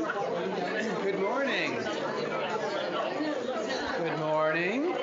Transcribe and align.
Good 0.00 1.20
morning. 1.20 1.74
Good 3.98 4.18
morning. 4.18 4.94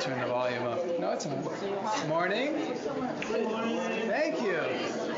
Turn 0.00 0.20
the 0.20 0.26
volume 0.26 0.66
up. 0.66 1.00
No, 1.00 1.12
it's 1.12 1.24
on. 1.24 1.42
Morning. 2.08 2.52
Thank 3.22 4.42
you. 4.42 4.60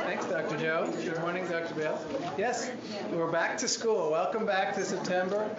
Thanks, 0.04 0.26
Dr. 0.26 0.58
Joe. 0.58 0.92
Good 1.02 1.18
morning, 1.18 1.48
Dr. 1.48 1.74
Bale. 1.74 2.00
Yes, 2.38 2.70
we're 3.10 3.32
back 3.32 3.58
to 3.58 3.66
school. 3.66 4.12
Welcome 4.12 4.46
back 4.46 4.76
to 4.76 4.84
September. 4.84 5.50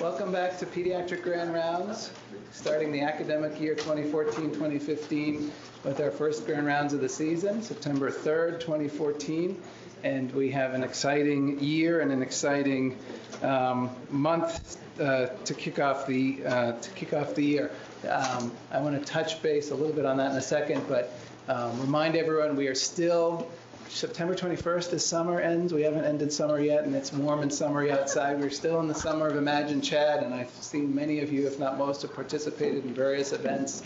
Welcome 0.00 0.30
back 0.30 0.56
to 0.60 0.66
Pediatric 0.66 1.24
Grand 1.24 1.52
Rounds, 1.52 2.12
starting 2.52 2.92
the 2.92 3.00
academic 3.00 3.60
year 3.60 3.74
2014-2015 3.74 5.50
with 5.82 6.00
our 6.00 6.12
first 6.12 6.46
Grand 6.46 6.66
Rounds 6.66 6.92
of 6.92 7.00
the 7.00 7.08
season, 7.08 7.60
September 7.60 8.08
3rd, 8.08 8.60
2014 8.60 9.60
and 10.02 10.32
we 10.32 10.50
have 10.50 10.74
an 10.74 10.82
exciting 10.82 11.58
year 11.60 12.00
and 12.00 12.12
an 12.12 12.22
exciting 12.22 12.96
um, 13.42 13.90
month 14.10 14.76
uh, 15.00 15.26
to 15.44 15.54
kick 15.54 15.78
off 15.78 16.06
the 16.06 16.44
uh, 16.44 16.72
to 16.72 16.90
kick 16.90 17.12
off 17.12 17.34
the 17.34 17.44
year. 17.44 17.70
Um, 18.08 18.52
I 18.70 18.80
want 18.80 18.98
to 18.98 19.12
touch 19.12 19.42
base 19.42 19.70
a 19.70 19.74
little 19.74 19.92
bit 19.92 20.04
on 20.04 20.16
that 20.18 20.30
in 20.30 20.36
a 20.36 20.42
second, 20.42 20.84
but 20.88 21.12
um, 21.48 21.80
remind 21.80 22.16
everyone 22.16 22.56
we 22.56 22.68
are 22.68 22.74
still 22.74 23.48
September 23.88 24.34
21st 24.34 24.92
is 24.92 25.04
summer 25.04 25.40
ends. 25.40 25.72
We 25.72 25.82
haven't 25.82 26.04
ended 26.04 26.32
summer 26.32 26.60
yet, 26.60 26.84
and 26.84 26.94
it's 26.94 27.12
warm 27.12 27.40
and 27.40 27.52
summery 27.52 27.90
outside. 27.90 28.38
We're 28.38 28.50
still 28.50 28.80
in 28.80 28.88
the 28.88 28.94
summer 28.94 29.28
of 29.28 29.36
Imagine 29.36 29.80
Chad, 29.80 30.22
and 30.22 30.34
I've 30.34 30.50
seen 30.50 30.94
many 30.94 31.20
of 31.20 31.32
you, 31.32 31.46
if 31.46 31.58
not 31.58 31.78
most, 31.78 32.02
have 32.02 32.14
participated 32.14 32.84
in 32.84 32.94
various 32.94 33.32
events. 33.32 33.82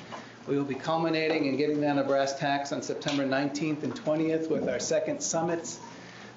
We 0.46 0.56
will 0.56 0.64
be 0.64 0.74
culminating 0.74 1.46
and 1.48 1.56
getting 1.56 1.80
down 1.80 1.96
to 1.96 2.02
brass 2.02 2.36
tacks 2.38 2.72
on 2.72 2.82
September 2.82 3.24
19th 3.24 3.84
and 3.84 3.94
20th 3.94 4.50
with 4.50 4.68
our 4.68 4.80
second 4.80 5.22
summits 5.22 5.78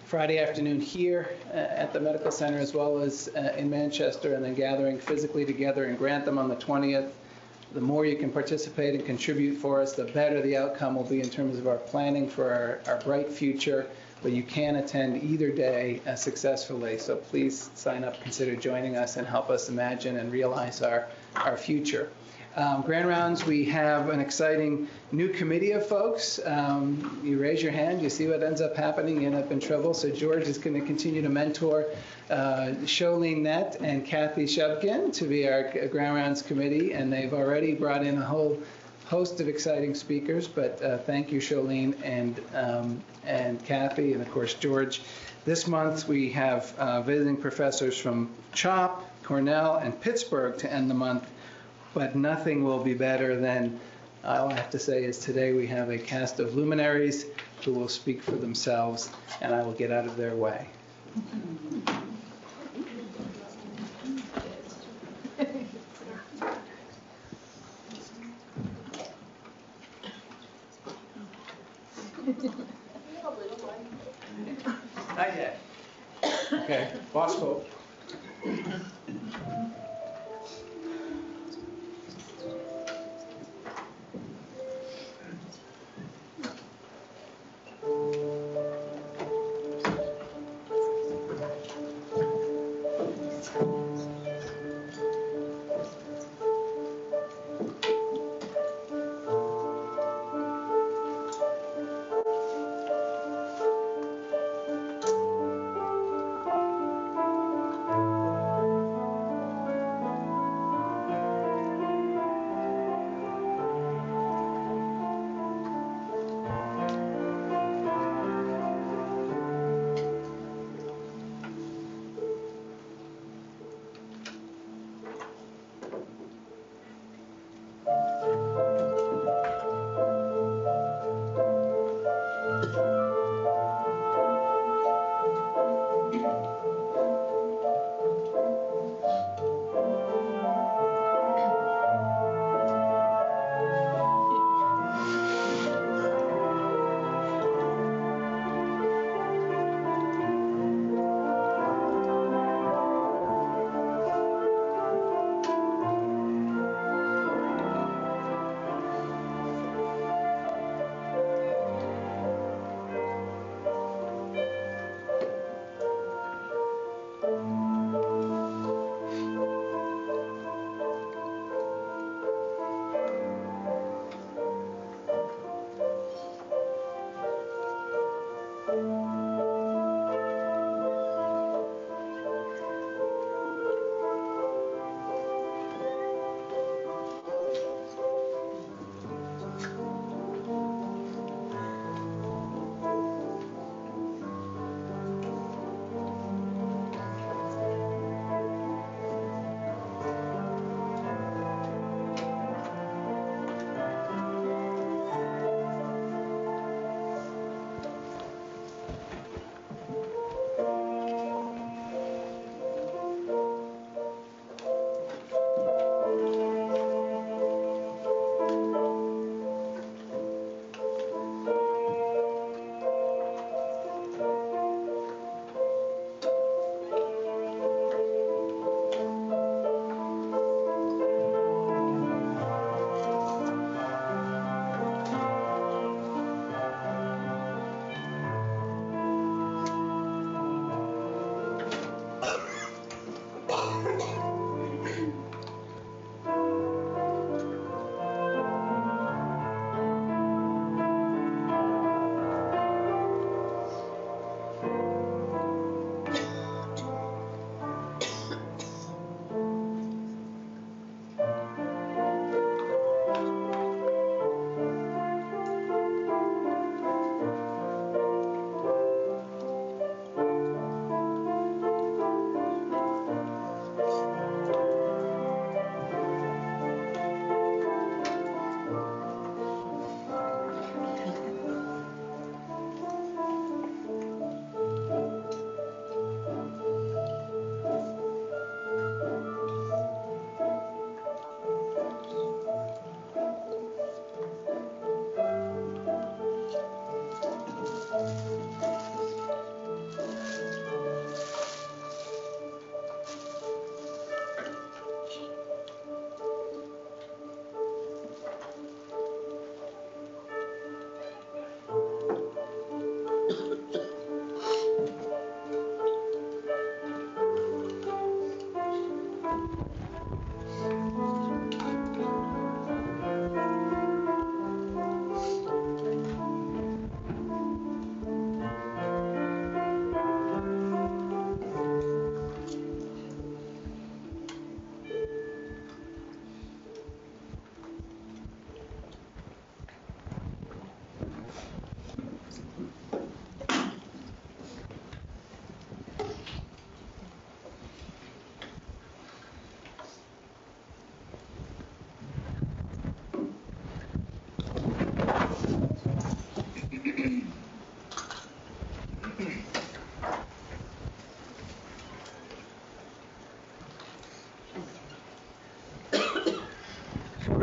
Friday 0.05 0.37
afternoon 0.37 0.79
here 0.79 1.31
uh, 1.49 1.57
at 1.57 1.91
the 1.91 1.99
medical 1.99 2.31
center 2.31 2.59
as 2.59 2.75
well 2.75 2.99
as 2.99 3.27
uh, 3.35 3.55
in 3.57 3.71
Manchester 3.71 4.35
and 4.35 4.45
then 4.45 4.53
gathering 4.53 4.99
physically 4.99 5.45
together 5.45 5.85
in 5.85 5.95
Grantham 5.95 6.37
on 6.37 6.47
the 6.47 6.55
20th. 6.55 7.09
The 7.73 7.81
more 7.81 8.05
you 8.05 8.15
can 8.15 8.31
participate 8.31 8.93
and 8.93 9.03
contribute 9.03 9.55
for 9.55 9.81
us, 9.81 9.93
the 9.93 10.03
better 10.05 10.43
the 10.43 10.57
outcome 10.57 10.95
will 10.95 11.05
be 11.05 11.21
in 11.21 11.29
terms 11.31 11.57
of 11.57 11.65
our 11.65 11.77
planning 11.77 12.29
for 12.29 12.53
our, 12.53 12.79
our 12.93 13.01
bright 13.01 13.31
future. 13.31 13.87
But 14.21 14.31
you 14.31 14.43
can 14.43 14.75
attend 14.75 15.23
either 15.23 15.49
day 15.49 16.01
uh, 16.05 16.13
successfully. 16.13 16.99
So 16.99 17.15
please 17.15 17.71
sign 17.73 18.03
up, 18.03 18.21
consider 18.21 18.55
joining 18.55 18.95
us, 18.97 19.17
and 19.17 19.25
help 19.25 19.49
us 19.49 19.69
imagine 19.69 20.17
and 20.17 20.31
realize 20.31 20.83
our, 20.83 21.07
our 21.35 21.57
future. 21.57 22.11
Um, 22.57 22.83
Grand 22.83 23.05
Rounds, 23.05 23.45
we 23.45 23.65
have 23.65 24.07
an 24.07 24.21
exciting 24.21 24.87
new 25.11 25.27
committee 25.27 25.71
of 25.71 25.85
folks. 25.85 26.39
Um, 26.45 27.19
you 27.21 27.37
raise 27.37 27.61
your 27.61 27.73
hand, 27.73 28.01
you 28.01 28.09
see 28.09 28.27
what 28.27 28.43
ends 28.43 28.61
up 28.61 28.77
happening, 28.77 29.21
you 29.21 29.27
end 29.27 29.35
up 29.35 29.51
in 29.51 29.59
trouble. 29.59 29.93
So 29.93 30.09
George 30.09 30.43
is 30.43 30.57
going 30.57 30.79
to 30.79 30.85
continue 30.85 31.21
to 31.21 31.27
mentor 31.27 31.85
uh, 32.29 32.71
Sholene 32.85 33.41
Nett 33.41 33.81
and 33.81 34.05
Kathy 34.05 34.45
Shubkin 34.45 35.11
to 35.15 35.25
be 35.25 35.49
our 35.49 35.69
Grand 35.89 36.15
Rounds 36.15 36.41
committee, 36.41 36.93
and 36.93 37.11
they've 37.11 37.33
already 37.33 37.73
brought 37.73 38.05
in 38.05 38.17
a 38.17 38.25
whole 38.25 38.57
host 39.03 39.41
of 39.41 39.49
exciting 39.49 39.93
speakers. 39.93 40.47
But 40.47 40.81
uh, 40.81 40.99
thank 40.99 41.33
you, 41.33 41.41
Sholene 41.41 41.93
and 42.03 42.39
um, 42.53 43.03
and 43.25 43.63
Kathy, 43.65 44.13
and 44.13 44.21
of 44.21 44.31
course 44.31 44.53
George. 44.53 45.01
This 45.43 45.67
month 45.67 46.07
we 46.07 46.31
have 46.31 46.73
uh, 46.77 47.01
visiting 47.01 47.35
professors 47.35 47.97
from 47.97 48.31
CHOP, 48.53 49.03
Cornell, 49.23 49.75
and 49.75 49.99
Pittsburgh 49.99 50.57
to 50.59 50.71
end 50.71 50.89
the 50.89 50.95
month 50.95 51.27
but 51.95 52.13
nothing 52.13 52.63
will 52.63 52.83
be 52.83 52.93
better 52.93 53.39
than 53.39 53.79
all 54.25 54.49
I 54.49 54.53
have 54.55 54.69
to 54.71 54.79
say 54.79 55.05
is 55.05 55.17
today 55.17 55.53
we 55.53 55.65
have 55.67 55.89
a 55.89 55.97
cast 55.97 56.39
of 56.39 56.55
luminaries 56.55 57.25
who 57.63 57.73
will 57.73 57.87
speak 57.87 58.21
for 58.21 58.33
themselves, 58.33 59.09
and 59.41 59.55
I 59.55 59.63
will 59.63 59.73
get 59.73 59.91
out 59.91 60.05
of 60.05 60.17
their 60.17 60.35
way. 60.35 60.67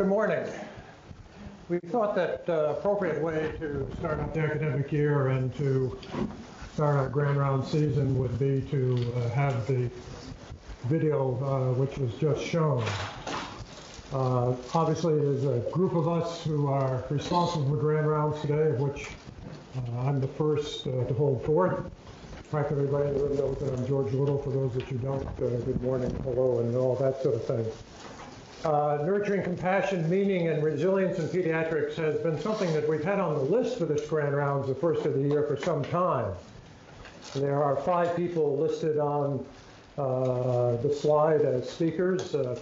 Good 0.02 0.08
morning. 0.08 0.44
We 1.68 1.78
thought 1.78 2.16
that 2.16 2.48
uh, 2.48 2.74
appropriate 2.76 3.22
way 3.22 3.52
to 3.60 3.88
start 4.00 4.18
out 4.18 4.34
the 4.34 4.40
academic 4.40 4.90
year 4.90 5.28
and 5.28 5.54
to 5.58 5.96
start 6.74 6.96
our 6.96 7.08
grand 7.08 7.36
round 7.36 7.64
season 7.64 8.18
would 8.18 8.36
be 8.36 8.62
to 8.62 9.12
uh, 9.14 9.28
have 9.28 9.64
the 9.68 9.88
video 10.86 11.36
uh, 11.44 11.72
which 11.74 11.98
was 11.98 12.12
just 12.14 12.44
shown. 12.44 12.82
Uh, 14.12 14.56
Obviously, 14.74 15.14
there's 15.20 15.44
a 15.44 15.60
group 15.70 15.94
of 15.94 16.08
us 16.08 16.42
who 16.42 16.66
are 16.66 17.04
responsible 17.08 17.70
for 17.70 17.76
grand 17.76 18.08
rounds 18.08 18.40
today, 18.40 18.70
of 18.70 18.80
which 18.80 19.06
uh, 19.76 20.00
I'm 20.00 20.20
the 20.20 20.26
first 20.26 20.84
uh, 20.88 21.04
to 21.04 21.14
hold 21.14 21.44
forth. 21.44 21.78
Practically 22.50 22.88
everybody 22.88 23.06
in 23.06 23.14
the 23.14 23.20
room 23.20 23.36
knows 23.36 23.58
that 23.60 23.72
I'm 23.72 23.86
George 23.86 24.12
Little. 24.12 24.42
For 24.42 24.50
those 24.50 24.74
that 24.74 24.90
you 24.90 24.98
don't, 24.98 25.24
good 25.38 25.80
morning, 25.80 26.10
hello, 26.24 26.58
and 26.58 26.76
all 26.76 26.96
that 26.96 27.22
sort 27.22 27.36
of 27.36 27.44
thing. 27.44 27.64
Uh, 28.64 28.98
nurturing 29.02 29.42
compassion, 29.42 30.08
meaning, 30.08 30.46
and 30.46 30.62
resilience 30.62 31.18
in 31.18 31.26
pediatrics 31.26 31.96
has 31.96 32.14
been 32.20 32.38
something 32.40 32.72
that 32.72 32.88
we've 32.88 33.02
had 33.02 33.18
on 33.18 33.34
the 33.34 33.40
list 33.40 33.76
for 33.76 33.86
this 33.86 34.06
grand 34.06 34.36
rounds 34.36 34.68
the 34.68 34.74
first 34.74 35.04
of 35.04 35.14
the 35.14 35.20
year 35.20 35.42
for 35.42 35.56
some 35.56 35.82
time. 35.86 36.32
There 37.34 37.60
are 37.60 37.74
five 37.74 38.14
people 38.14 38.56
listed 38.56 38.98
on 38.98 39.44
uh, 39.98 40.76
the 40.76 40.94
slide 40.94 41.40
as 41.40 41.68
speakers, 41.68 42.36
uh, 42.36 42.56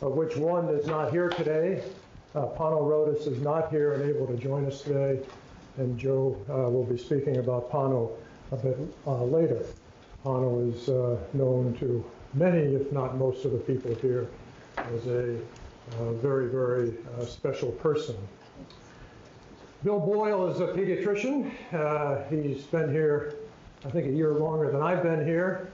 of 0.00 0.12
which 0.14 0.36
one 0.36 0.70
is 0.70 0.88
not 0.88 1.12
here 1.12 1.28
today. 1.28 1.84
Uh, 2.34 2.46
Pano 2.46 2.84
Rodis 2.84 3.28
is 3.28 3.40
not 3.40 3.70
here 3.70 3.92
and 3.92 4.10
able 4.10 4.26
to 4.26 4.36
join 4.36 4.66
us 4.66 4.82
today, 4.82 5.20
and 5.76 5.96
Joe 5.96 6.36
uh, 6.50 6.68
will 6.68 6.84
be 6.84 6.98
speaking 6.98 7.36
about 7.36 7.70
Pano 7.70 8.10
a 8.50 8.56
bit 8.56 8.76
uh, 9.06 9.22
later. 9.22 9.64
Pano 10.24 10.74
is 10.74 10.88
uh, 10.88 11.16
known 11.32 11.76
to 11.78 12.04
many, 12.34 12.74
if 12.74 12.90
not 12.90 13.16
most 13.16 13.44
of 13.44 13.52
the 13.52 13.58
people 13.58 13.94
here 13.94 14.26
as 14.94 15.06
a 15.06 15.38
uh, 15.98 16.12
very, 16.14 16.48
very 16.48 16.94
uh, 17.18 17.24
special 17.24 17.70
person. 17.72 18.16
Bill 19.84 20.00
Boyle 20.00 20.48
is 20.48 20.60
a 20.60 20.66
pediatrician. 20.68 21.52
Uh, 21.72 22.28
he's 22.28 22.64
been 22.64 22.90
here, 22.90 23.36
I 23.84 23.90
think, 23.90 24.06
a 24.06 24.12
year 24.12 24.34
longer 24.34 24.72
than 24.72 24.82
I've 24.82 25.02
been 25.02 25.24
here. 25.24 25.70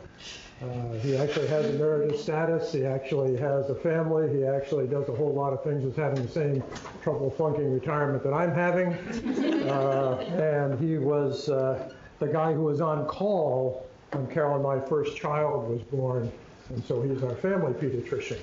Uh, 0.63 0.93
he 1.01 1.17
actually 1.17 1.47
has 1.49 1.67
emeritus 1.67 2.23
status. 2.23 2.73
He 2.73 2.85
actually 2.85 3.37
has 3.37 3.71
a 3.71 3.75
family. 3.75 4.33
He 4.35 4.45
actually 4.45 4.87
does 4.87 5.09
a 5.09 5.13
whole 5.13 5.33
lot 5.33 5.53
of 5.53 5.65
things. 5.65 5.83
He's 5.83 5.97
having 5.97 6.25
the 6.25 6.31
same 6.31 6.63
trouble 7.03 7.31
flunking 7.31 7.73
retirement 7.73 8.23
that 8.25 8.33
I'm 8.33 8.55
having. 8.55 9.55
Uh, 9.65 10.19
and 10.19 10.79
he 10.79 10.99
was 10.99 11.49
uh, 11.49 11.91
the 12.19 12.27
guy 12.27 12.53
who 12.53 12.61
was 12.61 12.83
on 12.83 13.07
call 13.07 13.89
when 14.13 14.27
Carol 14.27 14.55
and 14.57 14.63
my 14.63 14.79
first 14.89 15.17
child 15.17 15.69
was 15.71 15.81
born. 15.83 16.31
And 16.69 16.85
so 16.85 17.01
he's 17.01 17.23
our 17.23 17.35
family 17.37 17.73
pediatrician. 17.73 18.39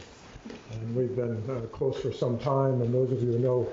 And 0.73 0.95
we've 0.95 1.15
been 1.15 1.41
uh, 1.49 1.61
close 1.67 1.99
for 1.99 2.11
some 2.11 2.37
time, 2.39 2.81
and 2.81 2.93
those 2.93 3.11
of 3.11 3.21
you 3.21 3.33
who 3.33 3.39
know 3.39 3.69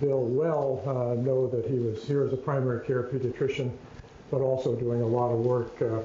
Bill 0.00 0.22
well 0.22 0.82
uh, 0.86 1.20
know 1.20 1.46
that 1.48 1.66
he 1.66 1.78
was 1.78 2.04
here 2.04 2.24
as 2.24 2.32
a 2.32 2.36
primary 2.36 2.84
care 2.86 3.02
pediatrician, 3.02 3.70
but 4.30 4.40
also 4.40 4.74
doing 4.74 5.02
a 5.02 5.06
lot 5.06 5.30
of 5.32 5.40
work 5.40 5.80
uh, 5.82 6.00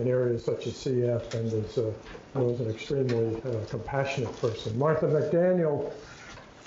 in 0.00 0.08
areas 0.08 0.44
such 0.44 0.66
as 0.66 0.74
CF 0.74 1.34
and 1.34 1.52
is, 1.52 1.78
uh, 1.78 1.92
was 2.34 2.60
an 2.60 2.70
extremely 2.70 3.36
uh, 3.42 3.64
compassionate 3.70 4.34
person. 4.40 4.76
Martha 4.78 5.06
McDaniel 5.06 5.92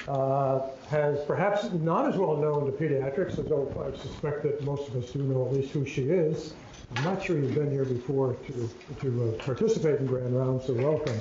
uh, 0.08 0.62
has 0.90 1.24
perhaps 1.26 1.72
not 1.74 2.08
as 2.08 2.16
well 2.18 2.38
known 2.38 2.66
to 2.66 2.72
pediatrics, 2.72 3.38
although 3.38 3.70
I 3.86 3.96
suspect 3.98 4.44
that 4.44 4.64
most 4.64 4.88
of 4.88 4.96
us 4.96 5.12
do 5.12 5.20
know 5.20 5.46
at 5.46 5.54
least 5.54 5.72
who 5.72 5.86
she 5.86 6.04
is. 6.04 6.54
I'm 6.96 7.04
not 7.04 7.24
sure 7.24 7.38
you've 7.38 7.54
been 7.54 7.72
here 7.72 7.86
before 7.86 8.36
to, 8.48 8.70
to 9.02 9.36
participate 9.40 10.00
in 10.00 10.08
Grand 10.08 10.36
Rounds, 10.36 10.66
so 10.66 10.74
welcome. 10.74 11.20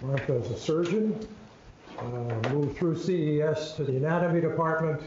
Martha 0.00 0.34
is 0.34 0.50
a 0.50 0.58
surgeon, 0.58 1.26
uh, 1.98 2.02
moved 2.50 2.76
through 2.76 2.96
CES 2.96 3.72
to 3.72 3.84
the 3.84 3.96
anatomy 3.96 4.40
department, 4.40 5.00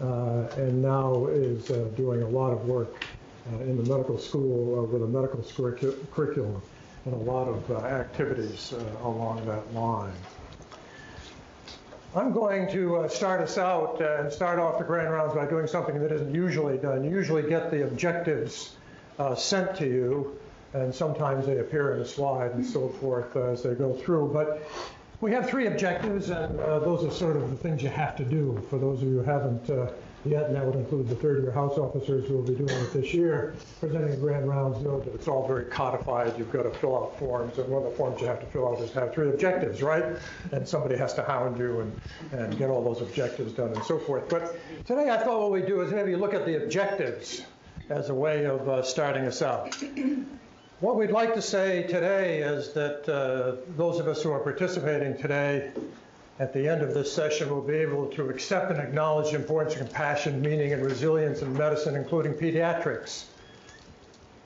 uh, 0.00 0.46
and 0.56 0.82
now 0.82 1.26
is 1.26 1.70
uh, 1.70 1.88
doing 1.96 2.22
a 2.22 2.28
lot 2.28 2.52
of 2.52 2.66
work 2.66 3.04
uh, 3.52 3.58
in 3.60 3.76
the 3.76 3.82
medical 3.82 4.18
school 4.18 4.78
uh, 4.78 4.82
with 4.82 5.02
a 5.02 5.06
medical 5.06 5.40
curricu- 5.40 6.10
curriculum 6.10 6.60
and 7.04 7.14
a 7.14 7.30
lot 7.30 7.46
of 7.46 7.70
uh, 7.70 7.76
activities 7.86 8.72
along 9.02 9.44
that 9.46 9.74
line. 9.74 10.12
I'm 12.16 12.32
going 12.32 12.70
to 12.70 13.06
start 13.10 13.40
us 13.40 13.58
out 13.58 14.00
and 14.00 14.32
start 14.32 14.58
off 14.58 14.78
the 14.78 14.84
grand 14.84 15.12
rounds 15.12 15.34
by 15.34 15.46
doing 15.46 15.66
something 15.66 16.00
that 16.00 16.12
isn't 16.12 16.34
usually 16.34 16.78
done. 16.78 17.04
You 17.04 17.10
usually 17.10 17.42
get 17.42 17.70
the 17.70 17.84
objectives 17.84 18.76
sent 19.36 19.76
to 19.76 19.86
you, 19.86 20.38
and 20.74 20.94
sometimes 20.94 21.46
they 21.46 21.58
appear 21.58 21.94
in 21.94 22.00
a 22.00 22.04
slide 22.04 22.52
and 22.52 22.64
so 22.64 22.88
forth 22.88 23.36
as 23.36 23.62
they 23.62 23.74
go 23.74 23.94
through. 23.94 24.30
But 24.32 24.68
we 25.20 25.30
have 25.32 25.48
three 25.48 25.68
objectives, 25.68 26.30
and 26.30 26.60
uh, 26.60 26.80
those 26.80 27.04
are 27.04 27.10
sort 27.10 27.36
of 27.36 27.50
the 27.50 27.56
things 27.56 27.82
you 27.82 27.88
have 27.88 28.16
to 28.16 28.24
do 28.24 28.62
for 28.68 28.78
those 28.78 29.00
of 29.00 29.08
you 29.08 29.18
who 29.18 29.22
haven't 29.22 29.70
uh, 29.70 29.92
yet, 30.24 30.46
and 30.46 30.56
that 30.56 30.64
would 30.64 30.74
include 30.74 31.08
the 31.08 31.14
third-year 31.14 31.52
house 31.52 31.78
officers 31.78 32.26
who 32.26 32.34
will 32.34 32.42
be 32.42 32.54
doing 32.54 32.68
it 32.70 32.92
this 32.92 33.14
year. 33.14 33.54
Presenting 33.80 34.18
grand 34.20 34.48
rounds, 34.48 34.82
know 34.82 35.00
that 35.00 35.14
it's 35.14 35.28
all 35.28 35.46
very 35.46 35.66
codified. 35.66 36.36
You've 36.38 36.52
got 36.52 36.62
to 36.64 36.70
fill 36.70 36.96
out 36.96 37.18
forms, 37.18 37.56
and 37.58 37.68
one 37.68 37.84
of 37.84 37.90
the 37.90 37.96
forms 37.96 38.20
you 38.20 38.26
have 38.26 38.40
to 38.40 38.46
fill 38.46 38.68
out 38.68 38.80
is 38.80 38.92
have 38.92 39.14
three 39.14 39.28
objectives, 39.28 39.82
right? 39.82 40.16
And 40.52 40.66
somebody 40.66 40.96
has 40.96 41.14
to 41.14 41.22
hound 41.22 41.58
you 41.58 41.80
and, 41.80 42.00
and 42.32 42.58
get 42.58 42.68
all 42.70 42.82
those 42.82 43.00
objectives 43.00 43.52
done 43.52 43.72
and 43.72 43.84
so 43.84 43.98
forth. 43.98 44.28
But 44.28 44.58
today 44.84 45.10
I 45.10 45.18
thought 45.18 45.40
what 45.40 45.52
we'd 45.52 45.66
do 45.66 45.80
is 45.82 45.92
maybe 45.92 46.16
look 46.16 46.34
at 46.34 46.46
the 46.46 46.62
objectives 46.64 47.42
as 47.90 48.08
a 48.08 48.14
way 48.14 48.46
of 48.46 48.68
uh, 48.68 48.82
starting 48.82 49.24
us 49.24 49.42
out. 49.42 49.76
What 50.80 50.96
we'd 50.96 51.12
like 51.12 51.34
to 51.34 51.42
say 51.42 51.84
today 51.84 52.38
is 52.42 52.72
that 52.72 53.08
uh, 53.08 53.62
those 53.76 54.00
of 54.00 54.08
us 54.08 54.24
who 54.24 54.32
are 54.32 54.40
participating 54.40 55.16
today 55.16 55.70
at 56.40 56.52
the 56.52 56.68
end 56.68 56.82
of 56.82 56.94
this 56.94 57.12
session 57.12 57.48
will 57.48 57.62
be 57.62 57.76
able 57.76 58.08
to 58.08 58.28
accept 58.28 58.72
and 58.72 58.80
acknowledge 58.80 59.30
the 59.30 59.36
importance 59.36 59.74
of 59.74 59.86
compassion, 59.86 60.42
meaning, 60.42 60.72
and 60.72 60.84
resilience 60.84 61.42
in 61.42 61.56
medicine, 61.56 61.94
including 61.94 62.34
pediatrics. 62.34 63.26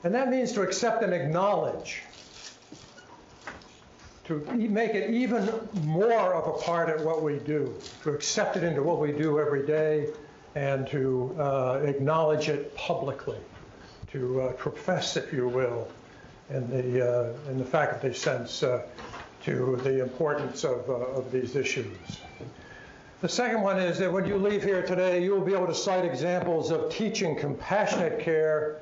And 0.03 0.13
that 0.13 0.29
means 0.29 0.51
to 0.51 0.61
accept 0.61 1.01
and 1.03 1.15
acknowledge, 1.15 2.03
to 4.25 4.39
make 4.55 4.93
it 4.93 5.09
even 5.09 5.49
more 5.81 6.35
of 6.35 6.47
a 6.47 6.63
part 6.63 6.89
of 6.95 7.03
what 7.03 7.23
we 7.23 7.39
do, 7.39 7.73
to 8.03 8.11
accept 8.11 8.55
it 8.55 8.63
into 8.63 8.83
what 8.83 8.99
we 8.99 9.11
do 9.11 9.39
every 9.39 9.65
day, 9.65 10.09
and 10.53 10.87
to 10.89 11.35
uh, 11.39 11.81
acknowledge 11.83 12.49
it 12.49 12.75
publicly, 12.75 13.39
to 14.11 14.41
uh, 14.41 14.51
profess, 14.53 15.17
if 15.17 15.33
you 15.33 15.47
will, 15.47 15.87
in 16.49 16.69
the, 16.69 17.07
uh, 17.07 17.33
the 17.57 17.65
faculty 17.65 18.13
sense, 18.13 18.63
uh, 18.63 18.81
to 19.43 19.79
the 19.83 20.01
importance 20.01 20.63
of, 20.63 20.89
uh, 20.89 20.93
of 20.93 21.31
these 21.31 21.55
issues. 21.55 21.97
The 23.21 23.29
second 23.29 23.61
one 23.61 23.79
is 23.79 23.97
that 23.99 24.11
when 24.11 24.25
you 24.25 24.37
leave 24.37 24.63
here 24.63 24.81
today, 24.81 25.23
you 25.23 25.31
will 25.31 25.45
be 25.45 25.53
able 25.53 25.67
to 25.67 25.75
cite 25.75 26.05
examples 26.05 26.71
of 26.71 26.91
teaching 26.91 27.35
compassionate 27.35 28.19
care 28.19 28.77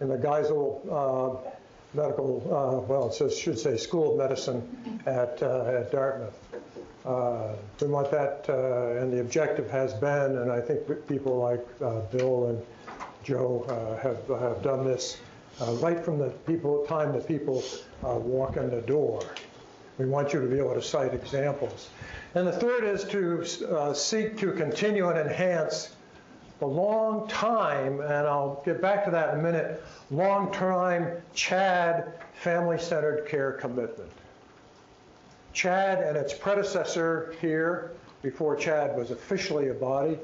in 0.00 0.08
the 0.08 0.16
Geisel 0.16 0.80
uh, 0.90 1.50
Medical, 1.92 2.40
uh, 2.46 2.86
well, 2.86 3.08
it 3.08 3.14
says, 3.14 3.36
should 3.36 3.58
say 3.58 3.76
School 3.76 4.12
of 4.12 4.18
Medicine 4.18 5.02
at, 5.06 5.42
uh, 5.42 5.64
at 5.64 5.90
Dartmouth. 5.90 6.38
We 7.80 7.88
want 7.88 8.12
that, 8.12 8.48
and 8.48 9.12
the 9.12 9.20
objective 9.20 9.68
has 9.70 9.92
been, 9.94 10.38
and 10.38 10.52
I 10.52 10.60
think 10.60 10.82
people 11.08 11.38
like 11.38 11.66
Bill 12.12 12.46
and 12.46 12.62
Joe 13.24 13.64
have, 14.00 14.40
have 14.40 14.62
done 14.62 14.84
this 14.84 15.18
uh, 15.60 15.72
right 15.74 16.02
from 16.04 16.18
the 16.18 16.30
people, 16.46 16.84
time 16.86 17.12
that 17.12 17.26
people 17.26 17.62
uh, 18.04 18.14
walk 18.14 18.56
in 18.56 18.70
the 18.70 18.80
door. 18.82 19.22
We 19.98 20.06
want 20.06 20.32
you 20.32 20.40
to 20.40 20.46
be 20.46 20.58
able 20.58 20.74
to 20.74 20.82
cite 20.82 21.12
examples. 21.12 21.90
And 22.34 22.46
the 22.46 22.52
third 22.52 22.84
is 22.84 23.04
to 23.04 23.42
uh, 23.68 23.92
seek 23.92 24.38
to 24.38 24.52
continue 24.52 25.08
and 25.08 25.18
enhance 25.18 25.94
the 26.60 26.66
long 26.66 27.26
time, 27.28 28.00
and 28.00 28.26
I'll 28.26 28.62
get 28.64 28.80
back 28.80 29.04
to 29.06 29.10
that 29.10 29.34
in 29.34 29.40
a 29.40 29.42
minute, 29.42 29.82
long 30.10 30.52
time 30.52 31.10
CHAD 31.34 32.12
family 32.34 32.78
centered 32.78 33.26
care 33.26 33.52
commitment. 33.52 34.10
CHAD 35.52 36.02
and 36.02 36.16
its 36.16 36.32
predecessor 36.32 37.34
here, 37.40 37.92
before 38.22 38.56
CHAD 38.56 38.96
was 38.96 39.10
officially 39.10 39.68
a 39.68 39.74
body, 39.74 40.18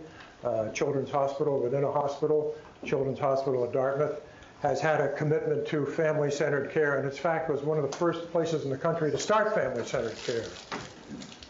uh, 0.44 0.70
Children's 0.70 1.10
Hospital 1.10 1.58
within 1.58 1.84
a 1.84 1.90
hospital, 1.90 2.54
Children's 2.84 3.18
Hospital 3.18 3.64
at 3.64 3.72
Dartmouth, 3.72 4.20
has 4.62 4.80
had 4.80 5.00
a 5.00 5.12
commitment 5.14 5.66
to 5.68 5.84
family 5.86 6.30
centered 6.30 6.70
care, 6.70 6.96
and 6.96 7.04
in 7.04 7.14
fact 7.14 7.50
was 7.50 7.62
one 7.62 7.78
of 7.78 7.90
the 7.90 7.96
first 7.96 8.30
places 8.32 8.64
in 8.64 8.70
the 8.70 8.76
country 8.76 9.10
to 9.10 9.18
start 9.18 9.54
family 9.54 9.84
centered 9.84 10.16
care. 10.16 10.50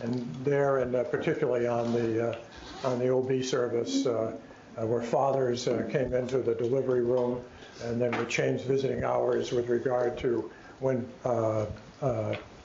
And 0.00 0.28
there, 0.44 0.78
and 0.78 0.94
uh, 0.94 1.04
particularly 1.04 1.66
on 1.66 1.92
the, 1.92 2.30
uh, 2.30 2.88
on 2.88 2.98
the 2.98 3.12
OB 3.12 3.42
service, 3.44 4.06
uh, 4.06 4.36
uh, 4.76 4.86
where 4.86 5.02
fathers 5.02 5.66
uh, 5.68 5.88
came 5.90 6.12
into 6.12 6.38
the 6.38 6.54
delivery 6.54 7.02
room 7.02 7.42
And 7.84 8.00
then 8.00 8.16
we 8.18 8.26
changed 8.26 8.64
visiting 8.64 9.04
hours 9.04 9.52
with 9.52 9.68
regard 9.68 10.18
to 10.18 10.50
when 10.80 11.06
uh, 11.24 11.66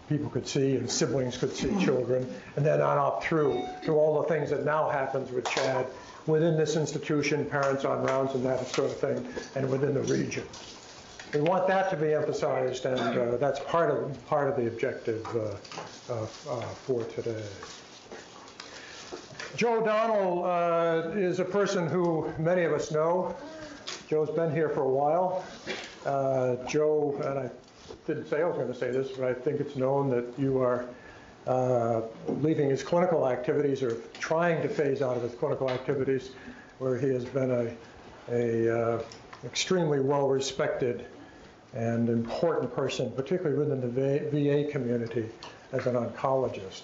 people 0.10 0.30
could 0.30 0.48
see 0.48 0.76
and 0.76 0.90
siblings 0.90 1.38
could 1.38 1.56
see 1.56 1.70
children, 1.84 2.28
and 2.58 2.66
then 2.66 2.82
on 2.82 2.98
up 2.98 3.24
through 3.24 3.66
to 3.84 3.94
all 3.94 4.22
the 4.22 4.28
things 4.28 4.50
that 4.50 4.66
now 4.66 4.90
happens 4.90 5.32
with 5.32 5.50
Chad 5.50 5.88
within 6.28 6.58
this 6.58 6.76
institution, 6.76 7.46
parents 7.46 7.86
on 7.86 8.04
rounds 8.04 8.36
and 8.36 8.46
that 8.46 8.66
sort 8.68 8.92
of 8.92 8.98
thing, 8.98 9.28
and 9.56 9.70
within 9.70 9.94
the 9.94 10.04
region. 10.04 10.44
We 11.34 11.42
want 11.42 11.68
that 11.68 11.90
to 11.92 11.96
be 11.96 12.14
emphasized, 12.14 12.86
and 12.86 13.00
uh, 13.00 13.38
that's 13.38 13.60
part 13.62 13.90
of, 13.90 14.28
part 14.28 14.50
of 14.50 14.58
the 14.58 14.68
objective 14.68 15.26
uh, 15.36 16.14
uh, 16.14 16.24
uh, 16.24 16.62
for 16.86 17.04
today. 17.06 17.44
Joe 19.56 19.80
O'Donnell 19.80 20.46
uh, 20.46 21.10
is 21.12 21.40
a 21.40 21.46
person 21.46 21.88
who 21.88 22.32
many 22.38 22.64
of 22.64 22.74
us 22.74 22.92
know. 22.92 23.36
Joe's 24.10 24.30
been 24.32 24.52
here 24.52 24.70
for 24.70 24.82
a 24.82 24.90
while. 24.90 25.46
Uh, 26.06 26.56
Joe, 26.68 27.16
and 27.24 27.40
I 27.40 27.50
didn't 28.08 28.28
say 28.28 28.42
I 28.42 28.46
was 28.46 28.58
going 28.58 28.68
to 28.68 28.78
say 28.78 28.92
this, 28.92 29.12
but 29.12 29.28
I 29.28 29.34
think 29.34 29.60
it's 29.60 29.76
known 29.76 30.10
that 30.10 30.26
you 30.38 30.60
are 30.62 30.86
uh, 31.48 32.02
leaving 32.28 32.70
his 32.70 32.84
clinical 32.84 33.28
activities 33.28 33.82
or 33.82 33.96
trying 34.20 34.62
to 34.62 34.70
phase 34.70 35.02
out 35.02 35.18
of 35.18 35.24
his 35.24 35.34
clinical 35.34 35.70
activities, 35.70 36.32
where 36.80 36.98
he 36.98 37.10
has 37.10 37.26
been 37.26 37.52
a, 37.52 37.76
a 38.32 38.80
uh, 38.80 39.02
extremely 39.44 40.00
well-respected 40.00 41.06
and 41.74 42.10
important 42.10 42.74
person, 42.76 43.12
particularly 43.12 43.58
within 43.58 43.82
the 43.82 44.30
VA 44.30 44.72
community 44.72 45.30
as 45.72 45.88
an 45.88 45.96
oncologist. 45.96 46.82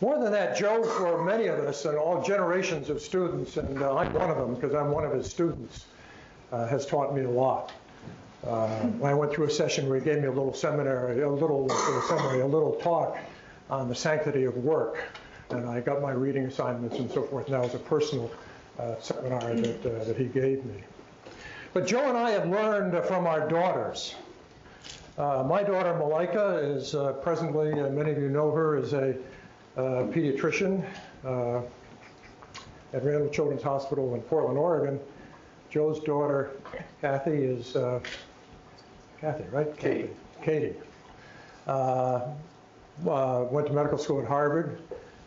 More 0.00 0.18
than 0.18 0.32
that, 0.32 0.56
Joe, 0.56 0.82
for 0.82 1.24
many 1.24 1.46
of 1.46 1.60
us 1.60 1.84
and 1.84 1.96
all 1.96 2.22
generations 2.22 2.90
of 2.90 3.00
students, 3.00 3.56
and 3.56 3.80
uh, 3.80 3.96
I'm 3.96 4.12
one 4.12 4.28
of 4.28 4.36
them 4.36 4.54
because 4.54 4.74
I'm 4.74 4.90
one 4.90 5.04
of 5.04 5.12
his 5.12 5.30
students, 5.30 5.86
uh, 6.52 6.66
has 6.66 6.84
taught 6.84 7.14
me 7.14 7.22
a 7.22 7.30
lot. 7.30 7.72
Uh, 8.46 8.90
I 9.02 9.14
went 9.14 9.32
through 9.32 9.46
a 9.46 9.50
session 9.50 9.88
where 9.88 9.98
he 9.98 10.04
gave 10.04 10.18
me 10.20 10.26
a 10.26 10.32
little 10.32 10.52
seminary, 10.52 11.22
a 11.22 11.30
little 11.30 11.68
seminary, 12.08 12.40
a 12.40 12.46
little 12.46 12.72
talk 12.72 13.16
on 13.70 13.88
the 13.88 13.94
sanctity 13.94 14.44
of 14.44 14.56
work, 14.56 14.98
and 15.50 15.68
I 15.68 15.80
got 15.80 16.02
my 16.02 16.12
reading 16.12 16.44
assignments 16.44 16.98
and 16.98 17.10
so 17.10 17.22
forth. 17.22 17.46
And 17.46 17.54
that 17.54 17.62
was 17.62 17.74
a 17.74 17.78
personal 17.78 18.30
uh, 18.78 18.94
seminar 19.00 19.54
that, 19.54 19.86
uh, 19.86 20.04
that 20.04 20.16
he 20.16 20.26
gave 20.26 20.64
me. 20.64 20.82
But 21.72 21.86
Joe 21.86 22.08
and 22.08 22.16
I 22.16 22.30
have 22.30 22.48
learned 22.48 23.04
from 23.04 23.26
our 23.26 23.48
daughters. 23.48 24.14
Uh, 25.16 25.44
my 25.46 25.62
daughter 25.62 25.94
Malika 25.94 26.56
is 26.56 26.94
uh, 26.94 27.12
presently, 27.14 27.72
many 27.90 28.10
of 28.10 28.18
you 28.18 28.28
know 28.28 28.50
her, 28.50 28.76
is 28.76 28.92
a 28.92 29.16
uh, 29.76 30.04
pediatrician 30.12 30.84
uh, 31.24 31.60
at 32.92 33.04
Randall 33.04 33.28
Children's 33.28 33.62
Hospital 33.62 34.14
in 34.14 34.22
Portland, 34.22 34.58
Oregon. 34.58 35.00
Joe's 35.70 35.98
daughter, 36.00 36.52
Kathy, 37.00 37.32
is 37.32 37.74
uh, 37.74 37.98
Kathy, 39.20 39.44
right? 39.50 39.76
Katie. 39.76 40.10
Katie. 40.42 40.74
Uh, 41.66 42.20
uh, 43.08 43.46
went 43.50 43.66
to 43.66 43.72
medical 43.72 43.98
school 43.98 44.20
at 44.20 44.28
Harvard 44.28 44.80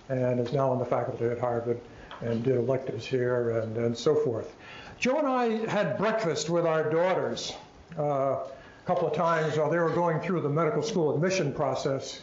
and 0.10 0.40
is 0.40 0.54
now 0.54 0.70
on 0.72 0.80
the 0.80 0.86
faculty 0.86 1.26
at 1.26 1.40
Harvard 1.40 1.80
and 2.22 2.44
did 2.44 2.56
electives 2.56 3.06
here 3.06 3.60
and, 3.60 3.78
and 3.78 3.98
so 3.98 4.16
forth. 4.16 4.56
Joe 5.00 5.20
and 5.20 5.28
I 5.28 5.70
had 5.70 5.98
breakfast 5.98 6.50
with 6.50 6.66
our 6.66 6.90
daughters 6.90 7.54
uh, 8.00 8.02
a 8.02 8.48
couple 8.86 9.08
of 9.08 9.14
times 9.14 9.58
while 9.58 9.70
they 9.70 9.78
were 9.78 9.92
going 9.92 10.20
through 10.22 10.42
the 10.42 10.50
medical 10.50 10.82
school 10.82 11.14
admission 11.14 11.54
process 11.54 12.22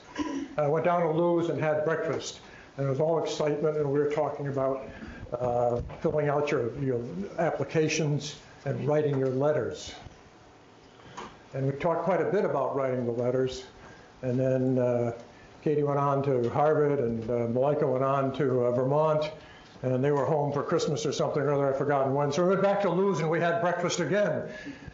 I 0.56 0.68
went 0.68 0.84
down 0.84 1.02
to 1.02 1.10
Lou's 1.10 1.48
and 1.48 1.60
had 1.60 1.84
breakfast. 1.84 2.40
And 2.76 2.86
it 2.86 2.90
was 2.90 3.00
all 3.00 3.22
excitement, 3.22 3.76
and 3.76 3.90
we 3.90 3.98
were 3.98 4.10
talking 4.10 4.48
about 4.48 4.88
uh, 5.32 5.80
filling 6.00 6.28
out 6.28 6.50
your, 6.50 6.76
your 6.80 7.00
applications 7.38 8.36
and 8.64 8.86
writing 8.86 9.18
your 9.18 9.28
letters. 9.28 9.94
And 11.54 11.66
we 11.66 11.72
talked 11.78 12.04
quite 12.04 12.20
a 12.20 12.30
bit 12.30 12.44
about 12.44 12.74
writing 12.76 13.04
the 13.04 13.12
letters. 13.12 13.64
And 14.22 14.38
then 14.38 14.78
uh, 14.78 15.12
Katie 15.64 15.82
went 15.82 15.98
on 15.98 16.22
to 16.24 16.50
Harvard, 16.50 16.98
and 16.98 17.30
uh, 17.30 17.48
Malika 17.48 17.86
went 17.86 18.04
on 18.04 18.34
to 18.34 18.66
uh, 18.66 18.72
Vermont, 18.72 19.30
and 19.82 20.04
they 20.04 20.10
were 20.10 20.26
home 20.26 20.52
for 20.52 20.62
Christmas 20.62 21.06
or 21.06 21.12
something 21.12 21.40
or 21.40 21.54
other, 21.54 21.70
I've 21.70 21.78
forgotten 21.78 22.12
when. 22.12 22.30
So 22.32 22.42
we 22.42 22.50
went 22.50 22.60
back 22.60 22.82
to 22.82 22.90
Lou's 22.90 23.20
and 23.20 23.30
we 23.30 23.40
had 23.40 23.62
breakfast 23.62 23.98
again. 24.00 24.42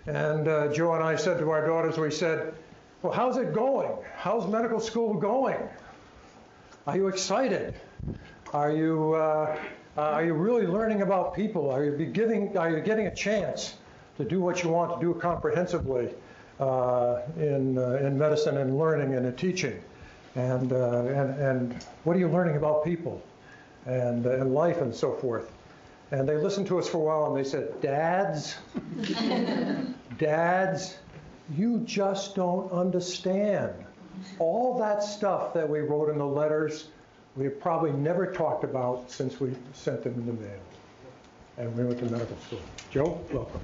And 0.07 0.47
uh, 0.47 0.73
Joe 0.73 0.95
and 0.95 1.03
I 1.03 1.17
said 1.17 1.41
to 1.41 1.50
our 1.50 1.67
daughters, 1.67 1.99
we 1.99 2.12
said, 2.12 2.55
well, 3.03 3.12
how's 3.12 3.37
it 3.37 3.53
going? 3.53 3.91
How's 4.15 4.47
medical 4.47 4.79
school 4.79 5.15
going? 5.15 5.59
Are 6.87 6.97
you 6.97 7.09
excited? 7.09 7.75
Are 8.53 8.71
you, 8.71 9.15
uh, 9.15 9.59
uh, 9.97 10.00
are 10.00 10.25
you 10.25 10.35
really 10.35 10.69
learning 10.69 11.03
about 11.03 11.35
people? 11.35 11.69
Are 11.69 11.83
you, 11.83 12.07
giving, 12.07 12.57
are 12.57 12.71
you 12.71 12.81
getting 12.81 13.09
a 13.09 13.15
chance 13.15 13.75
to 14.19 14.25
do 14.25 14.41
what 14.41 14.62
you 14.62 14.71
want 14.71 15.00
to 15.00 15.05
do 15.05 15.19
comprehensively 15.19 16.15
uh, 16.61 17.23
in, 17.37 17.77
in 17.77 18.17
medicine 18.17 18.59
and 18.59 18.79
learning 18.79 19.17
and 19.17 19.27
in 19.27 19.35
teaching? 19.35 19.83
And, 20.37 20.73
uh, 20.73 21.05
and, 21.07 21.41
and 21.41 21.85
what 22.05 22.17
are 22.17 22.19
you 22.19 22.29
learning 22.29 22.57
about 22.57 22.85
people 22.85 23.23
and, 23.87 24.27
uh, 24.27 24.31
and 24.33 24.55
life 24.55 24.81
and 24.81 24.95
so 24.95 25.15
forth? 25.15 25.51
And 26.13 26.29
they 26.29 26.37
listened 26.37 26.67
to 26.69 26.79
us 26.79 26.89
for 26.89 26.99
a 26.99 27.01
while 27.01 27.27
and 27.27 27.37
they 27.37 27.49
said, 27.49 27.81
Dads, 27.81 28.57
dads, 30.19 30.97
you 31.57 31.81
just 31.81 32.35
don't 32.35 32.71
understand. 32.73 33.73
All 34.39 34.79
that 34.79 35.03
stuff 35.03 35.55
that 35.55 35.69
we 35.69 35.81
wrote 35.81 36.11
in 36.11 36.19
the 36.19 36.27
letters, 36.27 36.89
we 37.37 37.45
have 37.45 37.61
probably 37.61 37.93
never 37.93 38.33
talked 38.33 38.65
about 38.65 39.11
since 39.11 39.41
we 39.41 39.55
sent 39.73 40.03
them 40.03 40.15
in 40.15 40.27
the 40.27 40.33
mail. 40.33 40.61
And 41.59 41.77
we 41.77 41.85
went 41.85 41.99
to 42.01 42.07
medical 42.07 42.37
school. 42.39 42.61
Joe, 42.91 43.21
welcome. 43.33 43.61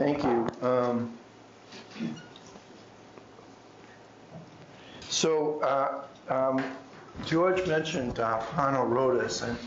Thank 0.00 0.22
you. 0.24 0.48
Um, 0.66 1.12
So 5.10 5.60
uh, 5.60 6.04
um, 6.32 6.64
George 7.26 7.66
mentioned 7.66 8.18
uh, 8.18 8.40
Pano 8.52 8.88
Rodis, 8.88 9.42
and 9.42 9.58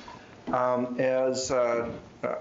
um, 0.52 1.00
as 1.00 1.52
uh, 1.52 1.88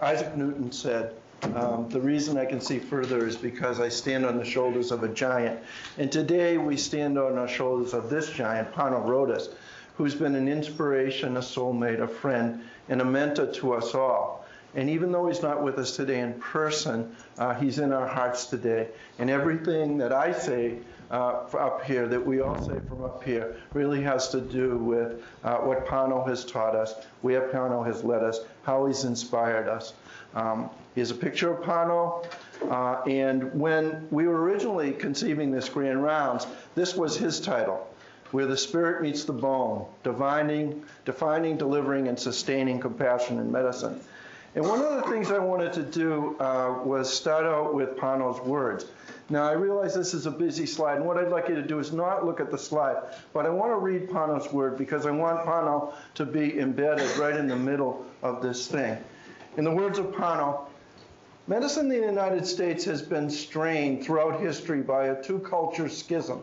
Isaac 0.01 0.35
Newton 0.39 0.73
said, 0.73 1.17
um, 1.55 1.87
the 1.91 2.01
reason 2.01 2.39
I 2.39 2.47
can 2.47 2.63
see 2.63 2.79
further 2.79 3.27
is 3.27 3.37
because 3.37 3.79
I 3.79 3.91
stand 3.91 4.25
on 4.25 4.39
the 4.39 4.45
shoulders 4.45 4.91
of 4.91 5.03
a 5.03 5.09
giant. 5.09 5.61
And 5.99 6.11
today 6.11 6.57
we 6.57 6.79
stand 6.79 7.19
on 7.19 7.35
the 7.35 7.47
shoulders 7.47 7.93
of 7.93 8.09
this 8.09 8.31
giant, 8.31 8.73
Pano 8.73 9.07
Rodis, 9.07 9.51
who's 9.99 10.15
been 10.15 10.35
an 10.35 10.49
inspiration, 10.49 11.37
a 11.37 11.41
soulmate, 11.41 12.01
a 12.01 12.09
friend, 12.09 12.63
and 12.89 13.03
a 13.03 13.05
mentor 13.05 13.53
to 13.53 13.75
us 13.75 13.95
all. 13.95 14.42
And 14.75 14.89
even 14.89 15.13
though 15.13 15.27
he's 15.27 15.43
not 15.43 15.63
with 15.63 15.79
us 15.79 15.97
today 15.97 16.21
in 16.21 16.35
person, 16.35 17.15
uh, 17.39 17.55
he's 17.55 17.79
in 17.79 17.93
our 17.93 18.07
hearts 18.07 18.47
today. 18.47 18.89
And 19.19 19.29
everything 19.29 19.99
that 19.99 20.13
I 20.13 20.33
say 20.33 20.79
uh, 21.11 21.45
up 21.59 21.85
here 21.85 22.09
that 22.09 22.27
we 22.27 22.41
all 22.41 22.59
say 22.59 22.81
from 22.89 23.05
up 23.05 23.23
here 23.23 23.57
really 23.75 24.03
has 24.03 24.31
to 24.31 24.41
do 24.41 24.79
with 24.79 25.23
uh, 25.45 25.57
what 25.57 25.87
Pano 25.87 26.27
has 26.27 26.45
taught 26.45 26.75
us, 26.75 26.95
where 27.21 27.49
Pano 27.49 27.85
has 27.85 28.03
led 28.03 28.23
us, 28.23 28.41
how 28.63 28.87
he's 28.87 29.05
inspired 29.05 29.69
us. 29.69 29.93
Um, 30.35 30.71
here's 30.95 31.11
a 31.11 31.15
picture 31.15 31.53
of 31.53 31.63
Pano. 31.63 32.25
Uh, 32.71 33.03
and 33.07 33.53
when 33.55 34.09
we 34.11 34.27
were 34.27 34.41
originally 34.43 34.93
conceiving 34.93 35.51
this 35.51 35.69
Grand 35.69 36.03
Rounds, 36.03 36.47
this 36.75 36.97
was 36.97 37.15
his 37.19 37.41
title, 37.41 37.87
Where 38.31 38.47
the 38.47 38.57
Spirit 38.57 39.03
Meets 39.03 39.25
the 39.25 39.35
Bone, 39.35 39.85
defining, 40.05 40.83
defining 41.05 41.59
delivering, 41.59 42.09
and 42.09 42.19
sustaining 42.19 42.81
compassion 42.81 43.39
in 43.39 43.53
medicine. 43.53 44.01
And 44.55 44.69
one 44.69 44.83
of 44.83 44.97
the 44.97 45.11
things 45.11 45.31
I 45.31 45.39
wanted 45.39 45.73
to 45.73 45.83
do 45.83 46.37
uh, 46.39 46.83
was 46.85 47.13
start 47.13 47.47
out 47.47 47.73
with 47.73 47.97
Pano's 47.97 48.39
words. 48.41 48.85
Now, 49.31 49.49
I 49.49 49.53
realize 49.53 49.95
this 49.95 50.13
is 50.13 50.27
a 50.27 50.31
busy 50.31 50.67
slide, 50.67 50.99
and 50.99 51.07
what 51.07 51.17
I'd 51.17 51.31
like 51.31 51.49
you 51.49 51.55
to 51.55 51.63
do 51.63 51.79
is 51.79 51.91
not 51.91 52.27
look 52.27 52.39
at 52.39 52.51
the 52.51 52.59
slide, 52.59 52.97
but 53.33 53.47
I 53.47 53.49
want 53.49 53.73
to 53.73 53.77
read 53.77 54.11
Pano's 54.11 54.53
word 54.53 54.77
because 54.77 55.07
I 55.07 55.11
want 55.11 55.47
Pano 55.47 55.95
to 56.17 56.27
be 56.27 56.59
embedded 56.59 57.17
right 57.17 57.35
in 57.35 57.47
the 57.47 57.57
middle 57.57 58.05
of 58.23 58.43
this 58.43 58.67
thing. 58.67 58.99
In 59.57 59.65
the 59.65 59.71
words 59.71 59.99
of 59.99 60.07
Pano, 60.07 60.67
medicine 61.47 61.91
in 61.91 62.01
the 62.01 62.07
United 62.07 62.47
States 62.47 62.85
has 62.85 63.01
been 63.01 63.31
strained 63.31 64.05
throughout 64.05 64.39
history 64.39 64.83
by 64.83 65.07
a 65.07 65.23
two 65.23 65.39
culture 65.39 65.89
schism. 65.89 66.43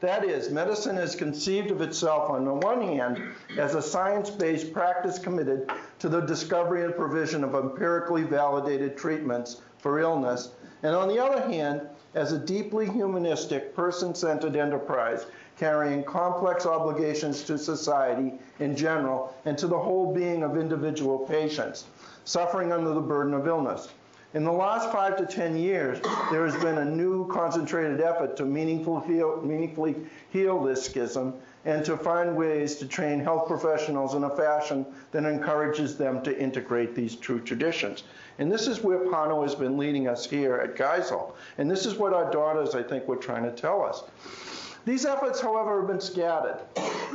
That 0.00 0.24
is, 0.24 0.48
medicine 0.52 0.94
has 0.94 1.16
conceived 1.16 1.72
of 1.72 1.80
itself, 1.80 2.30
on 2.30 2.44
the 2.44 2.54
one 2.54 2.80
hand, 2.80 3.20
as 3.58 3.74
a 3.74 3.82
science 3.82 4.30
based 4.30 4.72
practice 4.72 5.18
committed 5.18 5.68
to 5.98 6.08
the 6.08 6.20
discovery 6.20 6.84
and 6.84 6.94
provision 6.94 7.42
of 7.42 7.56
empirically 7.56 8.22
validated 8.22 8.96
treatments 8.96 9.60
for 9.78 9.98
illness, 9.98 10.52
and 10.84 10.94
on 10.94 11.08
the 11.08 11.18
other 11.18 11.40
hand, 11.40 11.80
as 12.14 12.30
a 12.30 12.38
deeply 12.38 12.86
humanistic, 12.86 13.74
person 13.74 14.14
centered 14.14 14.54
enterprise 14.54 15.26
carrying 15.58 16.04
complex 16.04 16.64
obligations 16.64 17.42
to 17.42 17.58
society 17.58 18.38
in 18.60 18.76
general 18.76 19.34
and 19.46 19.58
to 19.58 19.66
the 19.66 19.78
whole 19.78 20.14
being 20.14 20.44
of 20.44 20.56
individual 20.56 21.18
patients 21.18 21.86
suffering 22.24 22.72
under 22.72 22.90
the 22.94 23.00
burden 23.00 23.34
of 23.34 23.48
illness. 23.48 23.88
In 24.34 24.44
the 24.44 24.52
last 24.52 24.92
five 24.92 25.16
to 25.16 25.24
10 25.24 25.56
years, 25.56 26.00
there 26.30 26.44
has 26.44 26.54
been 26.62 26.76
a 26.76 26.84
new 26.84 27.26
concentrated 27.28 28.02
effort 28.02 28.36
to 28.36 28.44
meaningfully 28.44 29.96
heal 30.28 30.62
this 30.62 30.84
schism 30.84 31.32
and 31.64 31.82
to 31.86 31.96
find 31.96 32.36
ways 32.36 32.76
to 32.76 32.86
train 32.86 33.20
health 33.20 33.48
professionals 33.48 34.14
in 34.14 34.24
a 34.24 34.36
fashion 34.36 34.84
that 35.12 35.24
encourages 35.24 35.96
them 35.96 36.22
to 36.24 36.38
integrate 36.38 36.94
these 36.94 37.16
true 37.16 37.40
traditions. 37.40 38.04
And 38.38 38.52
this 38.52 38.68
is 38.68 38.82
where 38.82 38.98
Pano 38.98 39.42
has 39.42 39.54
been 39.54 39.78
leading 39.78 40.08
us 40.08 40.28
here 40.28 40.56
at 40.56 40.76
Geisel. 40.76 41.32
And 41.56 41.70
this 41.70 41.86
is 41.86 41.94
what 41.94 42.12
our 42.12 42.30
daughters, 42.30 42.74
I 42.74 42.82
think, 42.82 43.08
were 43.08 43.16
trying 43.16 43.44
to 43.44 43.50
tell 43.50 43.82
us. 43.82 44.02
These 44.84 45.06
efforts, 45.06 45.40
however, 45.40 45.80
have 45.80 45.88
been 45.88 46.00
scattered, 46.00 46.60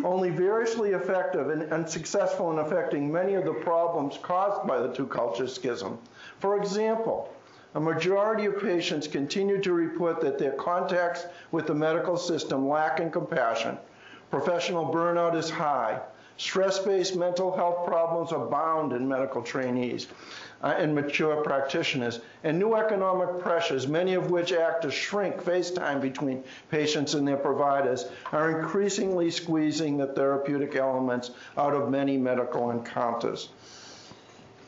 only 0.03 0.32
variously 0.32 0.91
effective 0.91 1.50
and 1.50 1.72
unsuccessful 1.72 2.51
in 2.51 2.58
affecting 2.58 3.12
many 3.12 3.36
of 3.36 3.46
the 3.46 3.53
problems 3.53 4.18
caused 4.24 4.68
by 4.68 4.79
the 4.79 4.92
two 4.94 5.05
culture 5.05 5.48
schism. 5.48 6.00
For 6.44 6.58
example, 6.58 7.29
a 7.74 7.79
majority 7.79 8.44
of 8.48 8.60
patients 8.60 9.08
continue 9.08 9.62
to 9.62 9.72
report 9.72 10.20
that 10.20 10.38
their 10.38 10.51
contacts 10.51 11.25
with 11.53 11.68
the 11.68 11.74
medical 11.74 12.18
system 12.18 12.68
lack 12.68 13.00
in 13.00 13.12
compassion. 13.12 13.77
Professional 14.29 14.94
burnout 14.94 15.36
is 15.36 15.50
high. 15.50 16.01
Stress-based 16.36 17.16
mental 17.16 17.56
health 17.56 17.88
problems 17.88 18.34
abound 18.34 18.92
in 18.92 19.08
medical 19.08 19.42
trainees 19.42 20.08
uh, 20.62 20.75
and 20.77 20.94
mature 20.94 21.42
practitioners, 21.44 22.20
and 22.44 22.60
new 22.60 22.75
economic 22.75 23.40
pressures, 23.40 23.88
many 23.88 24.14
of 24.14 24.29
which 24.29 24.51
act 24.51 24.82
to 24.82 24.92
shrink 24.92 25.42
face 25.42 25.72
time 25.72 26.01
between 26.01 26.44
patients 26.70 27.14
and 27.14 27.25
their 27.25 27.38
providers, 27.38 28.10
are 28.34 28.60
increasingly 28.60 29.32
squeezing 29.32 29.96
the 29.96 30.08
therapeutic 30.08 30.75
elements 30.75 31.32
out 31.58 31.74
of 31.74 31.90
many 31.90 32.18
medical 32.18 32.70
encounters. 32.72 33.48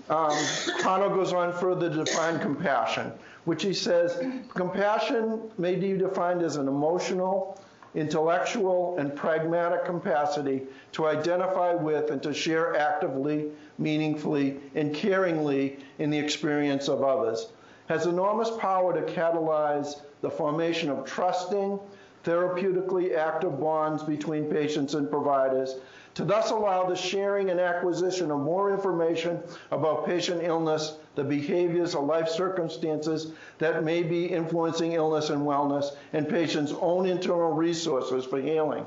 Um, 0.09 0.37
goes 0.83 1.33
on 1.33 1.51
further 1.53 1.89
to 1.89 2.03
define 2.03 2.39
compassion, 2.39 3.11
which 3.45 3.63
he 3.63 3.73
says 3.73 4.23
compassion 4.53 5.41
may 5.57 5.75
be 5.75 5.93
defined 5.93 6.43
as 6.43 6.57
an 6.57 6.67
emotional, 6.67 7.59
intellectual, 7.95 8.97
and 8.99 9.15
pragmatic 9.15 9.85
capacity 9.85 10.63
to 10.91 11.07
identify 11.07 11.73
with 11.73 12.11
and 12.11 12.21
to 12.21 12.33
share 12.33 12.75
actively, 12.75 13.49
meaningfully, 13.79 14.57
and 14.75 14.93
caringly 14.93 15.79
in 15.97 16.11
the 16.11 16.19
experience 16.19 16.87
of 16.87 17.01
others. 17.01 17.47
Has 17.87 18.05
enormous 18.05 18.51
power 18.59 18.93
to 18.93 19.13
catalyze 19.13 20.01
the 20.21 20.29
formation 20.29 20.89
of 20.89 21.05
trusting, 21.05 21.79
therapeutically 22.23 23.15
active 23.15 23.59
bonds 23.59 24.03
between 24.03 24.45
patients 24.45 24.93
and 24.93 25.09
providers 25.09 25.75
to 26.15 26.23
thus 26.23 26.49
allow 26.49 26.85
the 26.85 26.95
sharing 26.95 27.49
and 27.49 27.59
acquisition 27.59 28.31
of 28.31 28.39
more 28.39 28.71
information 28.71 29.43
about 29.71 30.05
patient 30.05 30.41
illness, 30.43 30.97
the 31.15 31.23
behaviors 31.23 31.93
or 31.93 32.05
life 32.05 32.29
circumstances 32.29 33.31
that 33.57 33.83
may 33.83 34.01
be 34.01 34.25
influencing 34.25 34.93
illness 34.93 35.29
and 35.29 35.41
wellness, 35.41 35.93
and 36.13 36.27
patients' 36.27 36.73
own 36.79 37.05
internal 37.05 37.51
resources 37.51 38.25
for 38.25 38.39
healing. 38.39 38.85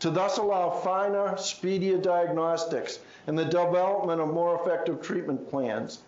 To 0.00 0.10
thus 0.10 0.38
allow 0.38 0.70
finer, 0.70 1.36
speedier 1.36 1.98
diagnostics 1.98 3.00
and 3.26 3.38
the 3.38 3.44
development 3.44 4.22
of 4.22 4.32
more 4.32 4.58
effective 4.62 5.02
treatment 5.02 5.50
plans. 5.50 5.98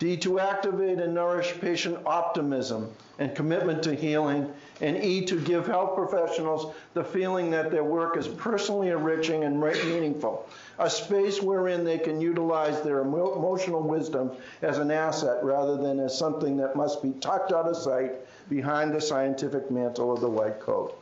D, 0.00 0.16
to 0.18 0.40
activate 0.40 0.98
and 0.98 1.14
nourish 1.14 1.60
patient 1.60 1.98
optimism 2.04 2.90
and 3.20 3.32
commitment 3.34 3.82
to 3.84 3.94
healing, 3.94 4.52
and 4.80 4.96
E, 4.96 5.24
to 5.26 5.40
give 5.40 5.68
health 5.68 5.94
professionals 5.94 6.74
the 6.94 7.04
feeling 7.04 7.50
that 7.52 7.70
their 7.70 7.84
work 7.84 8.16
is 8.16 8.26
personally 8.26 8.88
enriching 8.88 9.44
and 9.44 9.60
meaningful, 9.60 10.48
a 10.80 10.90
space 10.90 11.40
wherein 11.40 11.84
they 11.84 11.98
can 11.98 12.20
utilize 12.20 12.82
their 12.82 13.02
emotional 13.02 13.82
wisdom 13.82 14.32
as 14.62 14.78
an 14.78 14.90
asset 14.90 15.44
rather 15.44 15.76
than 15.76 16.00
as 16.00 16.18
something 16.18 16.56
that 16.56 16.74
must 16.74 17.00
be 17.00 17.12
tucked 17.20 17.52
out 17.52 17.68
of 17.68 17.76
sight 17.76 18.14
behind 18.48 18.92
the 18.92 19.00
scientific 19.00 19.70
mantle 19.70 20.12
of 20.12 20.20
the 20.20 20.28
white 20.28 20.58
coat. 20.58 20.98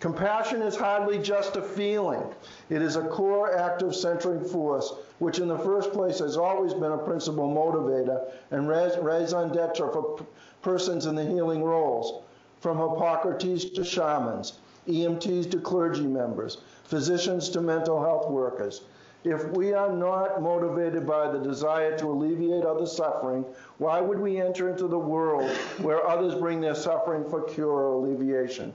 Compassion 0.00 0.62
is 0.62 0.76
hardly 0.76 1.18
just 1.18 1.56
a 1.56 1.62
feeling. 1.62 2.22
It 2.70 2.82
is 2.82 2.94
a 2.94 3.08
core 3.08 3.56
active 3.56 3.96
centering 3.96 4.44
force, 4.44 4.94
which 5.18 5.40
in 5.40 5.48
the 5.48 5.58
first 5.58 5.92
place 5.92 6.20
has 6.20 6.36
always 6.36 6.72
been 6.72 6.92
a 6.92 6.98
principal 6.98 7.48
motivator 7.48 8.30
and 8.52 8.68
raison 8.68 9.50
d'etre 9.50 9.92
for 9.92 10.24
persons 10.62 11.06
in 11.06 11.16
the 11.16 11.24
healing 11.24 11.64
roles, 11.64 12.22
from 12.60 12.78
Hippocrates 12.78 13.64
to 13.70 13.82
shamans, 13.82 14.60
EMTs 14.86 15.50
to 15.50 15.58
clergy 15.58 16.06
members, 16.06 16.58
physicians 16.84 17.48
to 17.48 17.60
mental 17.60 18.00
health 18.00 18.30
workers. 18.30 18.82
If 19.24 19.48
we 19.48 19.72
are 19.72 19.92
not 19.92 20.40
motivated 20.40 21.08
by 21.08 21.28
the 21.28 21.40
desire 21.40 21.98
to 21.98 22.06
alleviate 22.06 22.64
other 22.64 22.86
suffering, 22.86 23.44
why 23.78 24.00
would 24.00 24.20
we 24.20 24.40
enter 24.40 24.68
into 24.68 24.86
the 24.86 24.96
world 24.96 25.50
where 25.82 26.06
others 26.06 26.36
bring 26.36 26.60
their 26.60 26.76
suffering 26.76 27.28
for 27.28 27.42
cure 27.42 27.68
or 27.68 27.94
alleviation? 27.94 28.72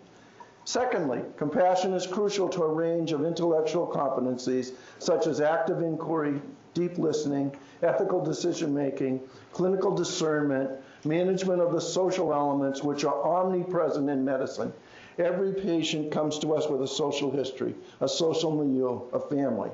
Secondly, 0.65 1.21
compassion 1.35 1.93
is 1.93 2.07
crucial 2.07 2.47
to 2.47 2.63
a 2.63 2.73
range 2.73 3.11
of 3.11 3.25
intellectual 3.25 3.85
competencies 3.85 4.71
such 4.97 5.27
as 5.27 5.41
active 5.41 5.81
inquiry, 5.81 6.41
deep 6.73 6.97
listening, 6.97 7.53
ethical 7.81 8.23
decision 8.23 8.73
making, 8.73 9.19
clinical 9.51 9.93
discernment, 9.93 10.71
management 11.03 11.61
of 11.61 11.73
the 11.73 11.81
social 11.81 12.33
elements 12.33 12.81
which 12.81 13.03
are 13.03 13.23
omnipresent 13.25 14.09
in 14.09 14.23
medicine. 14.23 14.71
Every 15.17 15.53
patient 15.53 16.11
comes 16.11 16.39
to 16.39 16.53
us 16.53 16.67
with 16.67 16.81
a 16.81 16.87
social 16.87 17.31
history, 17.31 17.75
a 18.01 18.07
social 18.07 18.51
milieu, 18.51 19.01
a 19.13 19.19
family 19.19 19.69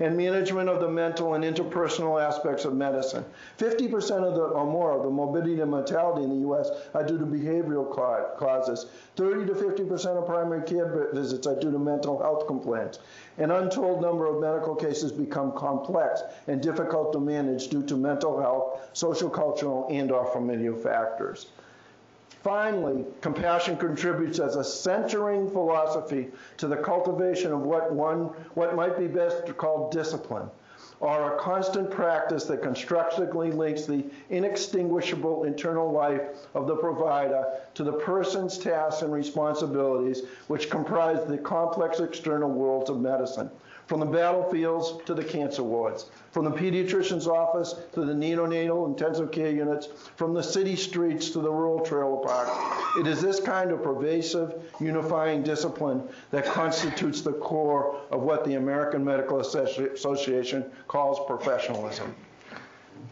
and 0.00 0.16
management 0.16 0.68
of 0.68 0.80
the 0.80 0.88
mental 0.88 1.34
and 1.34 1.44
interpersonal 1.44 2.22
aspects 2.22 2.64
of 2.64 2.74
medicine. 2.74 3.24
50% 3.58 3.94
of 4.24 4.34
the, 4.34 4.42
or 4.42 4.66
more 4.66 4.92
of 4.92 5.02
the 5.02 5.10
morbidity 5.10 5.60
and 5.60 5.70
mortality 5.70 6.24
in 6.24 6.30
the 6.30 6.40
U.S. 6.46 6.70
are 6.94 7.04
due 7.04 7.18
to 7.18 7.24
behavioral 7.24 7.88
causes. 8.38 8.86
30 9.16 9.46
to 9.46 9.52
50% 9.52 10.06
of 10.18 10.26
primary 10.26 10.62
care 10.62 11.10
visits 11.12 11.46
are 11.46 11.58
due 11.58 11.70
to 11.70 11.78
mental 11.78 12.20
health 12.20 12.46
complaints. 12.46 12.98
An 13.38 13.50
untold 13.50 14.02
number 14.02 14.26
of 14.26 14.40
medical 14.40 14.74
cases 14.74 15.12
become 15.12 15.52
complex 15.52 16.22
and 16.48 16.60
difficult 16.60 17.12
to 17.12 17.20
manage 17.20 17.68
due 17.68 17.84
to 17.84 17.96
mental 17.96 18.40
health, 18.40 18.80
social, 18.92 19.30
cultural, 19.30 19.86
and 19.90 20.10
or 20.10 20.26
familial 20.26 20.76
factors. 20.76 21.46
Finally, 22.44 23.06
compassion 23.22 23.74
contributes 23.74 24.38
as 24.38 24.54
a 24.56 24.62
centering 24.62 25.48
philosophy 25.50 26.30
to 26.58 26.68
the 26.68 26.76
cultivation 26.76 27.50
of 27.54 27.62
what 27.62 27.90
one 27.90 28.24
what 28.52 28.76
might 28.76 28.98
be 28.98 29.06
best 29.06 29.56
called 29.56 29.90
discipline, 29.90 30.50
or 31.00 31.32
a 31.32 31.38
constant 31.38 31.90
practice 31.90 32.44
that 32.44 32.60
constructively 32.60 33.50
links 33.50 33.86
the 33.86 34.04
inextinguishable 34.28 35.44
internal 35.44 35.90
life 35.90 36.20
of 36.52 36.66
the 36.66 36.76
provider 36.76 37.46
to 37.72 37.82
the 37.82 37.94
person's 37.94 38.58
tasks 38.58 39.00
and 39.00 39.10
responsibilities 39.10 40.20
which 40.48 40.68
comprise 40.68 41.24
the 41.24 41.38
complex 41.38 41.98
external 41.98 42.50
worlds 42.50 42.90
of 42.90 43.00
medicine 43.00 43.50
from 43.86 44.00
the 44.00 44.06
battlefields 44.06 44.94
to 45.04 45.14
the 45.14 45.24
cancer 45.24 45.62
wards, 45.62 46.06
from 46.30 46.44
the 46.44 46.50
pediatrician's 46.50 47.26
office 47.26 47.74
to 47.92 48.04
the 48.04 48.12
neonatal 48.12 48.86
intensive 48.88 49.30
care 49.30 49.50
units, 49.50 49.88
from 50.16 50.32
the 50.32 50.42
city 50.42 50.74
streets 50.76 51.30
to 51.30 51.40
the 51.40 51.50
rural 51.50 51.80
trailer 51.84 52.16
park. 52.16 52.48
It 52.98 53.06
is 53.06 53.20
this 53.20 53.40
kind 53.40 53.72
of 53.72 53.82
pervasive, 53.82 54.54
unifying 54.80 55.42
discipline 55.42 56.02
that 56.30 56.46
constitutes 56.46 57.20
the 57.20 57.32
core 57.32 58.00
of 58.10 58.22
what 58.22 58.44
the 58.44 58.54
American 58.54 59.04
Medical 59.04 59.40
Association 59.40 60.64
calls 60.88 61.18
professionalism. 61.26 62.14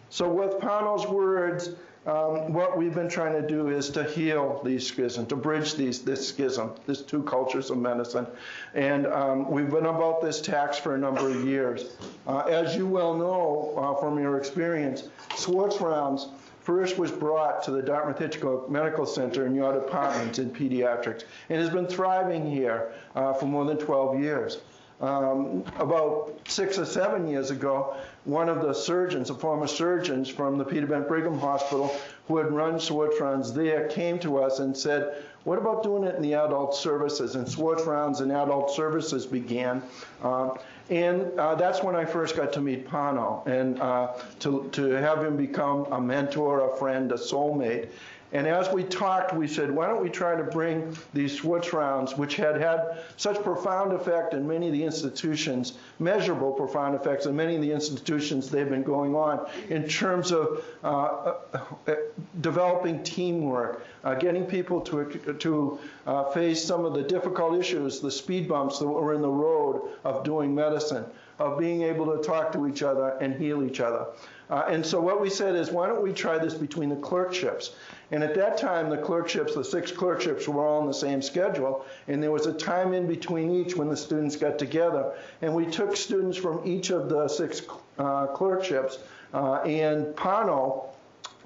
So, 0.08 0.28
with 0.28 0.58
Pano's 0.58 1.06
words, 1.06 1.70
um, 2.04 2.52
what 2.52 2.76
we've 2.76 2.94
been 2.94 3.08
trying 3.08 3.40
to 3.40 3.46
do 3.46 3.68
is 3.68 3.88
to 3.90 4.02
heal 4.02 4.60
these 4.64 4.86
schisms, 4.86 5.28
to 5.28 5.36
bridge 5.36 5.74
these, 5.74 6.02
this 6.02 6.26
schism, 6.26 6.74
these 6.86 7.00
two 7.00 7.22
cultures 7.22 7.70
of 7.70 7.78
medicine. 7.78 8.26
And 8.74 9.06
um, 9.06 9.48
we've 9.48 9.70
been 9.70 9.86
about 9.86 10.20
this 10.20 10.40
tax 10.40 10.78
for 10.78 10.96
a 10.96 10.98
number 10.98 11.28
of 11.28 11.44
years. 11.44 11.96
Uh, 12.26 12.40
as 12.40 12.76
you 12.76 12.88
well 12.88 13.14
know 13.14 13.74
uh, 13.76 14.00
from 14.00 14.18
your 14.18 14.36
experience, 14.36 15.08
Schwartz 15.38 15.80
rounds 15.80 16.26
first 16.60 16.98
was 16.98 17.12
brought 17.12 17.62
to 17.64 17.70
the 17.70 17.82
Dartmouth 17.82 18.18
Hitchcock 18.18 18.68
Medical 18.68 19.06
Center 19.06 19.46
in 19.46 19.54
your 19.54 19.72
department 19.72 20.40
in 20.40 20.50
pediatrics 20.50 21.24
and 21.50 21.60
has 21.60 21.70
been 21.70 21.86
thriving 21.86 22.50
here 22.50 22.92
uh, 23.14 23.32
for 23.32 23.46
more 23.46 23.64
than 23.64 23.78
12 23.78 24.20
years. 24.20 24.58
Um, 25.00 25.64
about 25.78 26.38
six 26.46 26.78
or 26.78 26.84
seven 26.84 27.26
years 27.26 27.50
ago, 27.50 27.96
one 28.24 28.48
of 28.48 28.62
the 28.62 28.72
surgeons, 28.72 29.28
the 29.28 29.34
former 29.34 29.66
surgeons 29.66 30.28
from 30.28 30.56
the 30.56 30.64
Peter 30.64 30.86
Bent 30.86 31.08
Brigham 31.08 31.38
Hospital, 31.38 31.94
who 32.28 32.36
had 32.36 32.52
run 32.52 32.78
rounds 33.20 33.52
there, 33.52 33.88
came 33.88 34.18
to 34.20 34.38
us 34.38 34.60
and 34.60 34.76
said, 34.76 35.24
what 35.44 35.58
about 35.58 35.82
doing 35.82 36.04
it 36.04 36.14
in 36.14 36.22
the 36.22 36.34
adult 36.34 36.74
services? 36.74 37.34
And 37.34 37.50
Schwartz 37.50 37.84
rounds 37.84 38.20
in 38.20 38.30
adult 38.30 38.70
services 38.70 39.26
began. 39.26 39.82
Uh, 40.22 40.50
and 40.88 41.36
uh, 41.38 41.56
that's 41.56 41.82
when 41.82 41.96
I 41.96 42.04
first 42.04 42.36
got 42.36 42.52
to 42.52 42.60
meet 42.60 42.86
Pano 42.86 43.44
and 43.46 43.80
uh, 43.80 44.12
to, 44.40 44.68
to 44.72 44.90
have 44.90 45.24
him 45.24 45.36
become 45.36 45.86
a 45.86 46.00
mentor, 46.00 46.72
a 46.72 46.76
friend, 46.76 47.10
a 47.10 47.16
soulmate. 47.16 47.88
And 48.32 48.46
as 48.46 48.72
we 48.72 48.82
talked, 48.82 49.34
we 49.34 49.46
said, 49.46 49.70
why 49.70 49.86
don't 49.86 50.02
we 50.02 50.08
try 50.08 50.34
to 50.34 50.42
bring 50.42 50.96
these 51.12 51.36
Schwartz 51.36 51.72
rounds, 51.74 52.16
which 52.16 52.36
had 52.36 52.58
had 52.58 53.02
such 53.18 53.42
profound 53.42 53.92
effect 53.92 54.32
in 54.32 54.48
many 54.48 54.68
of 54.68 54.72
the 54.72 54.82
institutions, 54.82 55.74
measurable 55.98 56.52
profound 56.52 56.94
effects 56.94 57.26
in 57.26 57.36
many 57.36 57.56
of 57.56 57.60
the 57.60 57.70
institutions 57.70 58.48
they've 58.48 58.70
been 58.70 58.82
going 58.82 59.14
on 59.14 59.46
in 59.68 59.86
terms 59.86 60.32
of 60.32 60.64
uh, 60.82 61.34
uh, 61.52 61.94
developing 62.40 63.02
teamwork, 63.02 63.86
uh, 64.02 64.14
getting 64.14 64.46
people 64.46 64.80
to, 64.80 65.04
to 65.38 65.78
uh, 66.06 66.24
face 66.30 66.64
some 66.64 66.86
of 66.86 66.94
the 66.94 67.02
difficult 67.02 67.58
issues, 67.58 68.00
the 68.00 68.10
speed 68.10 68.48
bumps 68.48 68.78
that 68.78 68.88
were 68.88 69.12
in 69.12 69.20
the 69.20 69.28
road 69.28 69.90
of 70.04 70.24
doing 70.24 70.54
medicine, 70.54 71.04
of 71.38 71.58
being 71.58 71.82
able 71.82 72.16
to 72.16 72.22
talk 72.22 72.50
to 72.52 72.66
each 72.66 72.82
other 72.82 73.10
and 73.20 73.34
heal 73.34 73.62
each 73.62 73.80
other. 73.80 74.06
Uh, 74.48 74.64
and 74.68 74.84
so 74.84 75.00
what 75.00 75.20
we 75.20 75.30
said 75.30 75.54
is, 75.54 75.70
why 75.70 75.86
don't 75.86 76.02
we 76.02 76.12
try 76.12 76.38
this 76.38 76.54
between 76.54 76.88
the 76.88 76.96
clerkships? 76.96 77.74
And 78.12 78.22
at 78.22 78.34
that 78.34 78.58
time, 78.58 78.90
the 78.90 78.98
clerkships, 78.98 79.54
the 79.54 79.64
six 79.64 79.90
clerkships, 79.90 80.46
were 80.46 80.66
all 80.66 80.82
on 80.82 80.86
the 80.86 80.92
same 80.92 81.22
schedule, 81.22 81.86
and 82.08 82.22
there 82.22 82.30
was 82.30 82.44
a 82.44 82.52
time 82.52 82.92
in 82.92 83.06
between 83.06 83.50
each 83.50 83.74
when 83.74 83.88
the 83.88 83.96
students 83.96 84.36
got 84.36 84.58
together. 84.58 85.14
And 85.40 85.54
we 85.54 85.64
took 85.64 85.96
students 85.96 86.36
from 86.36 86.60
each 86.66 86.90
of 86.90 87.08
the 87.08 87.26
six 87.26 87.62
uh, 87.98 88.26
clerkships, 88.26 88.98
uh, 89.32 89.62
and 89.62 90.14
Pano, 90.14 90.88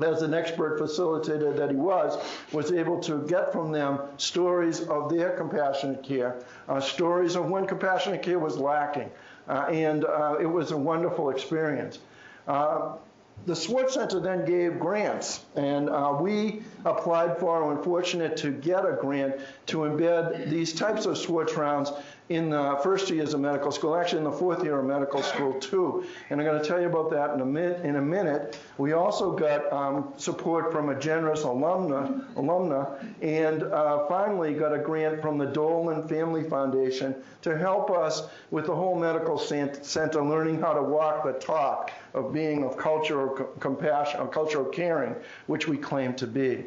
as 0.01 0.23
an 0.23 0.35
expert 0.35 0.79
facilitator 0.79 1.57
that 1.57 1.71
he 1.71 1.77
was, 1.77 2.23
was 2.53 2.73
able 2.73 3.01
to 3.01 3.25
get 3.27 3.53
from 3.53 3.71
them 3.73 4.01
stories 4.19 4.81
of 4.83 5.09
their 5.09 5.31
compassionate 5.31 6.03
care, 6.03 6.43
uh, 6.69 6.81
stories 6.81 7.37
of 7.37 7.49
when 7.49 7.67
compassionate 7.67 8.23
care 8.23 8.39
was 8.39 8.59
lacking. 8.59 9.11
Uh, 9.49 9.67
and 9.71 10.05
uh, 10.05 10.37
it 10.41 10.47
was 10.47 10.73
a 10.73 10.77
wonderful 10.77 11.31
experience. 11.31 12.01
Uh, 12.49 12.97
the 13.45 13.55
Schwartz 13.55 13.95
Center 13.95 14.19
then 14.19 14.45
gave 14.45 14.81
grants, 14.81 15.45
and 15.55 15.89
uh, 15.89 16.17
we 16.21 16.63
applied 16.85 17.39
for 17.39 17.59
and 17.59 17.77
were 17.77 17.85
fortunate 17.85 18.37
to 18.39 18.51
get 18.51 18.85
a 18.85 18.97
grant 19.01 19.37
to 19.67 19.79
embed 19.79 20.49
these 20.49 20.73
types 20.73 21.07
of 21.07 21.17
Schwartz 21.17 21.55
rounds 21.55 21.93
in 22.29 22.51
the 22.51 22.79
first 22.83 23.09
years 23.09 23.35
of 23.35 23.41
medical 23.41 23.71
school, 23.71 23.95
actually 23.95 24.19
in 24.19 24.25
the 24.25 24.33
fourth 24.33 24.65
year 24.65 24.81
of 24.81 24.85
medical 24.85 25.23
school 25.23 25.55
too. 25.61 26.05
And 26.29 26.41
I'm 26.41 26.47
going 26.47 26.61
to 26.61 26.67
tell 26.67 26.81
you 26.81 26.89
about 26.89 27.11
that 27.13 27.33
in 27.35 27.41
a, 27.41 27.47
min- 27.47 27.81
in 27.83 27.97
a 27.97 28.03
minute. 28.03 28.59
We 28.79 28.95
also 28.95 29.31
got 29.33 29.73
um, 29.73 30.13
support 30.17 30.73
from 30.73 30.89
a 30.89 30.99
generous 30.99 31.43
alumna, 31.43 32.27
alumna 32.35 32.99
and 33.23 33.63
uh, 33.63 34.07
finally 34.09 34.55
got 34.55 34.75
a 34.75 34.79
grant 34.79 35.23
from 35.23 35.39
the 35.39 35.47
Dolan 35.47 36.09
Family 36.09 36.43
Foundation 36.43 37.15
to 37.43 37.57
help 37.57 37.91
us 37.91 38.23
with 38.51 38.67
the 38.67 38.75
whole 38.75 38.99
medical 38.99 39.39
center 39.39 40.23
learning 40.23 40.61
how 40.61 40.73
to 40.73 40.83
walk 40.83 41.25
the 41.25 41.33
talk 41.35 41.93
of 42.15 42.33
being 42.33 42.65
of 42.65 42.77
cultural 42.77 43.29
compassion, 43.61 44.19
of 44.19 44.33
cultural 44.33 44.65
caring, 44.65 45.15
which 45.47 45.69
we 45.69 45.77
claim 45.77 46.15
to 46.15 46.27
be. 46.27 46.65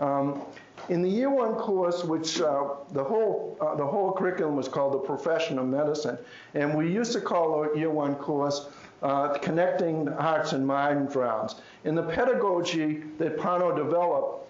Um, 0.00 0.42
in 0.88 1.02
the 1.02 1.08
year 1.08 1.30
one 1.30 1.54
course, 1.54 2.04
which 2.04 2.40
uh, 2.40 2.68
the 2.92 3.02
whole 3.02 3.56
uh, 3.60 3.74
the 3.74 3.86
whole 3.86 4.12
curriculum 4.12 4.56
was 4.56 4.68
called 4.68 4.94
the 4.94 4.98
profession 4.98 5.58
of 5.58 5.66
medicine, 5.66 6.18
and 6.54 6.76
we 6.76 6.92
used 6.92 7.12
to 7.12 7.20
call 7.20 7.62
the 7.62 7.78
year 7.78 7.90
one 7.90 8.14
course 8.14 8.68
uh, 9.02 9.28
connecting 9.38 10.06
hearts 10.06 10.52
and 10.52 10.66
minds 10.66 11.14
rounds. 11.16 11.56
And 11.84 11.96
the 11.96 12.02
pedagogy 12.02 13.04
that 13.18 13.36
Pano 13.36 13.76
developed 13.76 14.48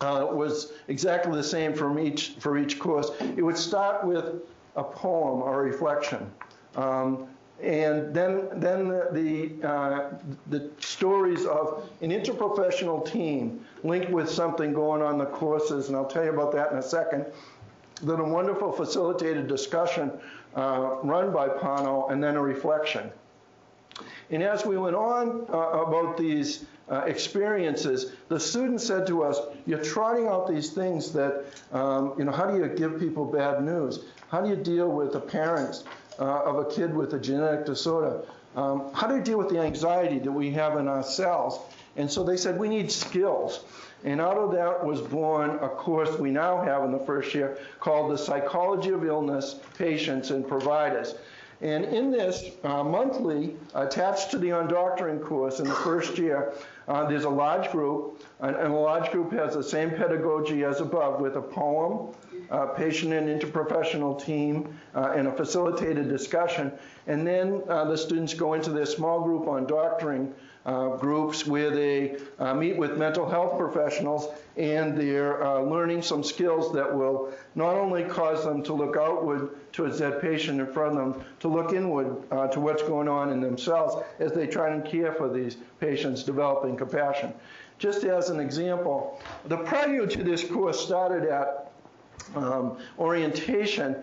uh, 0.00 0.28
was 0.30 0.72
exactly 0.88 1.34
the 1.36 1.44
same 1.44 1.74
from 1.74 1.98
each 1.98 2.34
for 2.38 2.58
each 2.58 2.78
course. 2.78 3.10
It 3.36 3.42
would 3.42 3.58
start 3.58 4.04
with 4.04 4.42
a 4.76 4.84
poem 4.84 5.42
or 5.42 5.60
a 5.60 5.64
reflection. 5.64 6.30
Um, 6.76 7.26
and 7.62 8.14
then, 8.14 8.48
then 8.54 8.88
the, 8.88 9.08
the, 9.60 9.68
uh, 9.68 10.10
the, 10.48 10.70
stories 10.78 11.44
of 11.44 11.90
an 12.02 12.10
interprofessional 12.10 13.04
team 13.10 13.64
linked 13.82 14.10
with 14.10 14.30
something 14.30 14.72
going 14.72 15.02
on 15.02 15.18
the 15.18 15.26
courses, 15.26 15.88
and 15.88 15.96
I'll 15.96 16.06
tell 16.06 16.24
you 16.24 16.30
about 16.30 16.52
that 16.52 16.70
in 16.70 16.78
a 16.78 16.82
second. 16.82 17.26
Then 18.00 18.20
a 18.20 18.24
wonderful 18.24 18.70
facilitated 18.70 19.48
discussion 19.48 20.12
uh, 20.54 20.98
run 21.02 21.32
by 21.32 21.48
Pano, 21.48 22.12
and 22.12 22.22
then 22.22 22.36
a 22.36 22.42
reflection. 22.42 23.10
And 24.30 24.42
as 24.42 24.64
we 24.64 24.76
went 24.76 24.94
on 24.94 25.44
uh, 25.48 25.56
about 25.56 26.16
these 26.16 26.64
uh, 26.88 27.00
experiences, 27.06 28.12
the 28.28 28.38
students 28.38 28.86
said 28.86 29.04
to 29.08 29.24
us, 29.24 29.40
"You're 29.66 29.82
trotting 29.82 30.28
out 30.28 30.46
these 30.46 30.70
things 30.70 31.12
that, 31.12 31.44
um, 31.72 32.14
you 32.16 32.24
know, 32.24 32.32
how 32.32 32.46
do 32.48 32.56
you 32.56 32.68
give 32.68 33.00
people 33.00 33.24
bad 33.24 33.64
news? 33.64 34.04
How 34.28 34.40
do 34.40 34.48
you 34.48 34.56
deal 34.56 34.88
with 34.88 35.12
the 35.12 35.20
parents 35.20 35.84
uh, 36.18 36.42
of 36.44 36.58
a 36.58 36.64
kid 36.64 36.94
with 36.94 37.14
a 37.14 37.18
genetic 37.18 37.66
disorder. 37.66 38.22
Um, 38.56 38.92
how 38.92 39.06
do 39.06 39.16
you 39.16 39.22
deal 39.22 39.38
with 39.38 39.48
the 39.48 39.60
anxiety 39.60 40.18
that 40.18 40.32
we 40.32 40.50
have 40.52 40.76
in 40.76 40.88
ourselves? 40.88 41.58
And 41.96 42.10
so 42.10 42.24
they 42.24 42.36
said, 42.36 42.58
we 42.58 42.68
need 42.68 42.90
skills. 42.90 43.64
And 44.04 44.20
out 44.20 44.36
of 44.36 44.52
that 44.52 44.84
was 44.84 45.00
born 45.00 45.50
a 45.50 45.68
course 45.68 46.18
we 46.18 46.30
now 46.30 46.62
have 46.62 46.84
in 46.84 46.92
the 46.92 47.00
first 47.00 47.34
year 47.34 47.58
called 47.80 48.12
The 48.12 48.18
Psychology 48.18 48.90
of 48.90 49.04
Illness, 49.04 49.56
Patients, 49.76 50.30
and 50.30 50.46
Providers. 50.46 51.14
And 51.60 51.84
in 51.86 52.12
this, 52.12 52.44
uh, 52.62 52.84
monthly, 52.84 53.56
attached 53.74 54.30
to 54.30 54.38
the 54.38 54.52
On 54.52 54.68
Doctoring 54.68 55.18
course 55.18 55.58
in 55.58 55.66
the 55.66 55.74
first 55.74 56.16
year, 56.16 56.52
uh, 56.86 57.06
there's 57.08 57.24
a 57.24 57.30
large 57.30 57.72
group, 57.72 58.22
and, 58.40 58.54
and, 58.54 58.72
a 58.72 58.76
large 58.76 59.10
group 59.10 59.32
has 59.32 59.54
the 59.54 59.62
same 59.64 59.90
pedagogy 59.90 60.62
as 60.62 60.80
above 60.80 61.20
with 61.20 61.34
a 61.34 61.42
poem, 61.42 62.14
a 62.50 62.68
patient 62.68 63.12
and 63.12 63.28
interprofessional 63.28 64.22
team, 64.24 64.78
uh, 64.94 65.12
and 65.14 65.28
a 65.28 65.32
facilitated 65.32 66.08
discussion. 66.08 66.72
And 67.06 67.26
then 67.26 67.62
uh, 67.68 67.84
the 67.84 67.96
students 67.96 68.34
go 68.34 68.54
into 68.54 68.70
their 68.70 68.86
small 68.86 69.22
group 69.22 69.46
On 69.46 69.66
Doctoring 69.66 70.34
uh, 70.68 70.96
groups 70.96 71.46
where 71.46 71.70
they 71.70 72.18
uh, 72.38 72.52
meet 72.52 72.76
with 72.76 72.98
mental 72.98 73.28
health 73.28 73.56
professionals 73.56 74.28
and 74.58 74.98
they're 74.98 75.42
uh, 75.42 75.60
learning 75.60 76.02
some 76.02 76.22
skills 76.22 76.74
that 76.74 76.94
will 76.94 77.32
not 77.54 77.74
only 77.74 78.04
cause 78.04 78.44
them 78.44 78.62
to 78.62 78.74
look 78.74 78.96
outward 78.96 79.48
towards 79.72 79.98
that 79.98 80.20
patient 80.20 80.60
in 80.60 80.66
front 80.66 80.98
of 80.98 81.14
them, 81.14 81.24
to 81.40 81.48
look 81.48 81.72
inward 81.72 82.22
uh, 82.30 82.48
to 82.48 82.60
what's 82.60 82.82
going 82.82 83.08
on 83.08 83.30
in 83.30 83.40
themselves 83.40 83.96
as 84.18 84.32
they 84.32 84.46
try 84.46 84.68
and 84.68 84.84
care 84.84 85.12
for 85.12 85.32
these 85.32 85.56
patients 85.80 86.22
developing 86.22 86.76
compassion. 86.76 87.32
Just 87.78 88.04
as 88.04 88.28
an 88.28 88.40
example, 88.40 89.20
the 89.46 89.56
prelude 89.56 90.10
to 90.10 90.22
this 90.22 90.44
course 90.44 90.84
started 90.84 91.28
at 91.30 91.67
um, 92.34 92.78
orientation 92.98 93.96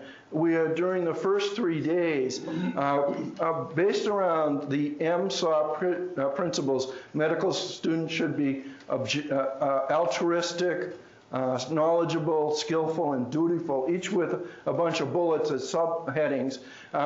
are 0.54 0.74
during 0.74 1.04
the 1.04 1.14
first 1.14 1.54
three 1.56 1.80
days, 1.80 2.46
uh, 2.76 3.14
uh, 3.40 3.64
based 3.74 4.06
around 4.06 4.68
the 4.70 4.90
MSOP 5.00 5.78
pr- 5.78 6.20
uh, 6.20 6.28
principles, 6.30 6.92
medical 7.14 7.52
students 7.52 8.12
should 8.12 8.36
be 8.36 8.64
obje- 8.88 9.30
uh, 9.30 9.34
uh, 9.34 9.86
altruistic, 9.90 10.96
uh, 11.32 11.58
knowledgeable, 11.70 12.54
skillful, 12.54 13.14
and 13.14 13.30
dutiful, 13.30 13.86
each 13.90 14.10
with 14.10 14.48
a 14.66 14.72
bunch 14.72 15.00
of 15.00 15.12
bullets 15.12 15.50
as 15.50 15.62
subheadings. 15.62 16.58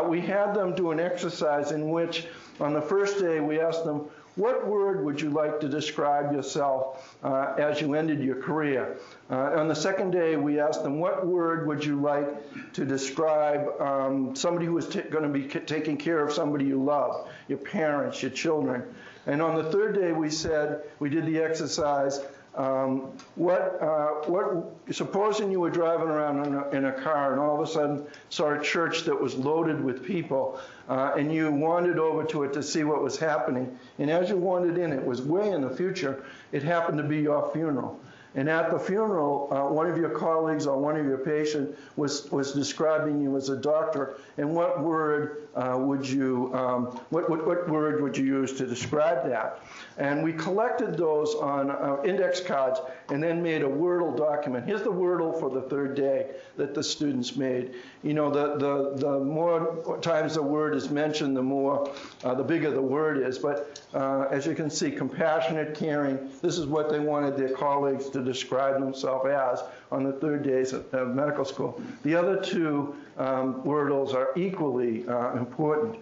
we 0.08 0.20
had 0.20 0.54
them 0.54 0.74
do 0.74 0.90
an 0.90 1.00
exercise 1.00 1.72
in 1.72 1.90
which, 1.90 2.26
on 2.58 2.72
the 2.74 2.82
first 2.82 3.18
day, 3.18 3.40
we 3.40 3.60
asked 3.60 3.84
them, 3.84 4.06
what 4.36 4.66
word 4.66 5.04
would 5.04 5.20
you 5.20 5.30
like 5.30 5.60
to 5.60 5.68
describe 5.68 6.32
yourself 6.32 7.16
uh, 7.22 7.54
as 7.58 7.80
you 7.80 7.94
ended 7.94 8.20
your 8.20 8.36
career? 8.36 8.96
Uh, 9.30 9.58
on 9.58 9.68
the 9.68 9.74
second 9.74 10.10
day, 10.12 10.36
we 10.36 10.60
asked 10.60 10.82
them, 10.82 11.00
what 11.00 11.26
word 11.26 11.66
would 11.66 11.84
you 11.84 12.00
like 12.00 12.72
to 12.72 12.84
describe 12.84 13.68
um, 13.80 14.34
somebody 14.36 14.66
who 14.66 14.78
is 14.78 14.88
t- 14.88 15.00
going 15.02 15.24
to 15.24 15.28
be 15.28 15.48
c- 15.50 15.60
taking 15.60 15.96
care 15.96 16.24
of 16.24 16.32
somebody 16.32 16.64
you 16.64 16.82
love, 16.82 17.28
your 17.48 17.58
parents, 17.58 18.22
your 18.22 18.30
children? 18.30 18.84
And 19.26 19.42
on 19.42 19.56
the 19.56 19.70
third 19.70 19.94
day, 19.94 20.12
we 20.12 20.30
said, 20.30 20.82
we 20.98 21.10
did 21.10 21.26
the 21.26 21.38
exercise, 21.40 22.20
um, 22.60 23.12
what, 23.36 23.78
uh, 23.80 24.08
what, 24.26 24.94
supposing 24.94 25.50
you 25.50 25.60
were 25.60 25.70
driving 25.70 26.08
around 26.08 26.44
in 26.46 26.54
a, 26.54 26.68
in 26.70 26.84
a, 26.84 26.92
car 26.92 27.32
and 27.32 27.40
all 27.40 27.54
of 27.54 27.66
a 27.66 27.72
sudden 27.72 28.04
saw 28.28 28.50
a 28.50 28.62
church 28.62 29.04
that 29.04 29.18
was 29.18 29.34
loaded 29.34 29.82
with 29.82 30.04
people, 30.04 30.60
uh, 30.90 31.12
and 31.16 31.32
you 31.32 31.50
wandered 31.50 31.98
over 31.98 32.22
to 32.24 32.42
it 32.42 32.52
to 32.52 32.62
see 32.62 32.84
what 32.84 33.02
was 33.02 33.16
happening, 33.16 33.78
and 33.98 34.10
as 34.10 34.28
you 34.28 34.36
wandered 34.36 34.76
in, 34.76 34.92
it 34.92 35.02
was 35.02 35.22
way 35.22 35.50
in 35.50 35.62
the 35.62 35.70
future, 35.70 36.22
it 36.52 36.62
happened 36.62 36.98
to 36.98 37.04
be 37.04 37.20
your 37.20 37.50
funeral. 37.50 37.98
And 38.34 38.48
at 38.48 38.70
the 38.70 38.78
funeral, 38.78 39.48
uh, 39.50 39.72
one 39.72 39.88
of 39.88 39.96
your 39.96 40.10
colleagues 40.10 40.66
or 40.66 40.78
one 40.78 40.96
of 40.96 41.04
your 41.04 41.18
patients 41.18 41.76
was, 41.96 42.30
was 42.30 42.52
describing 42.52 43.20
you 43.20 43.36
as 43.36 43.48
a 43.48 43.56
doctor. 43.56 44.18
And 44.38 44.54
what 44.54 44.80
word 44.80 45.48
uh, 45.54 45.76
would 45.78 46.08
you, 46.08 46.54
um, 46.54 46.86
what, 47.10 47.28
what, 47.28 47.46
what, 47.46 47.68
word 47.68 48.00
would 48.02 48.16
you 48.16 48.24
use 48.24 48.52
to 48.54 48.66
describe 48.66 49.28
that? 49.28 49.60
And 49.98 50.22
we 50.22 50.32
collected 50.32 50.96
those 50.96 51.34
on 51.34 51.70
uh, 51.70 52.02
index 52.04 52.40
cards 52.40 52.80
and 53.10 53.22
then 53.22 53.42
made 53.42 53.62
a 53.62 53.68
Wordle 53.68 54.16
document. 54.16 54.66
Here's 54.66 54.82
the 54.82 54.92
Wordle 54.92 55.38
for 55.38 55.50
the 55.50 55.62
third 55.62 55.96
day 55.96 56.30
that 56.56 56.74
the 56.74 56.82
students 56.82 57.36
made. 57.36 57.74
You 58.02 58.14
know, 58.14 58.30
the, 58.30 58.56
the, 58.56 58.96
the 58.96 59.18
more 59.18 59.98
times 60.00 60.34
the 60.34 60.42
word 60.42 60.74
is 60.74 60.90
mentioned, 60.90 61.36
the 61.36 61.42
more, 61.42 61.92
uh, 62.24 62.34
the 62.34 62.44
bigger 62.44 62.70
the 62.70 62.80
word 62.82 63.18
is. 63.18 63.38
But 63.38 63.82
uh, 63.92 64.26
as 64.30 64.46
you 64.46 64.54
can 64.54 64.70
see, 64.70 64.90
compassionate, 64.90 65.74
caring, 65.74 66.30
this 66.42 66.58
is 66.58 66.66
what 66.66 66.90
they 66.90 67.00
wanted 67.00 67.36
their 67.36 67.54
colleagues 67.54 68.08
to 68.10 68.22
describe 68.22 68.80
themselves 68.80 69.26
as 69.26 69.62
on 69.90 70.04
the 70.04 70.12
third 70.12 70.42
days 70.42 70.72
of, 70.72 70.92
of 70.94 71.14
medical 71.14 71.44
school. 71.44 71.80
The 72.02 72.14
other 72.14 72.40
two 72.40 72.94
um, 73.18 73.62
Wordles 73.62 74.14
are 74.14 74.30
equally 74.36 75.06
uh, 75.06 75.32
important. 75.32 75.96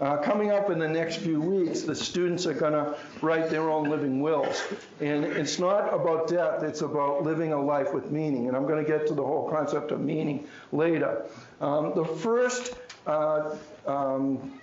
Uh, 0.00 0.18
coming 0.18 0.50
up 0.50 0.70
in 0.70 0.78
the 0.78 0.88
next 0.88 1.16
few 1.16 1.40
weeks, 1.40 1.82
the 1.82 1.94
students 1.94 2.46
are 2.46 2.54
going 2.54 2.72
to 2.72 2.96
write 3.20 3.50
their 3.50 3.68
own 3.70 3.90
living 3.90 4.20
wills. 4.20 4.62
And 5.00 5.24
it's 5.24 5.58
not 5.58 5.92
about 5.92 6.28
death, 6.28 6.62
it's 6.62 6.80
about 6.80 7.22
living 7.22 7.52
a 7.52 7.60
life 7.60 7.92
with 7.92 8.10
meaning. 8.10 8.48
And 8.48 8.56
I'm 8.56 8.66
going 8.66 8.84
to 8.84 8.90
get 8.90 9.06
to 9.08 9.14
the 9.14 9.24
whole 9.24 9.50
concept 9.50 9.90
of 9.90 10.00
meaning 10.00 10.46
later. 10.72 11.24
Um, 11.60 11.92
the 11.94 12.04
first 12.04 12.74
uh, 13.06 13.56
um, 13.86 14.60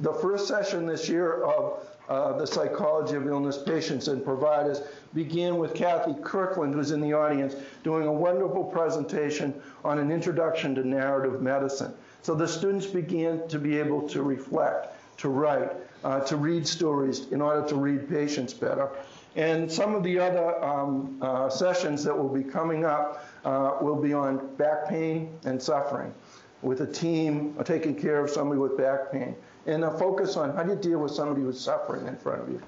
the 0.00 0.12
first 0.14 0.46
session 0.46 0.86
this 0.86 1.08
year 1.08 1.42
of 1.42 1.84
uh, 2.08 2.36
the 2.36 2.46
psychology 2.46 3.14
of 3.14 3.26
illness 3.26 3.58
patients 3.62 4.08
and 4.08 4.24
providers 4.24 4.82
began 5.14 5.58
with 5.58 5.74
Kathy 5.74 6.14
Kirkland, 6.22 6.74
who's 6.74 6.90
in 6.90 7.00
the 7.00 7.12
audience, 7.12 7.54
doing 7.84 8.06
a 8.06 8.12
wonderful 8.12 8.64
presentation 8.64 9.54
on 9.84 9.98
an 9.98 10.10
introduction 10.10 10.74
to 10.74 10.86
narrative 10.86 11.40
medicine. 11.40 11.94
So 12.22 12.34
the 12.34 12.48
students 12.48 12.86
began 12.86 13.46
to 13.48 13.58
be 13.58 13.78
able 13.78 14.08
to 14.08 14.22
reflect, 14.22 14.94
to 15.18 15.28
write, 15.28 15.70
uh, 16.04 16.20
to 16.20 16.36
read 16.36 16.66
stories 16.66 17.28
in 17.30 17.40
order 17.40 17.66
to 17.68 17.76
read 17.76 18.08
patients 18.08 18.52
better. 18.52 18.90
And 19.34 19.70
some 19.70 19.94
of 19.94 20.02
the 20.02 20.18
other 20.18 20.62
um, 20.62 21.18
uh, 21.22 21.48
sessions 21.48 22.04
that 22.04 22.16
will 22.16 22.28
be 22.28 22.44
coming 22.44 22.84
up 22.84 23.26
uh, 23.44 23.76
will 23.80 24.00
be 24.00 24.12
on 24.12 24.54
back 24.56 24.88
pain 24.88 25.32
and 25.44 25.60
suffering 25.60 26.12
with 26.60 26.80
a 26.80 26.86
team 26.86 27.56
taking 27.64 27.94
care 27.94 28.22
of 28.22 28.30
somebody 28.30 28.60
with 28.60 28.76
back 28.76 29.10
pain 29.10 29.34
and 29.66 29.84
a 29.84 29.98
focus 29.98 30.36
on 30.36 30.54
how 30.54 30.62
do 30.62 30.70
you 30.70 30.76
deal 30.76 30.98
with 30.98 31.12
somebody 31.12 31.42
who's 31.42 31.60
suffering 31.60 32.06
in 32.06 32.16
front 32.16 32.42
of 32.42 32.48
you. 32.48 32.62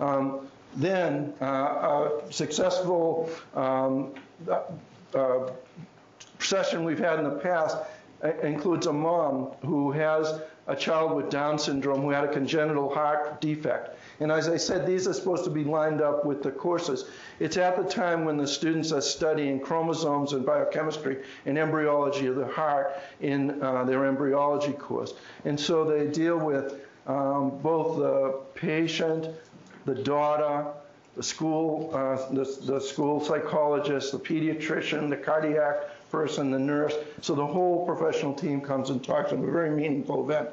Um, 0.00 0.48
then 0.76 1.34
uh, 1.40 1.44
a 1.44 2.22
successful 2.30 3.28
um, 3.54 4.14
uh, 5.14 5.50
session 6.38 6.84
we've 6.84 6.98
had 6.98 7.18
in 7.18 7.24
the 7.24 7.30
past 7.30 7.76
uh, 8.22 8.32
includes 8.42 8.86
a 8.86 8.92
mom 8.92 9.52
who 9.64 9.90
has 9.90 10.40
a 10.66 10.76
child 10.76 11.16
with 11.16 11.30
Down 11.30 11.58
syndrome 11.58 12.02
who 12.02 12.10
had 12.10 12.24
a 12.24 12.32
congenital 12.32 12.92
heart 12.92 13.40
defect. 13.40 13.98
And 14.20 14.30
as 14.30 14.48
I 14.48 14.58
said, 14.58 14.86
these 14.86 15.08
are 15.08 15.14
supposed 15.14 15.44
to 15.44 15.50
be 15.50 15.64
lined 15.64 16.02
up 16.02 16.26
with 16.26 16.42
the 16.42 16.50
courses. 16.50 17.06
It's 17.38 17.56
at 17.56 17.76
the 17.76 17.84
time 17.84 18.26
when 18.26 18.36
the 18.36 18.46
students 18.46 18.92
are 18.92 19.00
studying 19.00 19.58
chromosomes 19.60 20.34
and 20.34 20.44
biochemistry 20.44 21.22
and 21.46 21.58
embryology 21.58 22.26
of 22.26 22.36
the 22.36 22.46
heart 22.46 22.92
in 23.20 23.62
uh, 23.62 23.84
their 23.84 24.04
embryology 24.04 24.72
course. 24.72 25.14
And 25.46 25.58
so 25.58 25.84
they 25.84 26.06
deal 26.06 26.36
with 26.36 26.86
um, 27.06 27.58
both 27.62 27.96
the 27.96 28.40
patient, 28.54 29.28
the 29.86 29.94
daughter, 29.94 30.66
the 31.16 31.22
school, 31.22 31.90
uh, 31.94 32.16
the, 32.32 32.44
the 32.66 32.80
school 32.80 33.24
psychologist, 33.24 34.12
the 34.12 34.18
pediatrician, 34.18 35.08
the 35.08 35.16
cardiac 35.16 35.76
person, 36.10 36.50
the 36.50 36.58
nurse. 36.58 36.94
So 37.22 37.34
the 37.34 37.46
whole 37.46 37.86
professional 37.86 38.34
team 38.34 38.60
comes 38.60 38.90
and 38.90 39.02
talks. 39.02 39.32
It's 39.32 39.42
a 39.42 39.46
very 39.46 39.70
meaningful 39.70 40.24
event. 40.24 40.50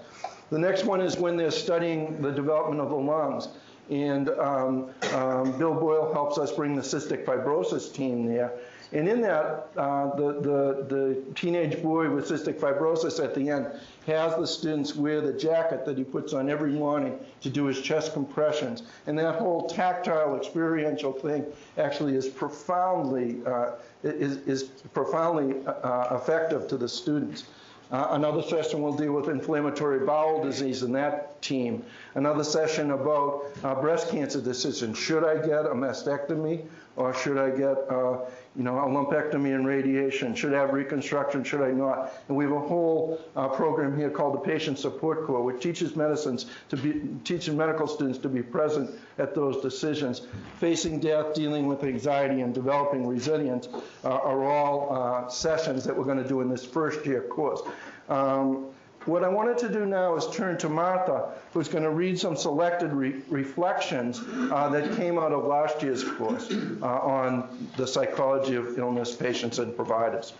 The 0.49 0.59
next 0.59 0.85
one 0.85 1.01
is 1.01 1.17
when 1.17 1.35
they're 1.35 1.51
studying 1.51 2.21
the 2.21 2.31
development 2.31 2.81
of 2.81 2.89
the 2.89 2.95
lungs. 2.95 3.49
And 3.89 4.29
um, 4.29 4.89
um, 5.13 5.57
Bill 5.57 5.73
Boyle 5.73 6.11
helps 6.11 6.37
us 6.37 6.51
bring 6.51 6.75
the 6.75 6.81
cystic 6.81 7.25
fibrosis 7.25 7.93
team 7.93 8.25
there. 8.25 8.53
And 8.93 9.07
in 9.07 9.21
that, 9.21 9.69
uh, 9.75 10.15
the, 10.15 10.33
the, 10.39 10.85
the 10.87 11.23
teenage 11.35 11.81
boy 11.81 12.09
with 12.09 12.29
cystic 12.29 12.59
fibrosis 12.59 13.21
at 13.21 13.35
the 13.35 13.49
end 13.49 13.67
has 14.05 14.35
the 14.37 14.47
students 14.47 14.95
wear 14.95 15.19
the 15.19 15.33
jacket 15.33 15.85
that 15.85 15.97
he 15.97 16.05
puts 16.05 16.31
on 16.31 16.49
every 16.49 16.71
morning 16.71 17.19
to 17.41 17.49
do 17.49 17.65
his 17.65 17.81
chest 17.81 18.13
compressions. 18.13 18.83
And 19.05 19.19
that 19.19 19.35
whole 19.35 19.67
tactile 19.67 20.37
experiential 20.37 21.11
thing 21.11 21.45
actually 21.77 22.15
is 22.15 22.29
profoundly, 22.29 23.39
uh, 23.45 23.71
is, 24.03 24.37
is 24.47 24.63
profoundly 24.63 25.65
uh, 25.65 26.15
effective 26.15 26.69
to 26.69 26.77
the 26.77 26.87
students. 26.87 27.43
Uh, 27.89 28.07
another 28.11 28.41
session 28.41 28.81
will 28.81 28.95
deal 28.95 29.13
with 29.13 29.29
inflammatory 29.29 30.05
bowel 30.05 30.43
disease 30.43 30.83
in 30.83 30.91
that 30.91 31.41
team. 31.41 31.83
Another 32.15 32.43
session 32.43 32.91
about 32.91 33.45
uh, 33.63 33.75
breast 33.75 34.09
cancer 34.09 34.41
decisions. 34.41 34.97
Should 34.97 35.23
I 35.23 35.35
get 35.35 35.65
a 35.65 35.69
mastectomy 35.69 36.65
or 36.97 37.13
should 37.13 37.37
I 37.37 37.51
get, 37.51 37.77
uh, 37.89 38.25
you 38.55 38.63
know, 38.63 38.79
a 38.79 38.87
lumpectomy 38.87 39.53
and 39.53 39.67
radiation? 39.67 40.33
Should 40.33 40.53
I 40.55 40.61
have 40.61 40.73
reconstruction? 40.73 41.43
Should 41.43 41.61
I 41.61 41.71
not? 41.71 42.11
And 42.27 42.35
we 42.35 42.43
have 42.43 42.53
a 42.53 42.59
whole 42.59 43.21
uh, 43.35 43.47
program 43.49 43.95
here 43.95 44.09
called 44.09 44.33
the 44.33 44.39
Patient 44.39 44.79
Support 44.79 45.27
Corps, 45.27 45.43
which 45.43 45.61
teaches 45.61 45.95
medicines 45.95 46.47
to 46.69 46.75
be 46.75 47.01
teaching 47.23 47.55
medical 47.55 47.87
students 47.87 48.17
to 48.19 48.29
be 48.29 48.41
present 48.41 48.89
at 49.19 49.35
those 49.35 49.61
decisions. 49.61 50.23
Facing 50.59 50.99
death, 50.99 51.35
dealing 51.35 51.67
with 51.67 51.83
anxiety, 51.83 52.41
and 52.41 52.51
developing 52.51 53.05
resilience 53.07 53.67
uh, 54.03 54.09
are 54.09 54.43
all 54.43 54.91
uh, 54.91 55.29
sessions 55.29 55.83
that 55.83 55.95
we're 55.95 56.03
going 56.03 56.21
to 56.21 56.27
do 56.27 56.41
in 56.41 56.49
this 56.49 56.65
first 56.65 57.05
year 57.05 57.21
course. 57.21 57.61
Um, 58.09 58.69
what 59.07 59.23
I 59.23 59.29
wanted 59.29 59.57
to 59.59 59.69
do 59.69 59.85
now 59.85 60.15
is 60.15 60.27
turn 60.35 60.57
to 60.59 60.69
Martha, 60.69 61.31
who's 61.53 61.69
going 61.69 61.83
to 61.83 61.91
read 61.91 62.19
some 62.19 62.35
selected 62.35 62.91
re 62.91 63.21
reflections 63.29 64.21
uh, 64.51 64.69
that 64.69 64.95
came 64.95 65.17
out 65.17 65.31
of 65.31 65.45
last 65.45 65.81
year's 65.81 66.03
course 66.03 66.51
uh, 66.51 66.85
on 66.85 67.69
the 67.77 67.87
psychology 67.87 68.55
of 68.55 68.77
illness 68.77 69.15
patients 69.15 69.59
and 69.59 69.75
providers. 69.75 70.33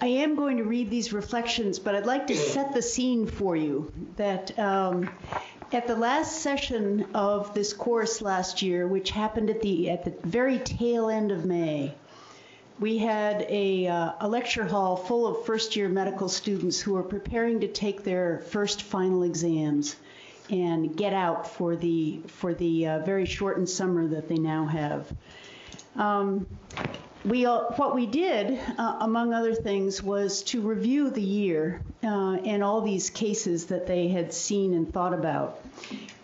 I 0.00 0.06
am 0.06 0.34
going 0.34 0.56
to 0.56 0.64
read 0.64 0.90
these 0.90 1.12
reflections, 1.12 1.78
but 1.78 1.94
I'd 1.94 2.06
like 2.06 2.26
to 2.26 2.36
set 2.36 2.74
the 2.74 2.82
scene 2.82 3.26
for 3.26 3.54
you 3.54 3.92
that 4.16 4.58
um, 4.58 5.08
at 5.72 5.86
the 5.86 5.94
last 5.94 6.42
session 6.42 7.06
of 7.14 7.54
this 7.54 7.72
course 7.72 8.20
last 8.20 8.62
year, 8.62 8.86
which 8.86 9.10
happened 9.10 9.48
at 9.48 9.62
the 9.62 9.90
at 9.90 10.04
the 10.04 10.12
very 10.26 10.58
tail 10.58 11.08
end 11.08 11.30
of 11.30 11.44
May, 11.44 11.94
we 12.82 12.98
had 12.98 13.46
a, 13.48 13.86
uh, 13.86 14.12
a 14.20 14.28
lecture 14.28 14.66
hall 14.66 14.96
full 14.96 15.28
of 15.28 15.46
first 15.46 15.76
year 15.76 15.88
medical 15.88 16.28
students 16.28 16.80
who 16.80 16.94
were 16.94 17.04
preparing 17.04 17.60
to 17.60 17.68
take 17.68 18.02
their 18.02 18.40
first 18.50 18.82
final 18.82 19.22
exams 19.22 19.94
and 20.50 20.96
get 20.96 21.14
out 21.14 21.48
for 21.48 21.76
the 21.76 22.20
for 22.26 22.52
the 22.54 22.88
uh, 22.88 22.98
very 23.04 23.24
shortened 23.24 23.68
summer 23.68 24.08
that 24.08 24.28
they 24.28 24.34
now 24.34 24.66
have. 24.66 25.14
Um, 25.94 26.48
we 27.24 27.44
what 27.44 27.94
we 27.94 28.06
did, 28.06 28.58
uh, 28.78 28.96
among 29.00 29.32
other 29.32 29.54
things, 29.54 30.02
was 30.02 30.42
to 30.44 30.60
review 30.60 31.10
the 31.10 31.22
year 31.22 31.80
uh, 32.02 32.36
and 32.44 32.64
all 32.64 32.80
these 32.80 33.10
cases 33.10 33.66
that 33.66 33.86
they 33.86 34.08
had 34.08 34.32
seen 34.32 34.74
and 34.74 34.92
thought 34.92 35.14
about. 35.14 35.60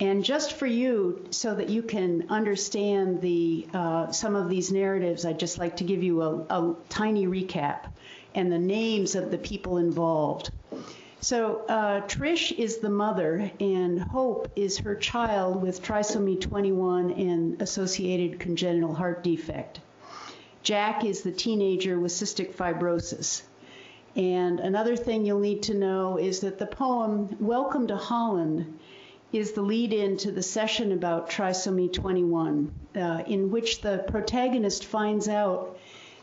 And 0.00 0.24
just 0.24 0.54
for 0.54 0.66
you, 0.66 1.26
so 1.30 1.54
that 1.54 1.68
you 1.68 1.82
can 1.82 2.26
understand 2.30 3.20
the 3.20 3.66
uh, 3.72 4.10
some 4.10 4.34
of 4.34 4.48
these 4.48 4.72
narratives, 4.72 5.24
I'd 5.24 5.38
just 5.38 5.58
like 5.58 5.76
to 5.76 5.84
give 5.84 6.02
you 6.02 6.22
a, 6.22 6.36
a, 6.50 6.76
tiny 6.88 7.26
recap 7.26 7.90
and 8.34 8.50
the 8.50 8.58
names 8.58 9.14
of 9.14 9.30
the 9.30 9.38
people 9.38 9.78
involved. 9.78 10.50
So 11.20 11.64
uh, 11.68 12.02
Trish 12.02 12.56
is 12.56 12.78
the 12.78 12.90
mother, 12.90 13.50
and 13.58 14.00
Hope 14.00 14.50
is 14.54 14.78
her 14.78 14.94
child 14.94 15.62
with 15.62 15.82
trisomy 15.82 16.40
21 16.40 17.10
and 17.12 17.60
associated 17.60 18.38
congenital 18.38 18.94
heart 18.94 19.24
defect. 19.24 19.80
Jack 20.68 21.02
is 21.02 21.22
the 21.22 21.32
teenager 21.32 21.98
with 21.98 22.12
cystic 22.12 22.54
fibrosis. 22.54 23.40
And 24.14 24.60
another 24.60 24.96
thing 24.96 25.24
you'll 25.24 25.38
need 25.38 25.62
to 25.62 25.72
know 25.72 26.18
is 26.18 26.40
that 26.40 26.58
the 26.58 26.66
poem 26.66 27.34
Welcome 27.40 27.86
to 27.86 27.96
Holland 27.96 28.78
is 29.32 29.52
the 29.52 29.62
lead 29.62 29.94
in 29.94 30.18
to 30.18 30.30
the 30.30 30.42
session 30.42 30.92
about 30.92 31.30
trisomy 31.30 31.90
21, 31.90 32.70
uh, 32.94 33.22
in 33.26 33.50
which 33.50 33.80
the 33.80 34.04
protagonist 34.08 34.84
finds 34.84 35.26
out 35.26 35.78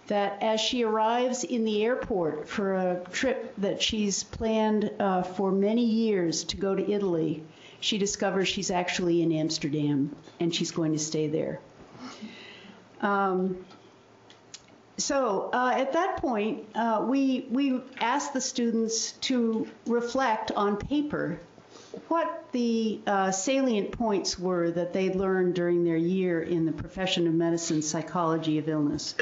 that 0.06 0.38
as 0.44 0.62
she 0.62 0.84
arrives 0.84 1.44
in 1.44 1.66
the 1.66 1.84
airport 1.84 2.48
for 2.48 2.76
a 2.76 3.02
trip 3.12 3.52
that 3.58 3.82
she's 3.82 4.22
planned 4.22 4.92
uh, 5.00 5.24
for 5.24 5.52
many 5.52 5.86
years 5.86 6.44
to 6.44 6.56
go 6.56 6.76
to 6.76 6.92
Italy, 6.92 7.44
she 7.80 7.98
discovers 7.98 8.48
she's 8.48 8.70
actually 8.70 9.24
in 9.24 9.32
Amsterdam 9.32 10.16
and 10.40 10.54
she's 10.54 10.70
going 10.70 10.92
to 10.92 11.00
stay 11.00 11.28
there. 11.28 11.60
Um, 13.02 13.66
so 14.98 15.50
uh, 15.54 15.74
at 15.76 15.94
that 15.94 16.18
point, 16.18 16.68
uh, 16.76 17.06
we, 17.08 17.48
we 17.50 17.82
asked 18.00 18.34
the 18.34 18.42
students 18.42 19.14
to 19.14 19.68
reflect 19.86 20.52
on 20.52 20.78
paper 20.78 21.40
what 22.08 22.46
the 22.52 23.00
uh, 23.06 23.32
salient 23.32 23.92
points 23.92 24.38
were 24.40 24.72
that 24.72 24.94
they 24.94 25.14
learned 25.14 25.56
during 25.56 25.84
their 25.84 25.98
year 25.98 26.42
in 26.42 26.66
the 26.66 26.72
profession 26.72 27.28
of 27.28 27.34
medicine 27.34 27.82
psychology 27.82 28.58
of 28.58 28.70
illness. 28.70 29.16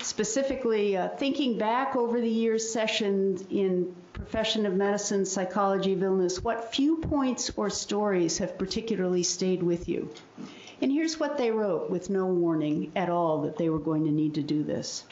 Specifically, 0.00 0.96
uh, 0.96 1.08
thinking 1.08 1.56
back 1.56 1.96
over 1.96 2.20
the 2.20 2.28
year's 2.28 2.70
sessions 2.70 3.44
in 3.50 3.94
profession 4.12 4.66
of 4.66 4.74
medicine 4.74 5.24
psychology 5.24 5.94
of 5.94 6.02
illness, 6.02 6.42
what 6.42 6.74
few 6.74 6.98
points 6.98 7.50
or 7.56 7.70
stories 7.70 8.38
have 8.38 8.58
particularly 8.58 9.22
stayed 9.22 9.62
with 9.62 9.88
you? 9.88 10.10
And 10.80 10.90
here's 10.90 11.20
what 11.20 11.38
they 11.38 11.50
wrote 11.50 11.90
with 11.90 12.10
no 12.10 12.26
warning 12.26 12.92
at 12.96 13.08
all 13.08 13.42
that 13.42 13.56
they 13.56 13.68
were 13.68 13.78
going 13.78 14.04
to 14.04 14.10
need 14.10 14.34
to 14.34 14.42
do 14.42 14.62
this. 14.62 15.04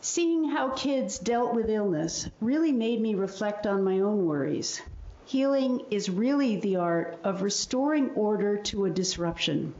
Seeing 0.00 0.50
how 0.50 0.68
kids 0.70 1.18
dealt 1.18 1.54
with 1.54 1.70
illness 1.70 2.28
really 2.40 2.72
made 2.72 3.00
me 3.00 3.14
reflect 3.14 3.66
on 3.66 3.82
my 3.82 4.00
own 4.00 4.26
worries. 4.26 4.82
Healing 5.24 5.80
is 5.90 6.10
really 6.10 6.56
the 6.56 6.76
art 6.76 7.18
of 7.24 7.40
restoring 7.40 8.10
order 8.10 8.58
to 8.58 8.84
a 8.84 8.90
disruption. 8.90 9.74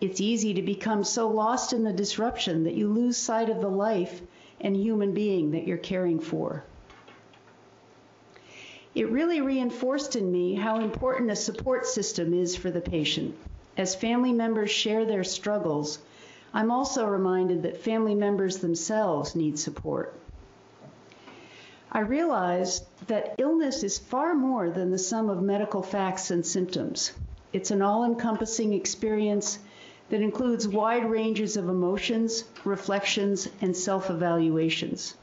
It's 0.00 0.20
easy 0.20 0.54
to 0.54 0.62
become 0.62 1.04
so 1.04 1.28
lost 1.28 1.72
in 1.72 1.84
the 1.84 1.92
disruption 1.92 2.64
that 2.64 2.74
you 2.74 2.88
lose 2.88 3.16
sight 3.16 3.48
of 3.48 3.60
the 3.60 3.70
life 3.70 4.20
and 4.60 4.76
human 4.76 5.14
being 5.14 5.52
that 5.52 5.66
you're 5.66 5.78
caring 5.78 6.18
for. 6.18 6.64
It 8.96 9.10
really 9.10 9.40
reinforced 9.40 10.16
in 10.16 10.32
me 10.32 10.54
how 10.54 10.80
important 10.80 11.30
a 11.30 11.36
support 11.36 11.86
system 11.86 12.34
is 12.34 12.56
for 12.56 12.70
the 12.70 12.80
patient. 12.80 13.36
As 13.76 13.94
family 13.94 14.32
members 14.32 14.70
share 14.70 15.04
their 15.04 15.24
struggles, 15.24 15.98
I'm 16.54 16.70
also 16.70 17.06
reminded 17.06 17.62
that 17.62 17.76
family 17.76 18.14
members 18.14 18.58
themselves 18.58 19.36
need 19.36 19.58
support. 19.58 20.14
I 21.92 22.00
realize 22.00 22.82
that 23.06 23.34
illness 23.38 23.82
is 23.82 23.98
far 23.98 24.34
more 24.34 24.70
than 24.70 24.90
the 24.90 24.98
sum 24.98 25.28
of 25.28 25.42
medical 25.42 25.82
facts 25.82 26.30
and 26.30 26.44
symptoms. 26.44 27.12
It's 27.52 27.70
an 27.70 27.82
all 27.82 28.04
encompassing 28.04 28.72
experience 28.72 29.58
that 30.08 30.22
includes 30.22 30.66
wide 30.66 31.08
ranges 31.10 31.56
of 31.56 31.68
emotions, 31.68 32.44
reflections, 32.64 33.48
and 33.60 33.76
self 33.76 34.08
evaluations. 34.08 35.14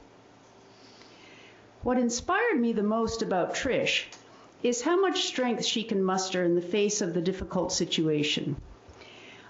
What 1.81 1.97
inspired 1.97 2.59
me 2.59 2.73
the 2.73 2.83
most 2.83 3.21
about 3.21 3.55
Trish 3.55 4.05
is 4.63 4.81
how 4.81 4.99
much 4.99 5.25
strength 5.25 5.65
she 5.65 5.83
can 5.83 6.01
muster 6.01 6.43
in 6.43 6.55
the 6.55 6.61
face 6.61 7.01
of 7.01 7.13
the 7.13 7.21
difficult 7.21 7.71
situation. 7.71 8.55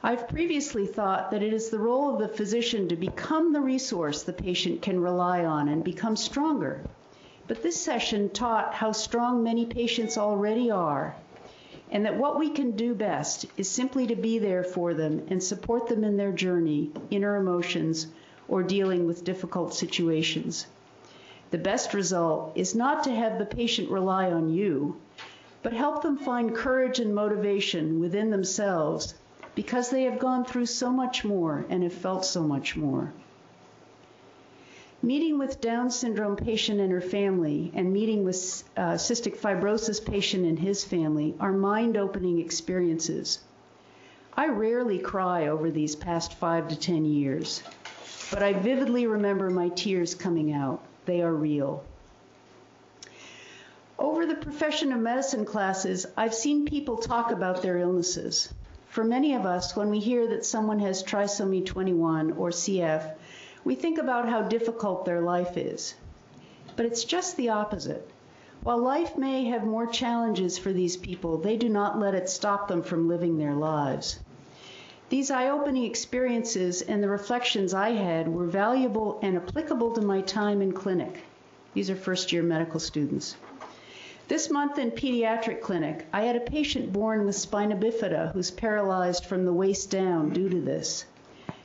I've 0.01 0.27
previously 0.27 0.87
thought 0.87 1.31
that 1.31 1.43
it 1.43 1.53
is 1.53 1.69
the 1.69 1.79
role 1.79 2.11
of 2.11 2.19
the 2.19 2.35
physician 2.35 2.89
to 2.89 2.95
become 2.95 3.53
the 3.53 3.61
resource 3.61 4.23
the 4.23 4.33
patient 4.33 4.81
can 4.81 4.99
rely 4.99 5.45
on 5.45 5.69
and 5.69 5.83
become 5.83 6.15
stronger. 6.15 6.83
But 7.47 7.61
this 7.61 7.79
session 7.79 8.29
taught 8.29 8.73
how 8.73 8.91
strong 8.91 9.43
many 9.43 9.65
patients 9.65 10.17
already 10.17 10.71
are, 10.71 11.15
and 11.91 12.05
that 12.05 12.17
what 12.17 12.39
we 12.39 12.49
can 12.49 12.71
do 12.71 12.95
best 12.95 13.45
is 13.55 13.69
simply 13.69 14.07
to 14.07 14.15
be 14.15 14.39
there 14.39 14.63
for 14.63 14.93
them 14.93 15.27
and 15.29 15.43
support 15.43 15.87
them 15.87 16.03
in 16.03 16.17
their 16.17 16.31
journey, 16.31 16.91
inner 17.11 17.35
emotions, 17.35 18.07
or 18.47 18.63
dealing 18.63 19.05
with 19.05 19.23
difficult 19.23 19.73
situations. 19.73 20.65
The 21.53 21.59
best 21.59 21.93
result 21.93 22.53
is 22.55 22.73
not 22.73 23.03
to 23.03 23.13
have 23.13 23.37
the 23.37 23.45
patient 23.45 23.91
rely 23.91 24.31
on 24.31 24.49
you, 24.49 24.95
but 25.61 25.71
help 25.71 26.01
them 26.01 26.17
find 26.17 26.55
courage 26.55 26.99
and 26.99 27.13
motivation 27.13 27.99
within 27.99 28.31
themselves 28.31 29.13
because 29.53 29.91
they 29.91 30.05
have 30.05 30.17
gone 30.17 30.45
through 30.45 30.65
so 30.65 30.89
much 30.89 31.23
more 31.23 31.63
and 31.69 31.83
have 31.83 31.93
felt 31.93 32.25
so 32.25 32.41
much 32.41 32.75
more. 32.75 33.13
Meeting 35.03 35.37
with 35.37 35.61
Down 35.61 35.91
syndrome 35.91 36.37
patient 36.37 36.79
and 36.79 36.91
her 36.91 37.01
family 37.01 37.71
and 37.75 37.93
meeting 37.93 38.23
with 38.23 38.63
uh, 38.75 38.93
cystic 38.93 39.37
fibrosis 39.37 40.03
patient 40.03 40.47
and 40.47 40.57
his 40.57 40.83
family 40.83 41.35
are 41.39 41.53
mind-opening 41.53 42.39
experiences. 42.39 43.41
I 44.35 44.47
rarely 44.47 44.97
cry 44.97 45.49
over 45.49 45.69
these 45.69 45.95
past 45.95 46.33
five 46.33 46.69
to 46.69 46.75
10 46.75 47.05
years, 47.05 47.61
but 48.31 48.41
I 48.41 48.53
vividly 48.53 49.05
remember 49.05 49.51
my 49.51 49.69
tears 49.69 50.15
coming 50.15 50.51
out. 50.51 50.83
They 51.05 51.21
are 51.21 51.33
real. 51.33 51.83
Over 53.99 54.25
the 54.25 54.35
profession 54.35 54.91
of 54.91 54.99
medicine 54.99 55.45
classes, 55.45 56.05
I've 56.17 56.33
seen 56.33 56.65
people 56.65 56.97
talk 56.97 57.31
about 57.31 57.61
their 57.61 57.77
illnesses. 57.77 58.53
For 58.87 59.03
many 59.03 59.33
of 59.33 59.45
us, 59.45 59.75
when 59.75 59.89
we 59.89 59.99
hear 59.99 60.27
that 60.27 60.45
someone 60.45 60.79
has 60.79 61.03
trisomy 61.03 61.65
21 61.65 62.33
or 62.33 62.49
CF, 62.49 63.15
we 63.63 63.75
think 63.75 63.97
about 63.97 64.29
how 64.29 64.43
difficult 64.43 65.05
their 65.05 65.21
life 65.21 65.57
is. 65.57 65.95
But 66.75 66.85
it's 66.85 67.03
just 67.03 67.37
the 67.37 67.49
opposite. 67.49 68.09
While 68.61 68.79
life 68.79 69.17
may 69.17 69.45
have 69.45 69.65
more 69.65 69.87
challenges 69.87 70.57
for 70.57 70.71
these 70.71 70.95
people, 70.95 71.37
they 71.37 71.57
do 71.57 71.69
not 71.69 71.99
let 71.99 72.15
it 72.15 72.29
stop 72.29 72.67
them 72.67 72.81
from 72.81 73.07
living 73.07 73.37
their 73.37 73.55
lives. 73.55 74.19
These 75.13 75.29
eye 75.29 75.49
opening 75.49 75.83
experiences 75.83 76.81
and 76.81 77.03
the 77.03 77.07
reflections 77.07 77.71
I 77.71 77.91
had 77.91 78.27
were 78.27 78.47
valuable 78.47 79.19
and 79.21 79.37
applicable 79.37 79.91
to 79.91 80.01
my 80.01 80.21
time 80.21 80.59
in 80.59 80.71
clinic. 80.71 81.19
These 81.75 81.91
are 81.91 81.95
first 81.95 82.31
year 82.31 82.41
medical 82.41 82.79
students. 82.79 83.35
This 84.27 84.49
month 84.49 84.79
in 84.79 84.89
pediatric 84.89 85.61
clinic, 85.61 86.07
I 86.11 86.23
had 86.23 86.35
a 86.35 86.39
patient 86.39 86.91
born 86.91 87.27
with 87.27 87.35
spina 87.35 87.75
bifida 87.75 88.31
who's 88.31 88.49
paralyzed 88.49 89.25
from 89.25 89.45
the 89.45 89.53
waist 89.53 89.91
down 89.91 90.31
due 90.31 90.49
to 90.49 90.59
this. 90.59 91.05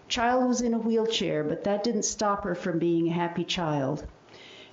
Child 0.08 0.46
was 0.46 0.60
in 0.60 0.74
a 0.74 0.78
wheelchair, 0.78 1.42
but 1.42 1.64
that 1.64 1.82
didn't 1.82 2.04
stop 2.04 2.44
her 2.44 2.54
from 2.54 2.78
being 2.78 3.08
a 3.08 3.14
happy 3.14 3.44
child. 3.44 4.04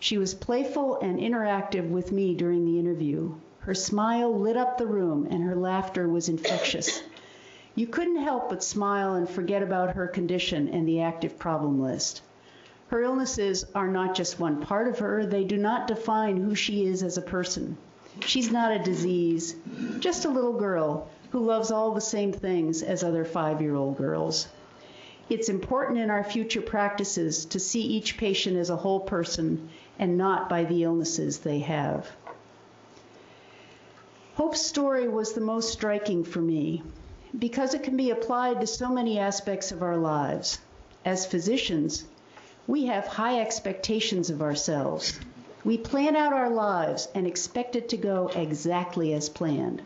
She 0.02 0.18
was 0.18 0.34
playful 0.34 1.00
and 1.00 1.18
interactive 1.18 1.90
with 1.90 2.12
me 2.12 2.36
during 2.36 2.66
the 2.66 2.78
interview. 2.78 3.36
Her 3.60 3.74
smile 3.74 4.38
lit 4.38 4.58
up 4.58 4.78
the 4.78 4.86
room 4.86 5.30
and 5.32 5.44
her 5.44 5.56
laughter 5.56 6.10
was 6.10 6.28
infectious. 6.28 7.02
You 7.78 7.88
couldn't 7.88 8.24
help 8.24 8.48
but 8.48 8.64
smile 8.64 9.16
and 9.16 9.30
forget 9.30 9.62
about 9.62 9.96
her 9.96 10.08
condition 10.08 10.70
and 10.70 10.88
the 10.88 11.02
active 11.02 11.38
problem 11.38 11.82
list. 11.82 12.22
Her 12.88 13.02
illnesses 13.02 13.66
are 13.76 13.90
not 13.90 14.16
just 14.16 14.40
one 14.40 14.62
part 14.62 14.88
of 14.88 15.00
her, 15.00 15.26
they 15.26 15.44
do 15.44 15.58
not 15.58 15.86
define 15.86 16.38
who 16.38 16.56
she 16.56 16.86
is 16.86 17.04
as 17.04 17.18
a 17.18 17.22
person. 17.22 17.76
She's 18.22 18.50
not 18.50 18.72
a 18.72 18.80
disease, 18.80 19.58
just 20.00 20.24
a 20.24 20.30
little 20.30 20.54
girl 20.54 21.10
who 21.32 21.40
loves 21.40 21.70
all 21.70 21.92
the 21.92 22.00
same 22.00 22.32
things 22.32 22.82
as 22.82 23.04
other 23.04 23.26
five 23.26 23.62
year 23.62 23.76
old 23.76 23.98
girls. 23.98 24.48
It's 25.30 25.50
important 25.50 26.00
in 26.00 26.10
our 26.10 26.24
future 26.24 26.62
practices 26.62 27.44
to 27.48 27.60
see 27.60 27.82
each 27.82 28.16
patient 28.18 28.56
as 28.56 28.70
a 28.70 28.78
whole 28.78 29.02
person 29.02 29.68
and 30.00 30.18
not 30.18 30.48
by 30.48 30.64
the 30.64 30.84
illnesses 30.84 31.40
they 31.40 31.60
have. 31.60 32.10
Hope's 34.36 34.62
story 34.62 35.10
was 35.10 35.34
the 35.34 35.42
most 35.42 35.74
striking 35.74 36.24
for 36.24 36.40
me 36.40 36.82
because 37.38 37.74
it 37.74 37.84
can 37.84 37.98
be 37.98 38.12
applied 38.12 38.62
to 38.62 38.68
so 38.68 38.90
many 38.90 39.20
aspects 39.20 39.72
of 39.72 39.82
our 39.82 39.98
lives. 39.98 40.60
As 41.04 41.26
physicians, 41.26 42.06
we 42.66 42.86
have 42.86 43.06
high 43.06 43.42
expectations 43.42 44.30
of 44.30 44.42
ourselves. 44.42 45.20
We 45.64 45.78
plan 45.78 46.16
out 46.16 46.32
our 46.32 46.50
lives 46.50 47.08
and 47.14 47.28
expect 47.28 47.76
it 47.76 47.90
to 47.90 47.98
go 47.98 48.28
exactly 48.34 49.14
as 49.14 49.28
planned. 49.28 49.82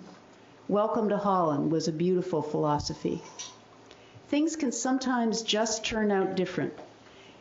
Welcome 0.67 1.09
to 1.09 1.17
Holland 1.17 1.71
was 1.71 1.87
a 1.87 1.91
beautiful 1.91 2.41
philosophy. 2.41 3.21
Things 4.27 4.55
can 4.55 4.71
sometimes 4.71 5.41
just 5.41 5.83
turn 5.83 6.11
out 6.11 6.35
different. 6.35 6.73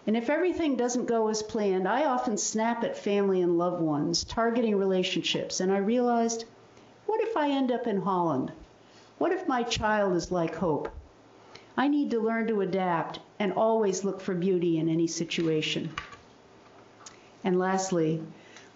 And 0.06 0.16
if 0.16 0.30
everything 0.30 0.76
doesn't 0.76 1.04
go 1.04 1.28
as 1.28 1.42
planned, 1.42 1.86
I 1.86 2.06
often 2.06 2.38
snap 2.38 2.82
at 2.82 2.96
family 2.96 3.42
and 3.42 3.58
loved 3.58 3.82
ones, 3.82 4.24
targeting 4.24 4.76
relationships, 4.76 5.60
and 5.60 5.70
I 5.70 5.78
realized, 5.78 6.46
what 7.04 7.20
if 7.20 7.36
I 7.36 7.50
end 7.50 7.70
up 7.70 7.86
in 7.86 8.00
Holland? 8.00 8.52
What 9.18 9.32
if 9.32 9.48
my 9.48 9.64
child 9.64 10.14
is 10.14 10.30
like 10.30 10.54
Hope? 10.54 10.88
I 11.76 11.88
need 11.88 12.12
to 12.12 12.20
learn 12.20 12.46
to 12.46 12.60
adapt 12.60 13.18
and 13.40 13.52
always 13.52 14.04
look 14.04 14.20
for 14.20 14.32
beauty 14.32 14.78
in 14.78 14.88
any 14.88 15.08
situation. 15.08 15.90
And 17.42 17.58
lastly, 17.58 18.22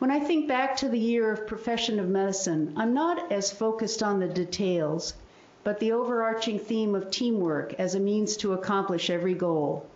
when 0.01 0.11
I 0.11 0.18
think 0.18 0.49
back 0.49 0.76
to 0.78 0.88
the 0.88 0.99
year 0.99 1.30
of 1.30 1.47
profession 1.47 2.01
of 2.01 2.09
medicine, 2.09 2.72
I'm 2.76 2.93
not 2.93 3.30
as 3.30 3.53
focused 3.53 4.03
on 4.03 4.18
the 4.18 4.26
details, 4.26 5.14
but 5.62 5.78
the 5.78 5.93
overarching 5.93 6.59
theme 6.59 6.97
of 6.97 7.09
teamwork 7.09 7.74
as 7.74 7.95
a 7.95 8.01
means 8.01 8.36
to 8.38 8.53
accomplish 8.53 9.11
every 9.11 9.34
goal. 9.34 9.86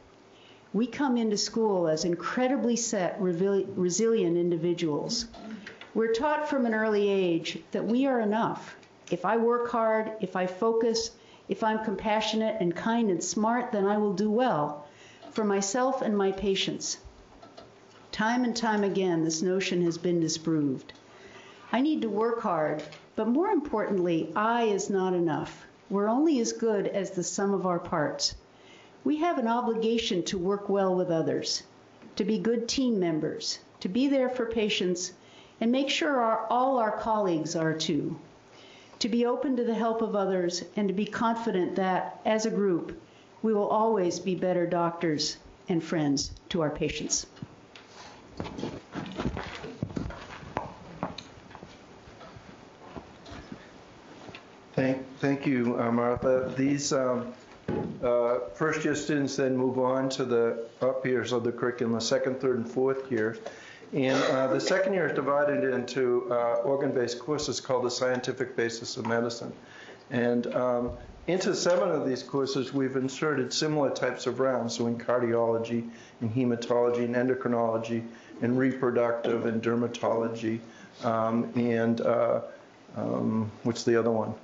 We 0.73 0.87
come 0.87 1.17
into 1.17 1.37
school 1.37 1.89
as 1.89 2.05
incredibly 2.05 2.77
set, 2.77 3.21
resilient 3.21 4.37
individuals. 4.37 5.27
We're 5.93 6.13
taught 6.13 6.49
from 6.49 6.67
an 6.67 6.75
early 6.75 7.09
age 7.09 7.59
that 7.73 7.87
we 7.87 8.07
are 8.07 8.21
enough 8.21 8.77
if 9.09 9.25
I 9.25 9.37
work 9.37 9.71
hard, 9.71 10.11
if 10.21 10.35
I 10.35 10.47
focus, 10.47 11.13
if 11.49 11.63
I'm 11.63 11.85
compassionate 11.85 12.57
and 12.61 12.75
kind 12.75 13.09
and 13.09 13.23
smart, 13.23 13.71
then 13.71 13.87
I 13.87 13.99
will 13.99 14.13
do 14.13 14.29
well 14.29 14.85
for 15.31 15.45
myself 15.45 16.03
and 16.03 16.19
my 16.19 16.33
patients. 16.33 16.99
Time 18.11 18.43
and 18.43 18.57
time 18.57 18.83
again, 18.83 19.23
this 19.23 19.43
notion 19.43 19.83
has 19.83 19.97
been 19.97 20.19
disproved. 20.19 20.93
I 21.71 21.83
need 21.83 22.03
to 22.03 22.09
work 22.09 22.41
hard, 22.41 22.83
but 23.15 23.29
more 23.29 23.51
importantly, 23.51 24.33
I 24.35 24.65
is 24.65 24.91
not 24.91 25.15
enough. 25.15 25.67
We're 25.89 26.09
only 26.09 26.41
as 26.41 26.53
good 26.53 26.89
as 26.89 27.13
the 27.13 27.23
sum 27.23 27.55
of 27.55 27.65
our 27.65 27.79
parts. 27.79 28.35
We 29.05 29.19
have 29.19 29.39
an 29.39 29.47
obligation 29.47 30.25
to 30.25 30.39
work 30.39 30.69
well 30.69 30.97
with 30.97 31.11
others, 31.11 31.63
to 32.17 32.25
be 32.25 32.39
good 32.39 32.67
team 32.67 32.99
members, 32.99 33.61
to 33.81 33.89
be 33.89 34.09
there 34.09 34.31
for 34.31 34.47
patients, 34.47 35.13
and 35.61 35.71
make 35.71 35.91
sure 35.91 36.21
our, 36.21 36.47
all 36.51 36.79
our 36.79 36.99
colleagues 36.99 37.55
are 37.55 37.73
too 37.73 38.19
to 38.99 39.09
be 39.09 39.27
open 39.27 39.57
to 39.57 39.65
the 39.65 39.75
help 39.75 40.03
of 40.03 40.17
others, 40.17 40.65
and 40.77 40.89
to 40.89 40.95
be 40.95 41.05
confident 41.05 41.77
that, 41.77 42.21
as 42.25 42.47
a 42.47 42.51
group, 42.51 43.01
we 43.43 43.53
will 43.53 43.69
always 43.69 44.19
be 44.19 44.35
better 44.35 44.67
doctors 44.67 45.37
and 45.69 45.83
friends 45.83 46.33
to 46.49 46.63
our 46.63 46.71
patients. 46.71 47.27
Thank, 54.75 55.07
thank 55.21 55.47
you, 55.47 55.79
uh, 55.81 55.91
Martha. 55.91 56.53
These 56.57 56.93
um, 56.93 57.33
uh, 58.03 58.41
first 58.55 58.85
year 58.85 58.95
students 58.95 59.37
then 59.37 59.57
move 59.57 59.79
on 59.79 60.09
to 60.11 60.25
the 60.25 60.69
up 60.83 61.05
years 61.07 61.33
of 61.33 61.45
the 61.45 61.53
curriculum, 61.53 61.95
the 61.95 62.01
second, 62.01 62.41
third, 62.41 62.59
and 62.59 62.71
fourth 62.71 63.11
year. 63.11 63.39
And 63.93 64.23
uh, 64.25 64.49
the 64.49 64.61
second 64.61 64.95
year 64.95 65.09
is 65.09 65.15
divided 65.15 65.65
into 65.65 66.27
uh, 66.31 66.57
organ-based 66.65 67.19
courses 67.19 67.61
called 67.61 67.85
the 67.85 67.91
Scientific 67.91 68.57
Basis 68.57 68.97
of 68.97 69.07
Medicine. 69.07 69.53
And 70.11 70.47
um, 70.55 70.93
into 71.27 71.55
seven 71.55 71.91
of 71.91 72.07
these 72.07 72.23
courses, 72.23 72.73
we've 72.73 72.97
inserted 72.97 73.53
similar 73.53 73.91
types 73.91 74.27
of 74.27 74.39
rounds, 74.39 74.77
so 74.77 74.87
in 74.87 74.99
cardiology, 74.99 75.89
in 76.21 76.31
hematology, 76.31 77.05
in 77.05 77.15
endocrinology, 77.15 78.05
in 78.43 78.57
reproductive, 78.57 79.47
and 79.47 79.63
dermatology, 79.63 80.61
um, 81.03 81.51
and 81.57 82.01
uh, 82.01 82.43
um, 82.97 83.51
what's 83.65 83.83
the 83.83 83.99
other 83.99 84.11
one? 84.11 84.35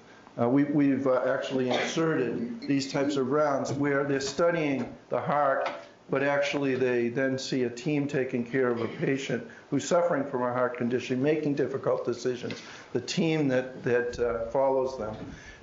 Uh, 0.40 0.48
we, 0.48 0.64
we've 0.64 1.06
uh, 1.06 1.22
actually 1.26 1.68
inserted 1.68 2.60
these 2.62 2.90
types 2.90 3.16
of 3.16 3.30
rounds 3.30 3.72
where 3.72 4.02
they're 4.04 4.18
studying 4.18 4.92
the 5.10 5.20
heart, 5.20 5.70
but 6.12 6.22
actually 6.22 6.74
they 6.74 7.08
then 7.08 7.38
see 7.38 7.62
a 7.62 7.70
team 7.70 8.06
taking 8.06 8.44
care 8.44 8.68
of 8.68 8.82
a 8.82 8.86
patient 8.86 9.42
who's 9.70 9.82
suffering 9.82 10.22
from 10.22 10.42
a 10.42 10.52
heart 10.52 10.76
condition, 10.76 11.22
making 11.22 11.54
difficult 11.54 12.04
decisions. 12.04 12.60
The 12.92 13.00
team 13.00 13.48
that, 13.48 13.82
that 13.82 14.18
uh, 14.18 14.50
follows 14.50 14.98
them. 14.98 15.16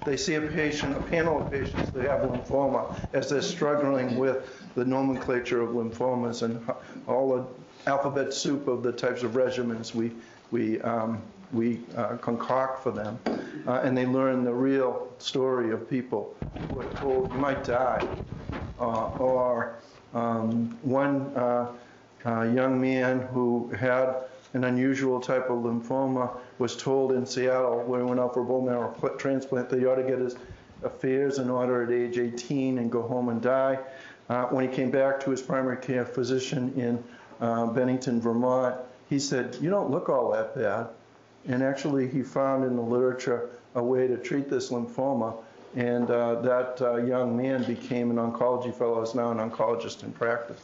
They 0.06 0.18
see 0.18 0.34
a 0.34 0.42
patient, 0.42 0.98
a 0.98 1.02
panel 1.02 1.44
of 1.44 1.52
patients 1.52 1.92
that 1.92 2.04
have 2.04 2.22
lymphoma 2.22 2.96
as 3.14 3.30
they're 3.30 3.44
struggling 3.44 4.18
with 4.18 4.74
the 4.74 4.84
nomenclature 4.84 5.62
of 5.62 5.70
lymphomas 5.70 6.42
and 6.42 6.68
all 7.06 7.36
the 7.38 7.46
alphabet 7.88 8.34
soup 8.34 8.68
of 8.68 8.82
the 8.82 8.92
types 8.92 9.22
of 9.22 9.34
regimens 9.34 9.94
we, 9.94 10.12
we 10.50 10.82
um, 10.82 11.22
we 11.54 11.80
uh, 11.96 12.18
concoct 12.18 12.82
for 12.82 12.92
them. 12.92 13.20
Uh, 13.68 13.82
and 13.84 13.96
they 13.96 14.08
learn 14.08 14.44
the 14.44 14.54
real 14.54 15.12
story 15.20 15.72
of 15.72 15.88
people 15.88 16.36
who 16.70 16.80
are 16.80 16.94
told 16.94 17.32
you 17.32 17.38
might 17.38 17.64
die. 17.64 18.08
Uh, 18.80 19.10
or 19.18 19.76
um, 20.14 20.78
one 20.82 21.22
uh, 21.36 21.72
uh, 22.26 22.44
young 22.44 22.80
man 22.80 23.22
who 23.34 23.70
had 23.70 24.16
an 24.54 24.64
unusual 24.64 25.20
type 25.20 25.50
of 25.50 25.60
lymphoma 25.60 26.32
was 26.58 26.76
told 26.76 27.12
in 27.12 27.26
Seattle, 27.26 27.84
where 27.84 28.02
he 28.02 28.06
went 28.06 28.20
out 28.20 28.34
for 28.34 28.44
bone 28.44 28.66
marrow 28.66 28.92
transplant, 29.18 29.70
that 29.70 29.80
he 29.80 29.86
ought 29.86 29.96
to 29.96 30.04
get 30.04 30.20
his 30.20 30.36
affairs 30.84 31.38
in 31.38 31.50
order 31.50 31.84
at 31.84 31.92
age 31.92 32.18
18 32.18 32.80
and 32.80 32.92
go 32.92 33.02
home 33.02 33.30
and 33.30 33.42
die. 33.42 33.78
Uh, 34.30 34.46
when 34.46 34.68
he 34.68 34.76
came 34.76 34.92
back 34.92 35.20
to 35.20 35.32
his 35.32 35.42
primary 35.42 35.78
care 35.78 36.06
physician 36.06 36.74
in 36.76 37.04
Bennington, 37.74 38.20
Vermont, 38.20 38.76
he 39.10 39.20
said, 39.20 39.58
You 39.62 39.70
don't 39.70 39.90
look 39.90 40.10
all 40.10 40.32
that 40.32 40.56
bad. 40.56 40.88
And 41.48 41.64
actually, 41.64 42.08
he 42.08 42.22
found 42.22 42.64
in 42.64 42.76
the 42.76 42.82
literature 42.82 43.50
a 43.76 43.84
way 43.84 44.08
to 44.08 44.18
treat 44.18 44.50
this 44.50 44.72
lymphoma. 44.72 45.36
And 45.76 46.10
uh, 46.10 46.42
that 46.42 46.82
uh, 46.82 46.96
young 46.98 47.38
man 47.38 47.64
became 47.64 48.10
an 48.10 48.18
oncology 48.18 48.74
fellow, 48.74 49.02
is 49.02 49.14
now 49.14 49.32
an 49.32 49.38
oncologist 49.38 50.04
in 50.04 50.12
practice. 50.12 50.60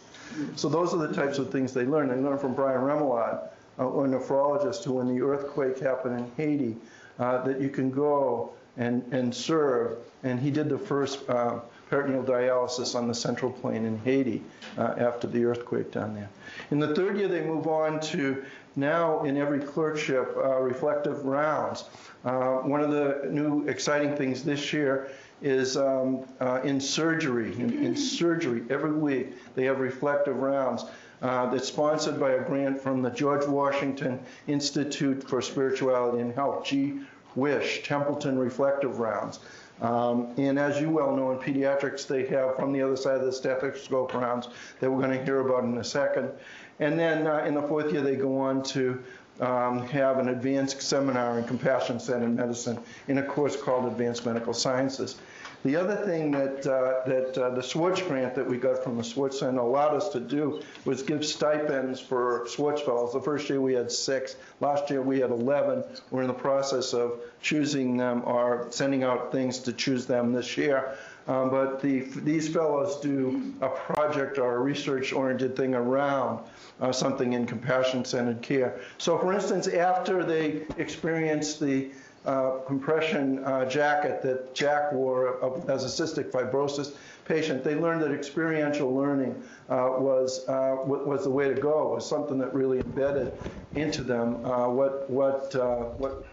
So 0.55 0.67
those 0.67 0.93
are 0.93 1.07
the 1.07 1.13
types 1.13 1.37
of 1.37 1.51
things 1.51 1.73
they 1.73 1.85
learn. 1.85 2.07
They 2.09 2.15
learn 2.15 2.39
from 2.39 2.55
Brian 2.55 2.81
Remillard, 2.81 3.47
uh, 3.79 3.87
a 3.87 4.07
nephrologist 4.07 4.83
who, 4.83 4.93
when 4.93 5.07
the 5.07 5.21
earthquake 5.21 5.79
happened 5.79 6.19
in 6.19 6.31
Haiti, 6.37 6.75
uh, 7.19 7.43
that 7.43 7.61
you 7.61 7.69
can 7.69 7.91
go 7.91 8.51
and, 8.77 9.03
and 9.13 9.33
serve. 9.33 9.97
And 10.23 10.39
he 10.39 10.49
did 10.49 10.69
the 10.69 10.77
first 10.77 11.29
uh, 11.29 11.59
peritoneal 11.89 12.23
dialysis 12.23 12.95
on 12.95 13.07
the 13.07 13.13
central 13.13 13.51
plain 13.51 13.85
in 13.85 13.97
Haiti 13.99 14.43
uh, 14.77 14.95
after 14.97 15.27
the 15.27 15.45
earthquake 15.45 15.91
down 15.91 16.15
there. 16.15 16.29
In 16.71 16.79
the 16.79 16.95
third 16.95 17.17
year, 17.17 17.27
they 17.27 17.41
move 17.41 17.67
on 17.67 17.99
to 18.01 18.43
now 18.75 19.23
in 19.23 19.37
every 19.37 19.59
clerkship 19.59 20.35
uh, 20.37 20.59
reflective 20.59 21.25
rounds. 21.25 21.85
Uh, 22.23 22.57
one 22.57 22.81
of 22.81 22.91
the 22.91 23.27
new 23.29 23.67
exciting 23.67 24.15
things 24.15 24.43
this 24.43 24.73
year 24.73 25.09
is 25.41 25.77
um, 25.77 26.25
uh, 26.39 26.61
in 26.63 26.79
surgery. 26.79 27.53
In, 27.53 27.71
in, 27.83 27.95
surgery, 27.95 28.63
every 28.69 28.93
week 28.93 29.33
they 29.55 29.65
have 29.65 29.79
reflective 29.79 30.37
rounds. 30.37 30.85
Uh, 31.21 31.49
that's 31.49 31.67
sponsored 31.67 32.19
by 32.19 32.31
a 32.31 32.43
grant 32.43 32.79
from 32.79 33.01
the 33.01 33.09
George 33.09 33.45
Washington 33.45 34.19
Institute 34.47 35.27
for 35.27 35.41
Spirituality 35.41 36.19
and 36.21 36.33
Health, 36.33 36.65
G. 36.65 36.99
Wish, 37.35 37.83
Templeton 37.83 38.37
Reflective 38.37 38.99
Rounds. 38.99 39.39
Um, 39.81 40.33
and 40.37 40.57
as 40.57 40.79
you 40.79 40.89
well 40.89 41.15
know, 41.15 41.31
in 41.31 41.39
pediatrics, 41.39 42.07
they 42.07 42.25
have 42.27 42.55
from 42.55 42.71
the 42.71 42.81
other 42.81 42.95
side 42.95 43.19
of 43.19 43.25
the 43.25 43.33
stethoscope 43.33 44.13
rounds 44.13 44.47
that 44.79 44.89
we're 44.89 45.01
going 45.01 45.17
to 45.17 45.23
hear 45.23 45.41
about 45.41 45.63
in 45.63 45.77
a 45.77 45.83
second. 45.83 46.31
And 46.79 46.97
then 46.97 47.27
uh, 47.27 47.43
in 47.45 47.53
the 47.53 47.61
fourth 47.61 47.91
year, 47.91 48.01
they 48.01 48.15
go 48.15 48.37
on 48.37 48.63
to 48.63 49.03
um, 49.41 49.85
have 49.87 50.17
an 50.17 50.29
advanced 50.29 50.81
seminar 50.81 51.39
in 51.39 51.45
compassion 51.45 51.99
centered 51.99 52.35
medicine 52.35 52.79
in 53.07 53.17
a 53.17 53.23
course 53.23 53.61
called 53.61 53.85
Advanced 53.85 54.25
Medical 54.25 54.53
Sciences. 54.53 55.17
The 55.65 55.77
other 55.77 55.95
thing 55.95 56.29
that, 56.29 56.67
uh, 56.67 57.01
that 57.07 57.35
uh, 57.35 57.49
the 57.49 57.63
Schwartz 57.63 57.99
grant 57.99 58.35
that 58.35 58.47
we 58.47 58.57
got 58.57 58.83
from 58.83 58.97
the 58.97 59.03
Schwartz 59.03 59.39
Center 59.39 59.61
allowed 59.61 59.95
us 59.95 60.09
to 60.09 60.19
do 60.19 60.61
was 60.85 61.01
give 61.01 61.25
stipends 61.25 61.99
for 61.99 62.45
Schwartz 62.47 62.83
fellows. 62.83 63.13
The 63.13 63.19
first 63.19 63.49
year 63.49 63.59
we 63.59 63.73
had 63.73 63.91
six. 63.91 64.35
Last 64.59 64.91
year 64.91 65.01
we 65.01 65.21
had 65.21 65.31
11. 65.31 65.83
We're 66.11 66.21
in 66.21 66.27
the 66.27 66.33
process 66.33 66.93
of 66.93 67.19
choosing 67.41 67.97
them 67.97 68.21
or 68.25 68.67
sending 68.69 69.03
out 69.03 69.31
things 69.31 69.57
to 69.61 69.73
choose 69.73 70.05
them 70.05 70.33
this 70.33 70.55
year. 70.55 70.99
Um, 71.27 71.49
but 71.49 71.81
the, 71.81 72.01
these 72.01 72.47
fellows 72.47 72.99
do 72.99 73.55
a 73.59 73.69
project 73.69 74.37
or 74.37 74.57
a 74.57 74.59
research-oriented 74.59 75.55
thing 75.55 75.73
around 75.73 76.45
uh, 76.79 76.91
something 76.91 77.33
in 77.33 77.47
compassion-centered 77.47 78.43
care. 78.43 78.79
So, 78.99 79.17
for 79.17 79.33
instance, 79.33 79.67
after 79.67 80.23
they 80.23 80.67
experience 80.77 81.57
the 81.57 81.89
uh, 82.25 82.59
compression 82.65 83.43
uh, 83.43 83.65
jacket 83.65 84.21
that 84.21 84.53
Jack 84.53 84.91
wore 84.91 85.69
as 85.69 85.83
a 85.83 86.03
cystic 86.03 86.31
fibrosis 86.31 86.95
patient, 87.25 87.63
they 87.63 87.75
learned 87.75 88.01
that 88.01 88.11
experiential 88.11 88.93
learning 88.95 89.41
uh, 89.69 89.93
was 89.97 90.47
uh, 90.47 90.77
was 90.85 91.23
the 91.23 91.29
way 91.29 91.47
to 91.47 91.59
go. 91.59 91.93
Was 91.93 92.07
something 92.07 92.37
that 92.39 92.53
really 92.53 92.79
embedded 92.79 93.33
into 93.75 94.03
them 94.03 94.41
what 94.75 95.09
what 95.09 95.53
what 95.99 96.25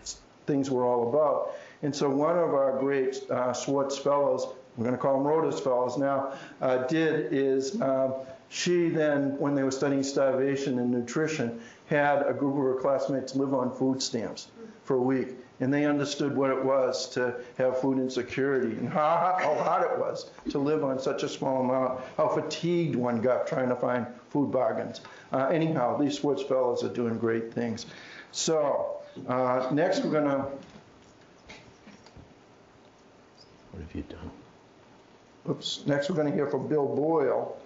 things 0.46 0.70
were 0.70 0.84
all 0.84 1.08
about. 1.08 1.54
And 1.82 1.94
so, 1.94 2.08
one 2.08 2.38
of 2.38 2.54
our 2.54 2.78
great 2.78 3.22
Schwartz 3.54 3.98
fellows 3.98 4.46
we're 4.76 4.84
going 4.84 4.96
to 4.96 5.02
call 5.02 5.18
them 5.18 5.26
Rodis 5.26 5.60
fellows 5.60 5.98
now, 5.98 6.32
did 6.88 7.32
is 7.32 7.76
she 8.52 8.90
then, 8.90 9.38
when 9.38 9.54
they 9.54 9.62
were 9.62 9.70
studying 9.70 10.02
starvation 10.02 10.78
and 10.78 10.90
nutrition, 10.90 11.58
had 11.86 12.22
a 12.26 12.34
group 12.34 12.54
of 12.54 12.62
her 12.62 12.74
classmates 12.74 13.34
live 13.34 13.54
on 13.54 13.74
food 13.74 14.02
stamps 14.02 14.48
for 14.84 14.96
a 14.96 15.00
week. 15.00 15.28
And 15.62 15.72
they 15.72 15.84
understood 15.84 16.36
what 16.36 16.50
it 16.50 16.64
was 16.64 17.08
to 17.10 17.36
have 17.56 17.80
food 17.80 17.98
insecurity 17.98 18.76
and 18.76 18.88
how, 18.92 19.36
how 19.38 19.54
hard 19.54 19.92
it 19.92 19.96
was 19.96 20.28
to 20.50 20.58
live 20.58 20.82
on 20.82 20.98
such 20.98 21.22
a 21.22 21.28
small 21.28 21.60
amount, 21.60 22.00
how 22.16 22.26
fatigued 22.26 22.96
one 22.96 23.22
got 23.22 23.46
trying 23.46 23.68
to 23.68 23.76
find 23.76 24.08
food 24.30 24.50
bargains. 24.50 25.02
Uh, 25.32 25.46
anyhow, 25.46 25.96
these 25.96 26.18
Schwartz 26.18 26.42
fellows 26.42 26.82
are 26.82 26.88
doing 26.88 27.16
great 27.16 27.54
things. 27.54 27.86
So, 28.32 28.96
uh, 29.28 29.68
next 29.72 30.04
we're 30.04 30.10
going 30.10 30.24
to. 30.24 30.46
What 33.70 33.82
have 33.82 33.94
you 33.94 34.02
done? 34.02 34.30
Oops. 35.48 35.86
Next, 35.86 36.10
we're 36.10 36.16
going 36.16 36.28
to 36.28 36.34
hear 36.34 36.48
from 36.48 36.66
Bill 36.66 36.88
Boyle. 36.88 37.56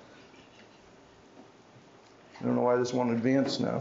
I 2.39 2.45
don't 2.45 2.57
know 2.57 2.63
why 2.63 2.77
this 2.77 2.93
won't 2.93 3.13
advance 3.13 3.59
now. 3.59 3.81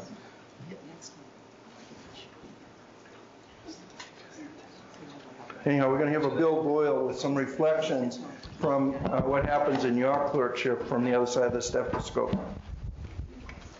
Anyhow, 5.65 5.89
we're 5.89 5.97
going 5.97 6.13
to 6.13 6.19
have 6.19 6.31
a 6.31 6.35
Bill 6.35 6.61
Boyle 6.61 7.07
with 7.07 7.17
some 7.19 7.33
reflections 7.33 8.19
from 8.59 8.93
uh, 9.05 9.21
what 9.21 9.45
happens 9.45 9.83
in 9.83 9.97
your 9.97 10.29
clerkship 10.29 10.87
from 10.87 11.03
the 11.03 11.15
other 11.15 11.25
side 11.25 11.45
of 11.45 11.53
the 11.53 11.61
stethoscope. 11.61 12.37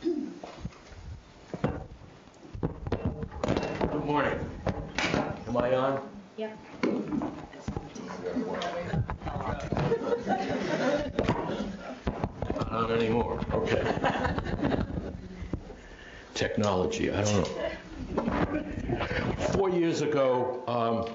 Good 0.01 0.31
morning. 4.03 4.39
Am 5.47 5.57
I 5.57 5.75
on? 5.75 6.01
Yeah. 6.37 6.53
Not 12.49 12.71
on 12.71 12.91
anymore, 12.93 13.39
okay. 13.53 13.95
Technology, 16.33 17.11
I 17.11 17.23
don't 17.23 18.15
know. 18.15 18.63
Four 19.51 19.69
years 19.69 20.01
ago, 20.01 20.63
um, 20.67 21.13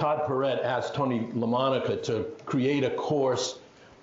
Todd 0.00 0.22
Perrett 0.26 0.64
asked 0.64 0.94
Tony 0.94 1.28
LaMonica 1.34 2.02
to 2.04 2.24
create 2.46 2.84
a 2.84 2.90
course, 2.90 3.58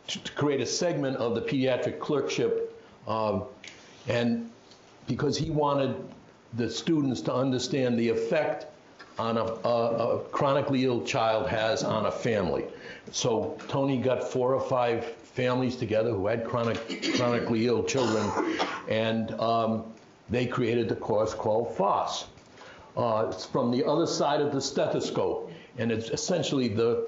to, 0.06 0.24
to 0.24 0.32
create 0.34 0.62
a 0.62 0.66
segment 0.66 1.18
of 1.18 1.34
the 1.34 1.42
pediatric 1.42 2.00
clerkship, 2.00 2.80
um, 3.08 3.46
and 4.08 4.48
because 5.08 5.36
he 5.36 5.50
wanted 5.50 5.96
the 6.54 6.70
students 6.70 7.20
to 7.22 7.34
understand 7.34 7.98
the 7.98 8.08
effect 8.10 8.68
on 9.18 9.38
a, 9.38 9.44
a, 9.44 10.18
a 10.18 10.20
chronically 10.26 10.86
ill 10.86 11.04
child 11.04 11.48
has 11.48 11.84
on 11.84 12.06
a 12.06 12.12
family. 12.12 12.66
So 13.12 13.58
Tony 13.68 13.98
got 13.98 14.24
four 14.24 14.54
or 14.54 14.62
five 14.62 15.04
families 15.04 15.76
together 15.76 16.12
who 16.12 16.28
had 16.28 16.46
chronic, 16.46 16.78
chronically 17.16 17.66
ill 17.66 17.82
children, 17.82 18.30
and 18.88 19.32
um, 19.40 19.84
they 20.30 20.46
created 20.46 20.90
the 20.90 20.96
course 20.96 21.34
called 21.34 21.76
FOSS. 21.76 22.28
Uh, 22.96 23.30
it's 23.32 23.46
from 23.48 23.72
the 23.72 23.84
other 23.84 24.06
side 24.06 24.42
of 24.42 24.52
the 24.52 24.62
stethoscope, 24.62 25.52
and 25.78 25.92
it's 25.92 26.10
essentially 26.10 26.68
the 26.68 27.08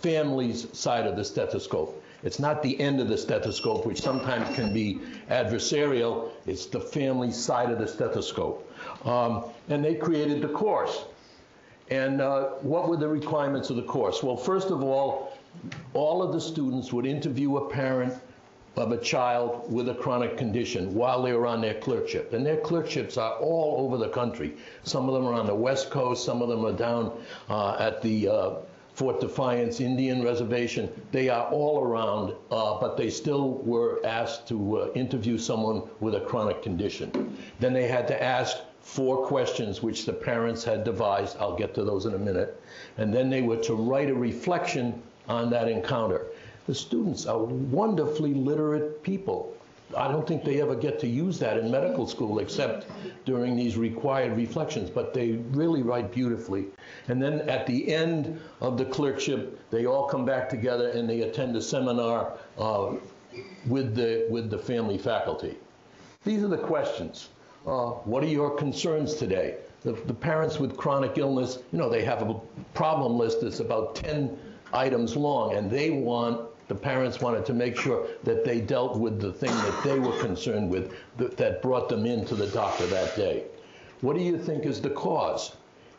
family's 0.00 0.66
side 0.76 1.06
of 1.06 1.16
the 1.16 1.24
stethoscope. 1.24 2.02
It's 2.22 2.38
not 2.38 2.62
the 2.62 2.78
end 2.80 3.00
of 3.00 3.08
the 3.08 3.18
stethoscope, 3.18 3.86
which 3.86 4.00
sometimes 4.00 4.54
can 4.56 4.72
be 4.72 5.00
adversarial. 5.30 6.30
It's 6.46 6.66
the 6.66 6.80
family 6.80 7.30
side 7.30 7.70
of 7.70 7.78
the 7.78 7.86
stethoscope. 7.86 8.72
Um, 9.04 9.44
and 9.68 9.84
they 9.84 9.94
created 9.94 10.40
the 10.40 10.48
course. 10.48 11.04
And 11.90 12.20
uh, 12.20 12.48
what 12.62 12.88
were 12.88 12.96
the 12.96 13.08
requirements 13.08 13.70
of 13.70 13.76
the 13.76 13.82
course? 13.82 14.22
Well, 14.22 14.36
first 14.36 14.70
of 14.70 14.82
all, 14.82 15.38
all 15.94 16.22
of 16.22 16.32
the 16.32 16.40
students 16.40 16.92
would 16.92 17.06
interview 17.06 17.58
a 17.58 17.68
parent 17.70 18.14
of 18.76 18.92
a 18.92 18.98
child 18.98 19.72
with 19.72 19.88
a 19.88 19.94
chronic 19.94 20.36
condition 20.36 20.94
while 20.94 21.22
they 21.22 21.32
were 21.32 21.46
on 21.46 21.62
their 21.62 21.74
clerkship. 21.74 22.34
And 22.34 22.44
their 22.44 22.58
clerkships 22.58 23.16
are 23.16 23.32
all 23.34 23.76
over 23.78 23.96
the 23.96 24.10
country. 24.10 24.54
Some 24.82 25.08
of 25.08 25.14
them 25.14 25.26
are 25.26 25.32
on 25.32 25.46
the 25.46 25.54
West 25.54 25.90
Coast, 25.90 26.24
some 26.24 26.42
of 26.42 26.48
them 26.48 26.64
are 26.64 26.72
down 26.72 27.12
uh, 27.48 27.76
at 27.78 28.02
the 28.02 28.28
uh, 28.28 28.50
Fort 28.92 29.20
Defiance 29.20 29.80
Indian 29.80 30.22
Reservation. 30.22 30.90
They 31.10 31.30
are 31.30 31.46
all 31.48 31.82
around, 31.82 32.34
uh, 32.50 32.78
but 32.78 32.96
they 32.96 33.08
still 33.08 33.54
were 33.58 34.00
asked 34.04 34.48
to 34.48 34.78
uh, 34.78 34.92
interview 34.94 35.38
someone 35.38 35.82
with 36.00 36.14
a 36.14 36.20
chronic 36.20 36.62
condition. 36.62 37.36
Then 37.60 37.72
they 37.72 37.88
had 37.88 38.06
to 38.08 38.22
ask 38.22 38.58
four 38.80 39.26
questions 39.26 39.82
which 39.82 40.04
the 40.06 40.12
parents 40.12 40.64
had 40.64 40.84
devised. 40.84 41.36
I'll 41.40 41.56
get 41.56 41.74
to 41.74 41.84
those 41.84 42.06
in 42.06 42.14
a 42.14 42.18
minute. 42.18 42.62
And 42.98 43.12
then 43.12 43.30
they 43.30 43.42
were 43.42 43.56
to 43.64 43.74
write 43.74 44.10
a 44.10 44.14
reflection 44.14 45.02
on 45.28 45.50
that 45.50 45.68
encounter. 45.68 46.26
The 46.66 46.74
students 46.74 47.26
are 47.26 47.38
wonderfully 47.38 48.34
literate 48.34 49.02
people. 49.02 49.54
I 49.96 50.08
don't 50.08 50.26
think 50.26 50.42
they 50.42 50.60
ever 50.60 50.74
get 50.74 50.98
to 51.00 51.06
use 51.06 51.38
that 51.38 51.58
in 51.58 51.70
medical 51.70 52.08
school 52.08 52.40
except 52.40 52.86
during 53.24 53.54
these 53.54 53.76
required 53.76 54.36
reflections, 54.36 54.90
but 54.90 55.14
they 55.14 55.32
really 55.52 55.82
write 55.82 56.10
beautifully. 56.10 56.66
And 57.06 57.22
then 57.22 57.48
at 57.48 57.68
the 57.68 57.94
end 57.94 58.40
of 58.60 58.78
the 58.78 58.84
clerkship, 58.84 59.60
they 59.70 59.86
all 59.86 60.08
come 60.08 60.24
back 60.24 60.48
together 60.48 60.88
and 60.88 61.08
they 61.08 61.20
attend 61.22 61.54
a 61.54 61.62
seminar 61.62 62.32
uh, 62.58 62.94
with, 63.66 63.94
the, 63.94 64.26
with 64.28 64.50
the 64.50 64.58
family 64.58 64.98
faculty. 64.98 65.56
These 66.24 66.42
are 66.42 66.48
the 66.48 66.58
questions. 66.58 67.28
Uh, 67.64 67.90
what 67.90 68.24
are 68.24 68.28
your 68.28 68.56
concerns 68.56 69.14
today? 69.14 69.58
The, 69.82 69.92
the 69.92 70.14
parents 70.14 70.58
with 70.58 70.76
chronic 70.76 71.16
illness, 71.16 71.60
you 71.70 71.78
know, 71.78 71.88
they 71.88 72.04
have 72.04 72.28
a 72.28 72.34
problem 72.74 73.16
list 73.16 73.40
that's 73.40 73.60
about 73.60 73.94
10 73.94 74.36
items 74.72 75.16
long, 75.16 75.54
and 75.54 75.70
they 75.70 75.90
want 75.90 76.40
the 76.68 76.74
parents 76.74 77.20
wanted 77.20 77.46
to 77.46 77.54
make 77.54 77.76
sure 77.76 78.08
that 78.24 78.44
they 78.44 78.60
dealt 78.60 78.98
with 78.98 79.20
the 79.20 79.32
thing 79.32 79.50
that 79.50 79.84
they 79.84 79.98
were 79.98 80.18
concerned 80.18 80.68
with 80.68 80.92
that, 81.16 81.36
that 81.36 81.62
brought 81.62 81.88
them 81.88 82.06
into 82.06 82.34
the 82.34 82.48
doctor 82.48 82.86
that 82.86 83.14
day. 83.14 83.44
What 84.00 84.16
do 84.16 84.22
you 84.22 84.36
think 84.36 84.66
is 84.66 84.80
the 84.80 84.90
cause? 84.90 85.56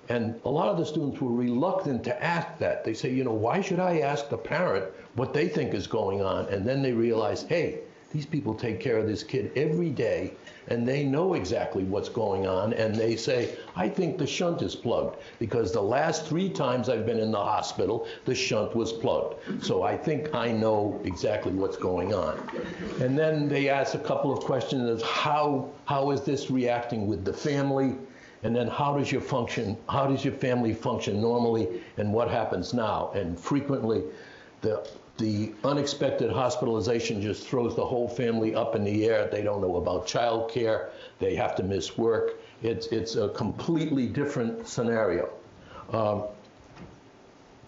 And 0.10 0.40
a 0.46 0.50
lot 0.50 0.70
of 0.70 0.78
the 0.78 0.86
students 0.86 1.20
were 1.20 1.32
reluctant 1.32 2.04
to 2.06 2.24
ask 2.24 2.58
that. 2.60 2.84
They 2.84 2.94
say, 2.94 3.12
you 3.12 3.24
know, 3.24 3.34
why 3.34 3.62
should 3.62 3.80
I 3.80 4.00
ask 4.00 4.30
the 4.30 4.38
parent 4.38 4.86
what 5.16 5.34
they 5.34 5.48
think 5.48 5.74
is 5.74 5.88
going 5.88 6.22
on? 6.22 6.46
And 6.48 6.66
then 6.66 6.82
they 6.82 6.94
realize, 6.94 7.44
hey, 7.44 7.80
these 8.12 8.26
people 8.26 8.54
take 8.54 8.80
care 8.80 8.98
of 8.98 9.08
this 9.08 9.24
kid 9.24 9.52
every 9.56 9.90
day 9.90 10.34
and 10.70 10.88
they 10.88 11.04
know 11.04 11.34
exactly 11.34 11.84
what's 11.84 12.10
going 12.10 12.46
on, 12.46 12.74
and 12.74 12.94
they 12.94 13.16
say, 13.16 13.56
I 13.76 13.88
think 13.88 14.18
the 14.18 14.28
shunt 14.28 14.62
is 14.62 14.76
plugged, 14.76 15.18
because 15.40 15.72
the 15.72 15.82
last 15.82 16.26
three 16.26 16.50
times 16.50 16.90
I've 16.90 17.06
been 17.06 17.20
in 17.20 17.32
the 17.32 17.38
hospital, 17.38 18.06
the 18.26 18.36
shunt 18.36 18.76
was 18.76 18.92
plugged. 18.92 19.64
So 19.64 19.84
I 19.84 19.96
think 19.96 20.36
I 20.36 20.52
know 20.52 21.00
exactly 21.06 21.54
what's 21.54 21.78
going 21.78 22.14
on. 22.14 22.38
And 23.00 23.18
then 23.18 23.48
they 23.48 23.70
ask 23.70 23.94
a 23.94 24.00
couple 24.00 24.34
of 24.34 24.44
questions 24.44 24.90
of 24.90 25.02
how, 25.08 25.70
how 25.86 26.12
is 26.12 26.22
this 26.22 26.52
reacting 26.52 27.08
with 27.08 27.24
the 27.24 27.34
family? 27.34 27.96
And 28.44 28.54
then 28.54 28.68
how 28.68 28.98
does 28.98 29.10
your 29.10 29.22
function, 29.22 29.78
how 29.88 30.06
does 30.08 30.26
your 30.26 30.34
family 30.34 30.74
function 30.74 31.22
normally, 31.22 31.82
and 31.96 32.12
what 32.12 32.30
happens 32.30 32.74
now? 32.74 33.12
And 33.16 33.40
frequently, 33.40 34.04
the 34.60 34.86
the 35.18 35.54
unexpected 35.64 36.32
hospitalization 36.32 37.22
just 37.22 37.48
throws 37.48 37.76
the 37.76 37.86
whole 37.86 38.08
family 38.08 38.54
up 38.54 38.76
in 38.76 38.84
the 38.84 39.06
air. 39.06 39.28
They 39.32 39.42
don't 39.42 39.62
know 39.62 39.78
about 39.78 40.06
child 40.06 40.52
care. 40.52 40.90
They 41.20 41.36
have 41.36 41.56
to 41.56 41.64
miss 41.64 41.98
work. 41.98 42.40
It's, 42.62 42.88
it's 42.88 43.16
a 43.16 43.30
completely 43.30 44.08
different 44.08 44.68
scenario. 44.68 45.30
Um, 45.92 46.24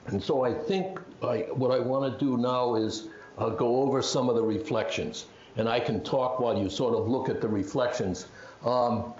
and 0.08 0.22
so 0.22 0.44
I 0.44 0.54
think 0.54 1.00
I, 1.24 1.48
what 1.54 1.72
I 1.72 1.80
want 1.80 2.12
to 2.12 2.26
do 2.26 2.38
now 2.38 2.76
is 2.76 3.08
uh, 3.38 3.50
go 3.50 3.82
over 3.82 4.02
some 4.02 4.30
of 4.30 4.36
the 4.36 4.44
reflections. 4.44 5.26
And 5.58 5.68
I 5.68 5.80
can 5.80 6.04
talk 6.04 6.40
while 6.40 6.58
you 6.58 6.70
sort 6.70 6.96
of 6.96 7.08
look 7.08 7.30
at 7.30 7.42
the 7.42 7.48
reflections. 7.48 8.28
Um, 8.64 9.14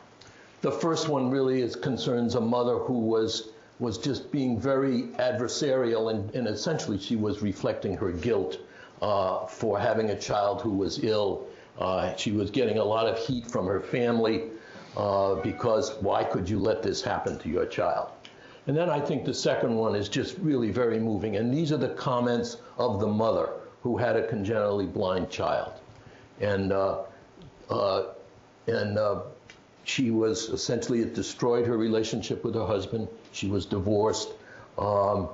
the 0.62 0.72
first 0.72 1.08
one 1.08 1.30
really 1.30 1.62
is 1.62 1.76
concerns 1.76 2.36
a 2.36 2.42
mother 2.42 2.78
who 2.78 3.00
was 3.00 3.50
was 3.80 3.98
just 3.98 4.32
being 4.32 4.60
very 4.60 5.04
adversarial, 5.20 6.12
and, 6.12 6.34
and 6.36 6.48
essentially 6.48 7.00
she 7.00 7.16
was 7.16 7.42
reflecting 7.42 7.96
her 7.96 8.12
guilt 8.12 8.58
uh, 9.02 9.46
for 9.46 9.80
having 9.80 10.10
a 10.10 10.20
child 10.20 10.62
who 10.62 10.72
was 10.72 11.04
ill. 11.04 11.48
Uh, 11.80 12.14
she 12.16 12.32
was 12.32 12.52
getting 12.52 12.78
a 12.78 12.84
lot 12.84 13.08
of 13.08 13.18
heat 13.18 13.48
from 13.48 13.66
her 13.66 13.80
family 13.80 14.50
uh, 14.98 15.36
because 15.36 15.94
why 16.02 16.24
could 16.24 16.50
you 16.50 16.60
let 16.60 16.84
this 16.84 17.02
happen 17.02 17.40
to 17.40 17.50
your 17.50 17.66
child? 17.66 18.12
And 18.68 18.76
then 18.76 18.90
I 18.90 19.00
think 19.00 19.24
the 19.26 19.34
second 19.34 19.76
one 19.76 19.96
is 19.96 20.10
just 20.10 20.38
really 20.40 20.70
very 20.70 21.00
moving, 21.00 21.38
and 21.38 21.54
these 21.54 21.72
are 21.72 21.78
the 21.78 21.90
comments 21.90 22.58
of 22.78 23.00
the 23.00 23.08
mother 23.08 23.50
who 23.82 23.98
had 23.98 24.18
a 24.18 24.28
congenitally 24.28 24.86
blind 24.86 25.30
child. 25.30 25.74
And, 26.42 26.74
uh, 26.74 27.04
uh, 27.70 28.04
and 28.68 28.98
uh, 28.98 29.22
she 29.90 30.12
was 30.12 30.50
essentially, 30.50 31.02
it 31.02 31.16
destroyed 31.16 31.66
her 31.66 31.76
relationship 31.76 32.44
with 32.44 32.54
her 32.54 32.66
husband. 32.66 33.08
She 33.32 33.48
was 33.48 33.66
divorced. 33.66 34.30
Um, 34.78 35.30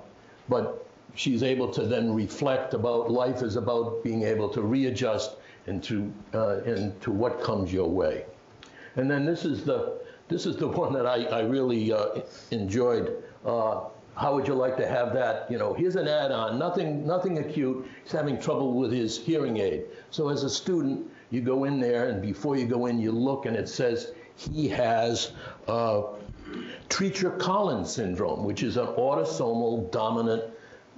but 0.47 0.87
she's 1.13 1.43
able 1.43 1.69
to 1.73 1.85
then 1.85 2.13
reflect 2.13 2.73
about 2.73 3.11
life 3.11 3.41
is 3.41 3.57
about 3.57 4.01
being 4.01 4.23
able 4.23 4.47
to 4.49 4.61
readjust 4.61 5.31
into, 5.67 6.09
uh, 6.33 6.61
into 6.63 7.11
what 7.11 7.43
comes 7.43 7.73
your 7.73 7.89
way. 7.89 8.25
And 8.95 9.11
then 9.11 9.25
this 9.25 9.43
is 9.43 9.65
the, 9.65 9.99
this 10.29 10.45
is 10.45 10.55
the 10.55 10.67
one 10.83 10.93
that 10.93 11.05
I, 11.05 11.25
I 11.25 11.41
really 11.41 11.91
uh, 11.91 12.21
enjoyed. 12.51 13.23
Uh, 13.45 13.81
how 14.15 14.35
would 14.35 14.47
you 14.47 14.53
like 14.53 14.77
to 14.77 14.87
have 14.87 15.11
that? 15.15 15.51
You 15.51 15.57
know, 15.57 15.73
here's 15.73 15.97
an 15.97 16.07
add-on, 16.07 16.57
nothing, 16.57 17.05
nothing 17.05 17.39
acute. 17.39 17.85
He's 18.03 18.13
having 18.13 18.39
trouble 18.39 18.71
with 18.73 18.93
his 18.93 19.17
hearing 19.17 19.57
aid. 19.57 19.83
So 20.11 20.29
as 20.29 20.43
a 20.43 20.49
student, 20.49 21.11
you 21.29 21.41
go 21.41 21.65
in 21.65 21.81
there, 21.81 22.07
and 22.07 22.21
before 22.21 22.55
you 22.55 22.65
go 22.65 22.85
in, 22.85 23.01
you 23.01 23.11
look, 23.11 23.45
and 23.45 23.57
it 23.57 23.67
says 23.67 24.13
he 24.37 24.67
has 24.69 25.31
uh, 25.67 26.03
Treacher-Collins 26.89 27.91
syndrome, 27.91 28.43
which 28.43 28.63
is 28.63 28.77
an 28.77 28.87
autosomal 28.87 29.91
dominant 29.91 30.43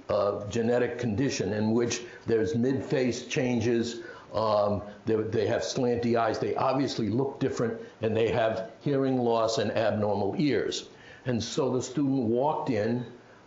uh, 0.08 0.46
genetic 0.48 0.98
condition 0.98 1.52
in 1.52 1.72
which 1.72 2.02
there's 2.26 2.54
mid-face 2.54 3.26
changes, 3.26 4.00
um, 4.34 4.82
they, 5.06 5.14
they, 5.14 5.46
have 5.46 5.62
slanty 5.62 6.16
eyes, 6.16 6.38
they 6.38 6.54
obviously 6.54 7.08
look 7.08 7.40
different, 7.40 7.78
and 8.02 8.16
they 8.16 8.30
have 8.30 8.70
hearing 8.80 9.18
loss 9.18 9.58
and 9.58 9.70
abnormal 9.72 10.34
ears. 10.38 10.88
And 11.26 11.42
so 11.42 11.70
the 11.70 11.82
student 11.82 12.24
walked 12.24 12.70
in 12.70 13.04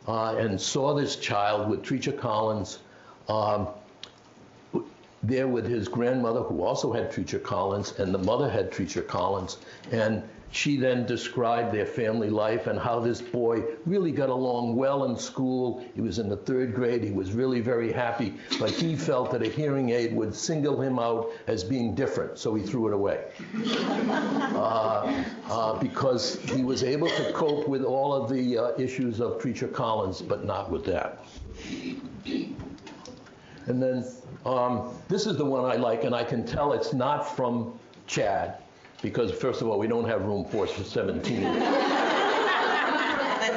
uh, 0.07 0.35
and 0.37 0.59
saw 0.59 0.93
this 0.93 1.15
child 1.15 1.69
with 1.69 1.83
Treacher-Collins 1.83 2.79
um, 3.27 3.67
there 5.23 5.47
with 5.47 5.65
his 5.65 5.87
grandmother, 5.87 6.41
who 6.41 6.63
also 6.63 6.91
had 6.91 7.11
Treacher-Collins, 7.11 7.99
and 7.99 8.13
the 8.13 8.19
mother 8.19 8.49
had 8.49 8.71
Treacher-Collins. 8.71 9.57
And 9.91 10.23
she 10.51 10.75
then 10.75 11.05
described 11.05 11.73
their 11.73 11.85
family 11.85 12.29
life 12.29 12.67
and 12.67 12.77
how 12.77 12.99
this 12.99 13.21
boy 13.21 13.63
really 13.85 14.11
got 14.11 14.29
along 14.29 14.75
well 14.75 15.05
in 15.05 15.17
school. 15.17 15.83
He 15.95 16.01
was 16.01 16.19
in 16.19 16.27
the 16.27 16.35
third 16.35 16.75
grade. 16.75 17.03
He 17.03 17.11
was 17.11 17.31
really 17.31 17.61
very 17.61 17.91
happy, 17.91 18.33
but 18.59 18.69
he 18.69 18.95
felt 18.95 19.31
that 19.31 19.41
a 19.41 19.47
hearing 19.47 19.91
aid 19.91 20.13
would 20.13 20.35
single 20.35 20.81
him 20.81 20.99
out 20.99 21.31
as 21.47 21.63
being 21.63 21.95
different, 21.95 22.37
so 22.37 22.53
he 22.53 22.63
threw 22.63 22.87
it 22.87 22.93
away. 22.93 23.25
Uh, 24.51 25.23
uh, 25.49 25.79
because 25.79 26.39
he 26.51 26.63
was 26.63 26.83
able 26.83 27.07
to 27.07 27.31
cope 27.33 27.67
with 27.67 27.83
all 27.83 28.13
of 28.13 28.29
the 28.29 28.57
uh, 28.57 28.71
issues 28.77 29.19
of 29.19 29.41
Treacher-Collins, 29.41 30.21
but 30.21 30.45
not 30.45 30.69
with 30.69 30.85
that. 30.85 31.25
And 33.67 33.81
then 33.81 34.03
um, 34.45 34.93
this 35.07 35.25
is 35.25 35.37
the 35.37 35.45
one 35.45 35.65
I 35.65 35.75
like, 35.75 36.03
and 36.03 36.15
I 36.15 36.23
can 36.23 36.45
tell 36.45 36.73
it's 36.73 36.93
not 36.93 37.35
from 37.35 37.77
Chad, 38.07 38.57
because 39.01 39.31
first 39.31 39.61
of 39.61 39.67
all, 39.67 39.77
we 39.77 39.87
don't 39.87 40.07
have 40.07 40.23
room 40.23 40.45
for 40.45 40.67
17. 40.67 41.43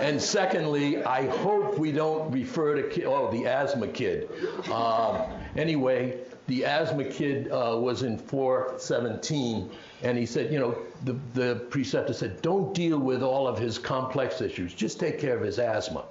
and 0.05 0.21
secondly, 0.21 1.03
I 1.03 1.27
hope 1.39 1.79
we 1.79 1.91
don't 1.93 2.31
refer 2.31 2.83
to, 2.83 3.05
oh, 3.05 3.31
the 3.31 3.47
asthma 3.47 3.89
kid. 3.89 4.29
Um, 4.71 5.23
anyway, 5.57 6.19
the 6.47 6.67
asthma 6.67 7.05
kid 7.05 7.51
uh, 7.51 7.79
was 7.81 8.03
in 8.03 8.19
417, 8.19 9.71
and 10.03 10.19
he 10.19 10.27
said, 10.27 10.53
you 10.53 10.59
know, 10.59 10.77
the, 11.05 11.17
the 11.33 11.57
preceptor 11.71 12.13
said, 12.13 12.43
don't 12.43 12.75
deal 12.75 12.99
with 12.99 13.23
all 13.23 13.49
of 13.49 13.59
his 13.59 13.79
complex 13.79 14.43
issues, 14.43 14.75
just 14.75 15.01
take 15.01 15.19
care 15.19 15.37
of 15.37 15.43
his 15.43 15.59
asthma. 15.59 16.05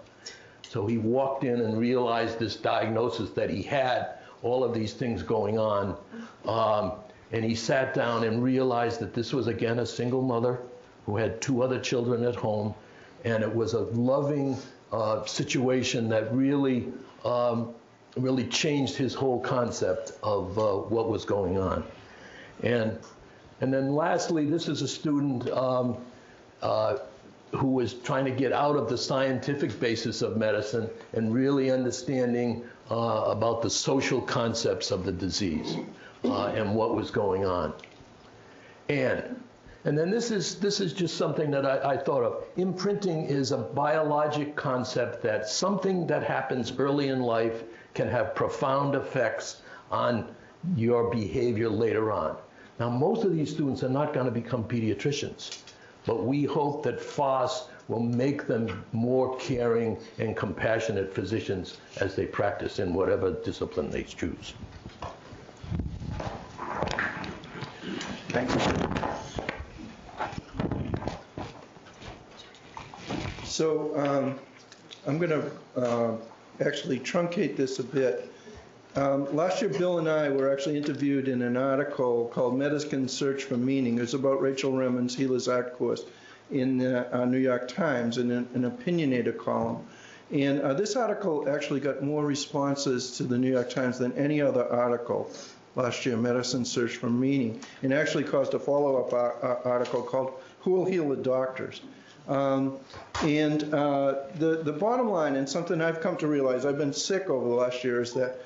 So 0.68 0.88
he 0.88 0.98
walked 0.98 1.44
in 1.44 1.62
and 1.62 1.78
realized 1.78 2.40
this 2.40 2.56
diagnosis 2.56 3.30
that 3.32 3.52
he 3.52 3.62
had 3.62 4.18
all 4.44 4.64
of 4.64 4.74
these 4.74 4.94
things 4.94 5.24
going 5.24 5.58
on. 5.58 5.98
Um, 6.46 6.92
and 7.32 7.44
he 7.44 7.56
sat 7.56 7.94
down 7.96 8.24
and 8.26 8.44
realized 8.44 9.00
that 9.00 9.14
this 9.14 9.34
was 9.34 9.48
again 9.48 9.80
a 9.80 9.86
single 9.86 10.22
mother 10.22 10.60
who 11.06 11.18
had 11.18 11.42
two 11.42 11.64
other 11.64 11.80
children 11.80 12.24
at 12.24 12.36
home. 12.36 12.76
And 13.26 13.42
it 13.42 13.54
was 13.54 13.74
a 13.74 13.80
loving 13.80 14.58
uh, 14.92 15.26
situation 15.26 16.10
that 16.10 16.34
really 16.34 16.94
um, 17.26 17.74
really 18.18 18.46
changed 18.46 18.96
his 18.96 19.14
whole 19.14 19.40
concept 19.40 20.12
of 20.22 20.60
uh, 20.60 20.74
what 20.76 21.10
was 21.10 21.26
going 21.26 21.58
on. 21.58 21.84
And, 22.62 23.00
and 23.62 23.74
then 23.74 23.96
lastly, 23.96 24.46
this 24.46 24.68
is 24.68 24.82
a 24.82 24.88
student 24.88 25.50
um, 25.50 25.98
uh, 26.62 26.98
who 27.56 27.68
was 27.68 27.94
trying 27.94 28.26
to 28.26 28.32
get 28.32 28.52
out 28.52 28.76
of 28.76 28.90
the 28.90 28.98
scientific 28.98 29.80
basis 29.80 30.22
of 30.22 30.38
medicine 30.38 30.90
and 31.14 31.34
really 31.34 31.72
understanding 31.72 32.64
uh, 32.90 33.26
about 33.28 33.62
the 33.62 33.70
social 33.70 34.22
concepts 34.22 34.92
of 34.92 35.06
the 35.06 35.12
disease 35.12 35.78
uh, 36.26 36.46
and 36.48 36.74
what 36.74 36.96
was 36.96 37.12
going 37.12 37.46
on. 37.46 37.74
And 38.90 39.42
and 39.86 39.98
then 39.98 40.10
this 40.10 40.32
is 40.32 40.56
this 40.56 40.80
is 40.80 40.94
just 40.94 41.18
something 41.18 41.52
that 41.52 41.66
I, 41.66 41.94
I, 41.94 41.98
thought 41.98 42.24
of. 42.24 42.46
Imprinting 42.56 43.26
is 43.26 43.52
a 43.52 43.58
biologic 43.58 44.56
concept 44.56 45.22
that 45.24 45.50
something 45.50 46.08
that 46.08 46.24
happens 46.24 46.72
early 46.80 47.10
in 47.10 47.22
life 47.22 47.64
can 47.94 48.08
have 48.08 48.34
profound 48.34 48.96
effects 48.96 49.62
on 49.92 50.34
your 50.78 51.12
behavior 51.12 51.70
later 51.70 52.12
on. 52.14 52.38
Now, 52.80 52.90
most 52.90 53.26
of 53.26 53.36
these 53.36 53.52
students 53.52 53.84
are 53.84 53.90
not 53.90 54.14
going 54.14 54.26
to 54.26 54.32
become 54.32 54.64
pediatricians, 54.64 55.60
but 56.06 56.24
we 56.24 56.44
hope 56.44 56.84
that 56.84 57.00
FOSS 57.00 57.70
will 57.88 58.00
make 58.00 58.48
them 58.48 58.84
more 58.92 59.38
caring 59.38 59.98
and 60.20 60.36
compassionate 60.36 61.14
physicians 61.14 61.78
as 61.98 62.16
they 62.16 62.26
practice 62.26 62.80
in 62.80 62.94
whatever 62.94 63.32
discipline 63.32 63.90
they 63.90 64.04
choose. 64.04 64.54
Thank 68.30 68.50
you. 68.50 69.04
So 73.44 73.96
um, 73.96 74.40
I'm 75.06 75.20
going 75.20 75.30
to 75.30 75.52
uh, 75.80 76.16
actually 76.66 77.00
truncate 77.00 77.56
this 77.56 77.78
a 77.80 77.84
bit. 77.84 78.34
Um, 78.96 79.36
last 79.36 79.60
year, 79.60 79.72
Bill 79.72 79.98
and 79.98 80.08
I 80.08 80.30
were 80.30 80.54
actually 80.54 80.78
interviewed 80.78 81.28
in 81.28 81.42
an 81.42 81.58
article 81.58 82.30
called 82.32 82.56
Medicine 82.56 83.08
Search 83.08 83.44
for 83.44 83.58
Meaning. 83.58 83.98
It 83.98 84.02
was 84.02 84.14
about 84.14 84.40
Rachel 84.40 84.72
Remen's 84.72 85.16
Healer's 85.16 85.48
Art 85.48 85.76
course 85.78 86.06
in 86.52 86.78
the 86.78 87.12
uh, 87.12 87.26
New 87.26 87.40
York 87.40 87.68
Times 87.68 88.20
in 88.20 88.30
an, 88.30 88.48
an 88.54 88.70
opinionator 88.70 89.36
column. 89.36 89.84
And 90.32 90.62
uh, 90.62 90.76
this 90.76 90.96
article 90.96 91.50
actually 91.50 91.80
got 91.80 92.04
more 92.04 92.24
responses 92.24 93.18
to 93.18 93.24
the 93.24 93.36
New 93.36 93.52
York 93.52 93.72
Times 93.72 93.98
than 93.98 94.14
any 94.14 94.42
other 94.42 94.72
article 94.72 95.32
last 95.76 96.06
year, 96.06 96.16
Medicine 96.16 96.64
Search 96.64 96.98
for 96.98 97.10
Meaning, 97.10 97.62
and 97.82 97.92
actually 97.92 98.26
caused 98.26 98.54
a 98.54 98.60
follow-up 98.60 99.12
article 99.66 100.04
called 100.04 100.34
Who 100.60 100.72
Will 100.72 100.86
Heal 100.86 101.10
the 101.10 101.16
Doctors? 101.16 101.82
Um, 102.28 102.78
and 103.24 103.74
uh, 103.74 104.28
the, 104.36 104.62
the 104.64 104.72
bottom 104.72 105.10
line, 105.10 105.36
and 105.36 105.50
something 105.50 105.82
I've 105.82 106.00
come 106.00 106.16
to 106.18 106.28
realize, 106.28 106.64
I've 106.64 106.78
been 106.78 106.94
sick 106.94 107.30
over 107.30 107.48
the 107.48 107.56
last 107.56 107.84
year, 107.84 108.00
is 108.00 108.14
that 108.14 108.40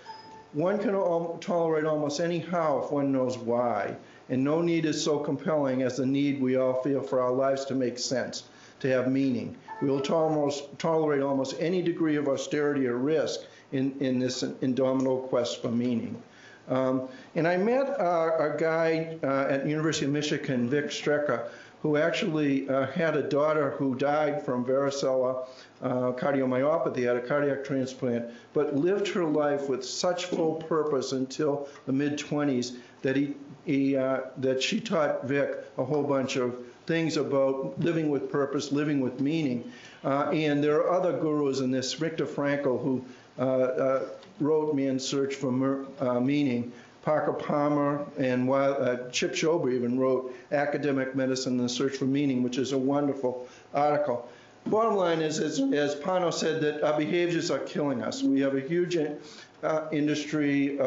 one 0.54 0.78
can 0.80 0.96
al- 0.96 1.38
tolerate 1.42 1.86
almost 1.86 2.20
any 2.20 2.40
how 2.40 2.84
if 2.84 2.92
one 2.92 3.12
knows 3.12 3.38
why. 3.38 3.96
And 4.30 4.44
no 4.44 4.62
need 4.62 4.86
is 4.86 5.02
so 5.02 5.20
compelling 5.20 5.84
as 5.84 5.98
the 5.98 6.06
need 6.06 6.42
we 6.42 6.58
all 6.58 6.82
feel 6.82 7.02
for 7.02 7.22
our 7.22 7.32
lives 7.32 7.66
to 7.66 7.76
make 7.76 7.98
sense, 7.98 8.44
to 8.80 8.90
have 8.90 9.10
meaning. 9.10 9.56
We 9.82 9.90
will 9.90 10.02
almost 10.12 10.78
tolerate 10.80 11.22
almost 11.22 11.56
any 11.60 11.82
degree 11.82 12.16
of 12.16 12.28
austerity 12.28 12.88
or 12.88 12.98
risk 12.98 13.42
in, 13.72 13.96
in 14.00 14.20
this 14.20 14.44
indomitable 14.62 15.28
quest 15.30 15.62
for 15.62 15.70
meaning. 15.70 16.22
Um, 16.68 17.08
and 17.36 17.48
I 17.48 17.58
met 17.58 17.88
uh, 18.00 18.32
a 18.40 18.56
guy 18.58 19.18
uh, 19.24 19.48
at 19.50 19.66
University 19.66 20.06
of 20.06 20.12
Michigan, 20.12 20.70
Vic 20.70 20.88
Strecher, 20.88 21.48
who 21.82 21.96
actually 21.96 22.68
uh, 22.68 22.88
had 22.88 23.16
a 23.16 23.24
daughter 23.24 23.72
who 23.72 23.96
died 23.96 24.44
from 24.44 24.66
varicella 24.66 25.48
uh, 25.82 26.12
cardiomyopathy, 26.14 27.06
had 27.06 27.18
a 27.18 27.22
cardiac 27.22 27.64
transplant, 27.64 28.26
but 28.54 28.76
lived 28.76 29.08
her 29.10 29.26
life 29.26 29.70
with 29.70 29.86
such 29.86 30.26
full 30.26 30.56
purpose 30.56 31.12
until 31.12 31.68
the 31.86 31.94
mid 31.94 32.18
20s 32.18 32.78
that 33.02 33.16
he, 33.16 33.36
he 33.66 33.96
uh, 33.96 34.22
that 34.38 34.62
she 34.62 34.80
taught 34.80 35.26
Vic 35.26 35.56
a 35.78 35.84
whole 35.84 36.04
bunch 36.04 36.36
of 36.36 36.58
things 36.88 37.18
about 37.18 37.80
living 37.80 38.10
with 38.10 38.32
purpose, 38.32 38.72
living 38.72 39.02
with 39.02 39.20
meaning. 39.20 39.72
Uh, 40.04 40.30
and 40.32 40.64
there 40.64 40.78
are 40.78 40.92
other 40.92 41.14
gurus 41.20 41.60
in 41.60 41.70
this. 41.70 41.94
Viktor 41.94 42.26
Frankl, 42.26 42.82
who 42.82 43.06
uh, 43.38 43.44
uh, 43.44 44.06
wrote 44.40 44.74
Man's 44.74 45.06
Search 45.06 45.36
for 45.36 45.52
Meaning, 45.52 46.72
Parker 47.08 47.34
Palmer 47.34 48.06
and 48.18 48.50
uh, 48.50 49.10
Chip 49.12 49.34
Souba 49.34 49.74
even 49.74 49.98
wrote 49.98 50.36
Academic 50.52 51.16
Medicine 51.16 51.54
and 51.60 51.70
the 51.70 51.70
Search 51.70 51.96
for 51.96 52.04
Meaning, 52.04 52.44
which 52.44 52.58
is 52.58 52.74
a 52.74 52.78
wonderful 52.78 53.48
article. 53.74 54.28
Bottom 54.70 54.96
line 54.96 55.22
is, 55.22 55.40
as, 55.40 55.60
Pano 55.96 56.34
said, 56.34 56.62
that 56.62 56.84
our 56.84 56.98
behaviors 56.98 57.50
are 57.50 57.60
killing 57.60 58.04
us. 58.04 58.22
We 58.22 58.42
have 58.42 58.54
a 58.54 58.60
huge 58.60 58.98
uh, 59.64 59.88
industry 59.94 60.78
uh, 60.80 60.84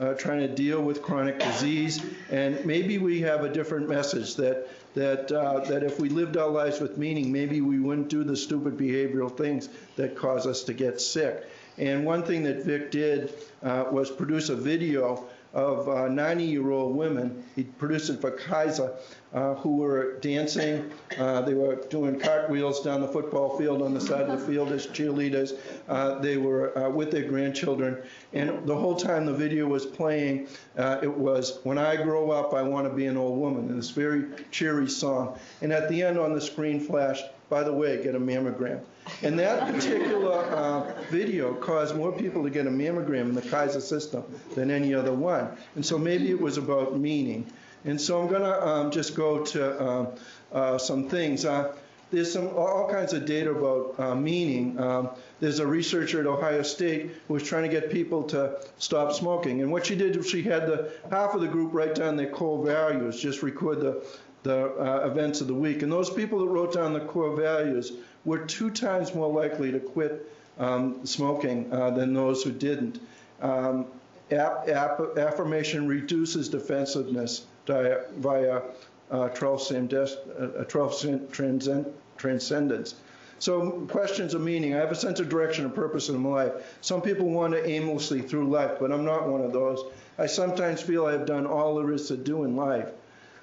uh, 0.00 0.14
trying 0.14 0.40
to 0.40 0.48
deal 0.48 0.82
with 0.82 1.00
chronic 1.00 1.38
disease, 1.38 2.04
and 2.30 2.64
maybe 2.66 2.98
we 2.98 3.20
have 3.20 3.44
a 3.44 3.48
different 3.48 3.88
message 3.88 4.34
that 4.36 4.68
that 4.94 5.30
uh, 5.30 5.60
that 5.60 5.84
if 5.84 6.00
we 6.00 6.08
lived 6.08 6.36
our 6.36 6.48
lives 6.48 6.80
with 6.80 6.98
meaning, 6.98 7.30
maybe 7.30 7.60
we 7.60 7.78
wouldn't 7.78 8.08
do 8.08 8.24
the 8.24 8.36
stupid 8.36 8.76
behavioral 8.76 9.34
things 9.34 9.68
that 9.96 10.16
cause 10.16 10.46
us 10.46 10.64
to 10.64 10.72
get 10.72 11.00
sick. 11.00 11.48
And 11.78 12.04
one 12.04 12.24
thing 12.24 12.42
that 12.44 12.64
Vic 12.64 12.90
did 12.90 13.32
uh, 13.62 13.84
was 13.90 14.10
produce 14.10 14.48
a 14.48 14.56
video 14.56 15.26
of 15.54 15.86
90-year-old 15.86 16.92
uh, 16.92 16.96
women. 16.96 17.44
He 17.54 17.62
produced 17.62 18.10
it 18.10 18.20
for 18.20 18.32
Kaiser, 18.32 18.92
uh, 19.34 19.54
who 19.56 19.76
were 19.76 20.18
dancing. 20.20 20.90
Uh, 21.18 21.42
they 21.42 21.54
were 21.54 21.76
doing 21.90 22.18
cartwheels 22.18 22.82
down 22.82 23.00
the 23.00 23.08
football 23.08 23.58
field 23.58 23.82
on 23.82 23.92
the 23.92 24.00
side 24.00 24.28
of 24.28 24.40
the 24.40 24.46
field 24.46 24.70
as 24.70 24.86
cheerleaders. 24.86 25.58
Uh, 25.88 26.18
they 26.20 26.36
were 26.36 26.76
uh, 26.78 26.88
with 26.88 27.10
their 27.10 27.24
grandchildren. 27.24 28.00
And 28.32 28.66
the 28.66 28.76
whole 28.76 28.94
time 28.94 29.26
the 29.26 29.34
video 29.34 29.66
was 29.66 29.84
playing, 29.84 30.46
uh, 30.78 31.00
it 31.02 31.12
was, 31.12 31.58
When 31.64 31.78
I 31.78 31.96
Grow 31.96 32.30
Up, 32.30 32.54
I 32.54 32.62
Want 32.62 32.88
to 32.88 32.94
Be 32.94 33.06
an 33.06 33.16
Old 33.16 33.38
Woman, 33.38 33.68
and 33.68 33.78
this 33.78 33.90
very 33.90 34.24
cheery 34.50 34.88
song. 34.88 35.38
And 35.60 35.72
at 35.72 35.88
the 35.88 36.02
end 36.02 36.18
on 36.18 36.32
the 36.32 36.40
screen 36.40 36.78
flashed, 36.78 37.24
by 37.50 37.62
the 37.62 37.72
way, 37.72 38.02
get 38.02 38.14
a 38.14 38.20
mammogram. 38.20 38.80
And 39.22 39.38
that 39.38 39.72
particular 39.72 40.32
uh, 40.32 41.02
video 41.10 41.54
caused 41.54 41.94
more 41.94 42.10
people 42.10 42.42
to 42.42 42.50
get 42.50 42.66
a 42.66 42.70
mammogram 42.70 43.28
in 43.28 43.34
the 43.34 43.42
Kaiser 43.42 43.80
system 43.80 44.24
than 44.54 44.70
any 44.70 44.94
other 44.94 45.12
one. 45.12 45.48
And 45.74 45.84
so 45.84 45.98
maybe 45.98 46.30
it 46.30 46.40
was 46.40 46.56
about 46.56 46.98
meaning. 46.98 47.46
And 47.84 48.00
so 48.00 48.20
I'm 48.20 48.28
going 48.28 48.42
to 48.42 48.66
um, 48.66 48.90
just 48.90 49.14
go 49.14 49.44
to 49.44 49.86
um, 49.86 50.08
uh, 50.52 50.78
some 50.78 51.08
things. 51.08 51.44
Uh, 51.44 51.74
there's 52.10 52.32
some 52.32 52.48
all 52.48 52.88
kinds 52.88 53.12
of 53.12 53.26
data 53.26 53.50
about 53.50 53.98
uh, 53.98 54.14
meaning. 54.14 54.78
Um, 54.80 55.10
there's 55.40 55.58
a 55.58 55.66
researcher 55.66 56.20
at 56.20 56.26
Ohio 56.26 56.62
State 56.62 57.10
who 57.26 57.34
was 57.34 57.42
trying 57.42 57.64
to 57.64 57.68
get 57.68 57.90
people 57.90 58.22
to 58.24 58.58
stop 58.78 59.12
smoking, 59.12 59.62
and 59.62 59.72
what 59.72 59.86
she 59.86 59.96
did 59.96 60.16
was 60.16 60.28
she 60.28 60.42
had 60.42 60.66
the 60.66 60.92
half 61.10 61.34
of 61.34 61.40
the 61.40 61.48
group 61.48 61.74
write 61.74 61.94
down 61.94 62.16
their 62.16 62.30
core 62.30 62.64
values, 62.64 63.20
just 63.20 63.42
record 63.42 63.80
the 63.80 64.06
the 64.44 64.66
uh, 64.78 65.06
events 65.06 65.40
of 65.40 65.46
the 65.46 65.54
week, 65.54 65.82
and 65.82 65.90
those 65.90 66.10
people 66.10 66.38
that 66.40 66.46
wrote 66.46 66.74
down 66.74 66.92
the 66.92 67.00
core 67.00 67.34
values 67.34 67.92
were 68.24 68.38
two 68.38 68.70
times 68.70 69.14
more 69.14 69.32
likely 69.32 69.72
to 69.72 69.80
quit 69.80 70.30
um, 70.58 71.04
smoking 71.04 71.72
uh, 71.72 71.90
than 71.90 72.12
those 72.12 72.42
who 72.42 72.52
didn't. 72.52 73.00
Um, 73.40 73.86
ap- 74.30 74.68
ap- 74.68 75.18
affirmation 75.18 75.88
reduces 75.88 76.50
defensiveness 76.50 77.46
via, 77.66 78.62
uh, 79.10 79.28
12 79.28 79.72
uh, 79.72 80.64
12 80.64 81.30
transcend- 81.32 81.92
transcendence. 82.16 82.94
So 83.38 83.72
questions 83.90 84.32
of 84.34 84.40
meaning. 84.40 84.74
I 84.74 84.78
have 84.78 84.92
a 84.92 84.94
sense 84.94 85.20
of 85.20 85.28
direction 85.28 85.64
and 85.64 85.74
purpose 85.74 86.08
in 86.08 86.18
my 86.18 86.44
life. 86.44 86.78
Some 86.80 87.02
people 87.02 87.28
wander 87.28 87.62
aimlessly 87.64 88.22
through 88.22 88.48
life, 88.48 88.78
but 88.80 88.92
I'm 88.92 89.04
not 89.04 89.28
one 89.28 89.42
of 89.42 89.52
those. 89.52 89.84
I 90.18 90.26
sometimes 90.26 90.80
feel 90.80 91.06
I 91.06 91.12
have 91.12 91.26
done 91.26 91.46
all 91.46 91.74
there 91.74 91.92
is 91.92 92.08
to 92.08 92.16
do 92.16 92.44
in 92.44 92.56
life. 92.56 92.88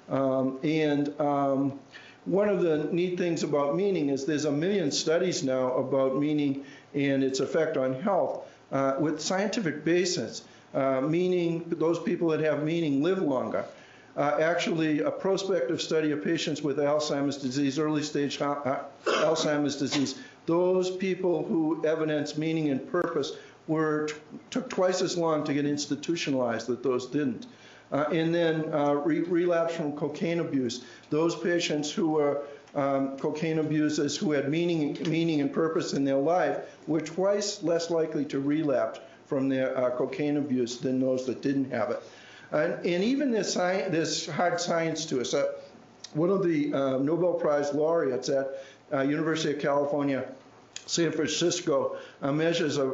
Um, 0.08 0.58
and 0.62 1.20
um, 1.20 1.78
one 2.24 2.48
of 2.48 2.62
the 2.62 2.88
neat 2.92 3.18
things 3.18 3.42
about 3.42 3.76
meaning 3.76 4.08
is 4.08 4.24
there's 4.24 4.44
a 4.44 4.52
million 4.52 4.90
studies 4.90 5.42
now 5.42 5.72
about 5.74 6.18
meaning 6.18 6.64
and 6.94 7.22
its 7.22 7.40
effect 7.40 7.76
on 7.76 7.94
health 8.02 8.46
uh, 8.70 8.96
with 8.98 9.20
scientific 9.20 9.84
basis. 9.84 10.42
Uh, 10.74 11.02
meaning, 11.02 11.64
those 11.68 11.98
people 11.98 12.28
that 12.28 12.40
have 12.40 12.64
meaning 12.64 13.02
live 13.02 13.18
longer. 13.18 13.64
Uh, 14.14 14.38
actually, 14.40 15.00
a 15.00 15.10
prospective 15.10 15.80
study 15.80 16.10
of 16.10 16.22
patients 16.22 16.60
with 16.60 16.76
Alzheimer's 16.76 17.38
disease, 17.38 17.78
early 17.78 18.02
stage 18.02 18.40
uh, 18.42 18.80
Alzheimer's 19.06 19.76
disease, 19.76 20.18
those 20.44 20.90
people 20.90 21.44
who 21.44 21.84
evidence 21.86 22.36
meaning 22.36 22.68
and 22.68 22.90
purpose 22.90 23.32
were 23.68 24.08
took 24.50 24.68
twice 24.68 25.00
as 25.00 25.16
long 25.16 25.44
to 25.44 25.54
get 25.54 25.64
institutionalized 25.64 26.66
that 26.66 26.82
those 26.82 27.06
didn't. 27.06 27.46
Uh, 27.90 28.04
and 28.10 28.34
then 28.34 28.72
uh, 28.72 28.94
re- 28.94 29.20
relapse 29.20 29.74
from 29.74 29.92
cocaine 29.92 30.40
abuse. 30.40 30.84
Those 31.10 31.36
patients 31.36 31.90
who 31.90 32.12
were 32.12 32.42
um, 32.74 33.18
cocaine 33.18 33.58
abusers 33.58 34.16
who 34.16 34.32
had 34.32 34.48
meaning, 34.48 34.96
meaning 35.08 35.40
and 35.40 35.52
purpose 35.52 35.92
in 35.92 36.04
their 36.04 36.16
life 36.16 36.58
were 36.86 37.02
twice 37.02 37.62
less 37.62 37.90
likely 37.90 38.24
to 38.26 38.40
relapse 38.40 39.00
from 39.26 39.48
their 39.48 39.76
uh, 39.76 39.90
cocaine 39.90 40.36
abuse 40.38 40.78
than 40.78 41.00
those 41.00 41.26
that 41.26 41.42
didn't 41.42 41.70
have 41.70 41.90
it. 41.90 42.02
And, 42.52 42.74
and 42.84 43.04
even 43.04 43.30
this, 43.30 43.54
sci- 43.54 43.88
this 43.88 44.26
hard 44.26 44.60
science 44.60 45.06
to 45.06 45.20
us. 45.20 45.34
Uh, 45.34 45.52
one 46.14 46.28
of 46.30 46.42
the 46.44 46.72
uh, 46.74 46.98
Nobel 46.98 47.34
Prize 47.34 47.72
laureates 47.72 48.28
at 48.28 48.62
uh, 48.92 49.00
University 49.00 49.54
of 49.54 49.60
California, 49.60 50.26
San 50.84 51.10
Francisco 51.10 51.96
uh, 52.20 52.30
measures 52.30 52.76
an 52.76 52.92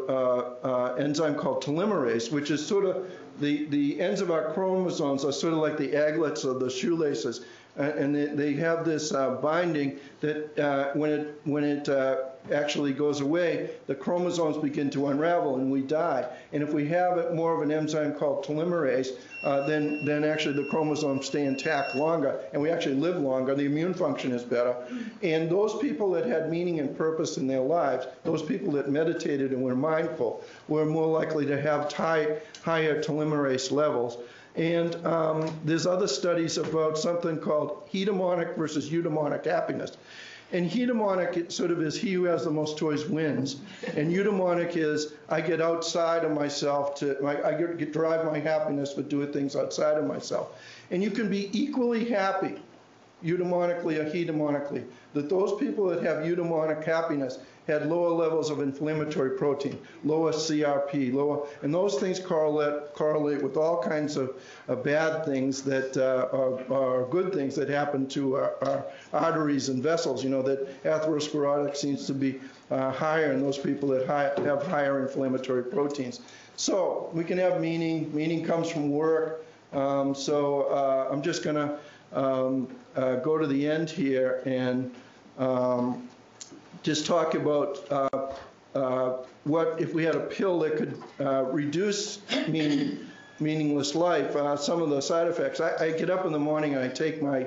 enzyme 0.98 1.34
called 1.34 1.64
telomerase, 1.64 2.30
which 2.30 2.50
is 2.50 2.64
sort 2.64 2.84
of 2.84 3.10
the, 3.40 3.66
the 3.66 4.00
ends 4.00 4.20
of 4.20 4.30
our 4.30 4.52
chromosomes 4.52 5.24
are 5.24 5.32
sort 5.32 5.52
of 5.52 5.60
like 5.60 5.76
the 5.76 5.96
aglets 5.96 6.44
of 6.44 6.60
the 6.60 6.70
shoelaces. 6.70 7.44
Uh, 7.78 7.82
and 7.96 8.14
they, 8.14 8.26
they 8.26 8.52
have 8.54 8.84
this 8.84 9.12
uh, 9.12 9.36
binding 9.36 10.00
that 10.20 10.58
uh, 10.58 10.90
when 10.94 11.10
it, 11.10 11.40
when 11.44 11.62
it 11.62 11.88
uh, 11.88 12.24
actually 12.52 12.92
goes 12.92 13.20
away, 13.20 13.70
the 13.86 13.94
chromosomes 13.94 14.56
begin 14.58 14.90
to 14.90 15.08
unravel 15.08 15.56
and 15.56 15.70
we 15.70 15.82
die. 15.82 16.26
And 16.52 16.62
if 16.62 16.72
we 16.72 16.86
have 16.88 17.34
more 17.34 17.54
of 17.54 17.62
an 17.62 17.70
enzyme 17.70 18.14
called 18.14 18.44
telomerase, 18.44 19.08
uh, 19.44 19.66
then, 19.66 20.04
then 20.04 20.24
actually 20.24 20.54
the 20.54 20.68
chromosomes 20.68 21.26
stay 21.26 21.44
intact 21.44 21.94
longer 21.94 22.40
and 22.52 22.60
we 22.60 22.70
actually 22.70 22.96
live 22.96 23.16
longer. 23.16 23.54
The 23.54 23.64
immune 23.64 23.94
function 23.94 24.32
is 24.32 24.42
better. 24.42 24.74
And 25.22 25.50
those 25.50 25.78
people 25.78 26.10
that 26.12 26.26
had 26.26 26.50
meaning 26.50 26.80
and 26.80 26.96
purpose 26.96 27.36
in 27.36 27.46
their 27.46 27.60
lives, 27.60 28.06
those 28.24 28.42
people 28.42 28.72
that 28.72 28.90
meditated 28.90 29.52
and 29.52 29.62
were 29.62 29.76
mindful, 29.76 30.44
were 30.68 30.84
more 30.84 31.06
likely 31.06 31.46
to 31.46 31.60
have 31.60 31.92
high, 31.92 32.38
higher 32.62 33.02
telomerase 33.02 33.70
levels. 33.70 34.18
And 34.56 34.96
um, 35.06 35.56
there's 35.64 35.86
other 35.86 36.08
studies 36.08 36.58
about 36.58 36.98
something 36.98 37.38
called 37.38 37.88
hedonic 37.92 38.56
versus 38.56 38.90
eudaimonic 38.90 39.46
happiness. 39.46 39.96
And 40.50 40.70
hedonic 40.70 41.52
sort 41.52 41.70
of 41.70 41.82
is 41.82 41.94
he 41.94 42.14
who 42.14 42.24
has 42.24 42.44
the 42.44 42.50
most 42.50 42.78
toys 42.78 43.06
wins. 43.06 43.56
And 43.96 44.10
eudaimonic 44.10 44.76
is 44.76 45.12
I 45.28 45.42
get 45.42 45.60
outside 45.60 46.24
of 46.24 46.32
myself 46.32 46.94
to, 46.96 47.22
I, 47.26 47.50
I 47.50 47.54
get, 47.54 47.92
drive 47.92 48.24
my 48.24 48.38
happiness 48.38 48.94
for 48.94 49.02
doing 49.02 49.30
things 49.32 49.56
outside 49.56 49.98
of 49.98 50.06
myself. 50.06 50.58
And 50.90 51.02
you 51.02 51.10
can 51.10 51.28
be 51.28 51.50
equally 51.52 52.06
happy, 52.06 52.54
eudaimonically 53.22 53.98
or 53.98 54.10
hedonically, 54.10 54.84
that 55.12 55.28
those 55.28 55.58
people 55.60 55.86
that 55.88 56.02
have 56.02 56.24
eudaimonic 56.24 56.82
happiness 56.82 57.38
had 57.68 57.86
lower 57.86 58.08
levels 58.08 58.48
of 58.48 58.60
inflammatory 58.60 59.36
protein, 59.36 59.78
lower 60.02 60.32
CRP, 60.32 61.12
lower, 61.12 61.46
and 61.62 61.72
those 61.72 61.96
things 62.00 62.18
correlate, 62.18 62.94
correlate 62.94 63.42
with 63.42 63.56
all 63.56 63.82
kinds 63.82 64.16
of, 64.16 64.34
bad 64.84 65.24
things 65.24 65.62
that 65.62 65.96
uh, 65.96 66.28
are, 66.36 67.02
are, 67.02 67.06
good 67.06 67.32
things 67.32 67.54
that 67.54 67.68
happen 67.68 68.06
to 68.06 68.36
our, 68.36 68.54
our, 68.62 68.84
arteries 69.12 69.70
and 69.70 69.82
vessels. 69.82 70.22
You 70.22 70.30
know, 70.30 70.42
that 70.42 70.82
atherosclerotic 70.84 71.74
seems 71.74 72.06
to 72.06 72.14
be 72.14 72.38
uh, 72.70 72.90
higher 72.92 73.32
in 73.32 73.40
those 73.40 73.56
people 73.58 73.88
that 73.90 74.06
high, 74.06 74.30
have 74.44 74.66
higher 74.66 75.00
inflammatory 75.06 75.64
proteins. 75.64 76.20
So 76.56 77.10
we 77.14 77.24
can 77.24 77.38
have 77.38 77.60
meaning. 77.60 78.14
Meaning 78.14 78.44
comes 78.44 78.70
from 78.70 78.90
work. 78.90 79.46
Um, 79.72 80.14
so 80.14 80.62
uh, 80.64 81.08
I'm 81.10 81.22
just 81.22 81.42
going 81.42 81.56
to 81.56 81.78
um, 82.12 82.68
uh, 82.96 83.16
go 83.16 83.38
to 83.38 83.46
the 83.46 83.68
end 83.68 83.88
here 83.90 84.42
and 84.44 84.94
um, 85.38 86.08
just 86.82 87.06
talk 87.06 87.34
about 87.34 87.78
uh, 87.90 88.32
uh, 88.74 89.16
what 89.44 89.80
if 89.80 89.94
we 89.94 90.04
had 90.04 90.14
a 90.14 90.20
pill 90.20 90.58
that 90.60 90.76
could 90.76 91.02
uh, 91.20 91.44
reduce 91.44 92.20
meaning, 92.48 93.06
meaningless 93.40 93.94
life. 93.94 94.34
Uh, 94.36 94.56
some 94.56 94.82
of 94.82 94.90
the 94.90 95.00
side 95.00 95.28
effects. 95.28 95.60
I, 95.60 95.86
I, 95.86 95.92
get 95.92 96.10
up 96.10 96.26
in 96.26 96.32
the 96.32 96.38
morning 96.38 96.74
and 96.74 96.84
I 96.84 96.88
take 96.88 97.22
my 97.22 97.46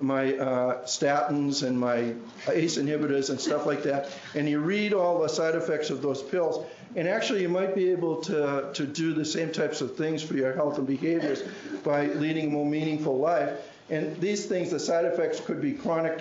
my 0.00 0.34
uh, 0.34 0.82
statins 0.84 1.62
and 1.62 1.78
my 1.78 2.14
ACE 2.48 2.78
inhibitors 2.78 3.28
and 3.28 3.38
stuff 3.38 3.66
like 3.66 3.82
that, 3.82 4.10
and 4.34 4.48
you 4.48 4.58
read 4.58 4.94
all 4.94 5.20
the 5.20 5.28
side 5.28 5.54
effects 5.54 5.90
of 5.90 6.00
those 6.00 6.22
pills. 6.22 6.64
And 6.96 7.06
actually, 7.06 7.42
you 7.42 7.48
might 7.48 7.74
be 7.74 7.90
able 7.90 8.16
to, 8.22 8.70
to 8.72 8.86
do 8.86 9.12
the 9.12 9.24
same 9.24 9.52
types 9.52 9.80
of 9.80 9.96
things 9.96 10.22
for 10.22 10.34
your 10.34 10.52
health 10.54 10.78
and 10.78 10.86
behaviors 10.86 11.42
by 11.84 12.06
leading 12.06 12.46
a 12.46 12.50
more 12.50 12.66
meaningful 12.66 13.18
life. 13.18 13.60
And 13.90 14.18
these 14.20 14.46
things, 14.46 14.70
the 14.70 14.80
side 14.80 15.04
effects 15.04 15.38
could 15.38 15.60
be 15.60 15.72
chronic 15.72 16.18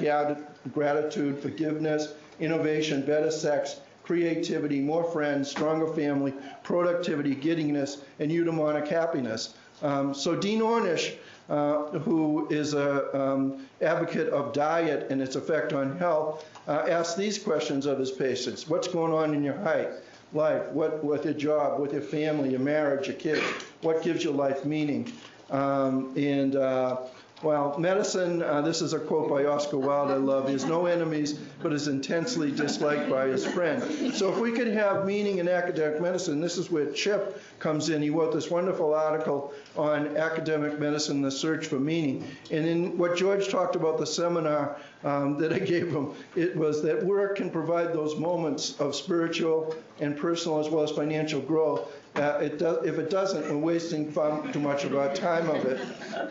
gratitude, 0.74 1.40
forgiveness, 1.40 2.14
innovation, 2.40 3.02
better 3.02 3.32
sex, 3.32 3.82
creativity, 4.04 4.80
more 4.80 5.04
friends, 5.04 5.50
stronger 5.50 5.88
family, 5.94 6.34
productivity, 6.64 7.36
giddiness, 7.36 8.02
and 8.20 8.32
eudaimonic 8.32 8.88
happiness. 8.88 9.54
Um, 9.82 10.14
so 10.14 10.36
Dean 10.36 10.62
Ornish, 10.62 11.16
uh, 11.50 12.00
who 12.00 12.48
is 12.50 12.74
an 12.74 13.02
um, 13.14 13.68
advocate 13.82 14.30
of 14.30 14.54
diet 14.54 15.08
and 15.12 15.22
its 15.22 15.36
effect 15.36 15.74
on 15.74 15.98
health, 15.98 16.46
uh, 16.68 16.86
asked 16.90 17.18
these 17.18 17.38
questions 17.38 17.86
of 17.86 18.00
his 18.00 18.12
patients. 18.12 18.68
What's 18.68 18.88
going 18.88 19.14
on 19.14 19.34
in 19.34 19.44
your 19.44 19.58
height, 19.60 19.90
life? 20.34 20.68
What 20.72 21.04
with 21.04 21.26
your 21.26 21.34
job, 21.34 21.80
with 21.80 21.94
your 21.94 22.02
family, 22.02 22.50
your 22.52 22.60
marriage, 22.60 23.08
your 23.08 23.16
kids? 23.16 23.42
What 23.82 24.04
gives 24.04 24.24
your 24.24 24.34
life 24.34 24.66
meaning? 24.66 25.12
Um, 25.50 26.14
and 26.16 26.56
uh, 26.56 26.98
well, 27.42 27.78
medicine, 27.80 28.42
uh, 28.42 28.62
this 28.62 28.82
is 28.82 28.94
a 28.94 29.00
quote 29.00 29.30
by 29.30 29.46
Oscar 29.46 29.78
Wilde 29.78 30.12
I 30.12 30.16
love, 30.16 30.50
is 30.50 30.66
no 30.66 30.88
enemies, 30.88 31.40
but 31.62 31.72
is 31.72 31.88
intensely 31.88 32.52
disliked 32.52 33.10
by 33.10 33.28
his 33.28 33.46
friend. 33.46 33.82
So 34.14 34.32
if 34.34 34.40
we 34.40 34.52
could 34.52 34.68
have 34.68 35.06
meaning 35.06 35.38
in 35.38 35.48
academic 35.48 36.02
medicine, 36.02 36.42
this 36.42 36.58
is 36.58 36.70
where 36.70 36.92
Chip 36.92 37.42
comes 37.60 37.90
in. 37.90 38.02
He 38.02 38.10
wrote 38.10 38.34
this 38.34 38.50
wonderful 38.50 38.94
article 38.94 39.54
on 39.78 40.18
academic 40.18 40.80
medicine, 40.80 41.22
the 41.22 41.32
search 41.32 41.68
for 41.68 41.80
meaning. 41.80 42.26
And 42.52 42.66
in 42.66 42.98
what 42.98 43.16
George 43.16 43.48
talked 43.48 43.76
about 43.76 43.98
the 43.98 44.08
seminar 44.08 44.76
um, 45.06 45.38
that 45.38 45.54
I 45.54 45.60
gave 45.60 45.90
him, 45.90 46.12
it 46.36 46.56
was 46.58 46.82
that 46.84 47.04
work 47.06 47.38
can 47.38 47.50
provide 47.50 47.94
those 47.94 48.18
moments 48.18 48.80
of 48.82 48.96
spiritual 48.96 49.76
and 50.02 50.18
personal 50.18 50.60
as 50.60 50.68
well 50.68 50.84
as 50.84 50.92
financial 50.92 51.40
growth 51.40 51.90
uh, 52.16 52.40
it 52.42 52.58
does, 52.58 52.86
if 52.86 52.98
it 52.98 53.10
doesn't, 53.10 53.50
we're 53.50 53.58
wasting 53.58 54.12
far 54.12 54.46
too 54.52 54.60
much 54.60 54.84
of 54.84 54.96
our 54.96 55.14
time 55.14 55.50
of 55.50 55.66
it. 55.66 55.80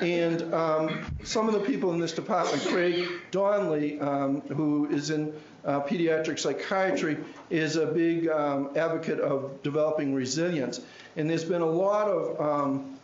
And 0.03 0.53
um, 0.53 1.07
some 1.25 1.49
of 1.49 1.55
the 1.55 1.61
people 1.61 1.93
in 1.93 2.01
this 2.01 2.13
department, 2.13 2.63
Craig 2.67 3.09
Donnelly, 3.31 4.01
um, 4.01 4.41
who 4.43 4.87
is 4.91 5.11
in 5.11 5.33
uh, 5.65 5.81
pediatric 5.81 6.39
psychiatry, 6.39 7.17
is 7.51 7.77
a 7.77 7.87
big 7.87 8.29
um, 8.29 8.71
advocate 8.77 9.21
of 9.21 9.63
developing 9.63 10.15
resilience. 10.15 10.81
And 11.17 11.29
there's 11.31 11.45
been 11.45 11.63
a 11.63 11.67
lot 11.67 12.09
of 12.09 12.41
um, 12.41 12.99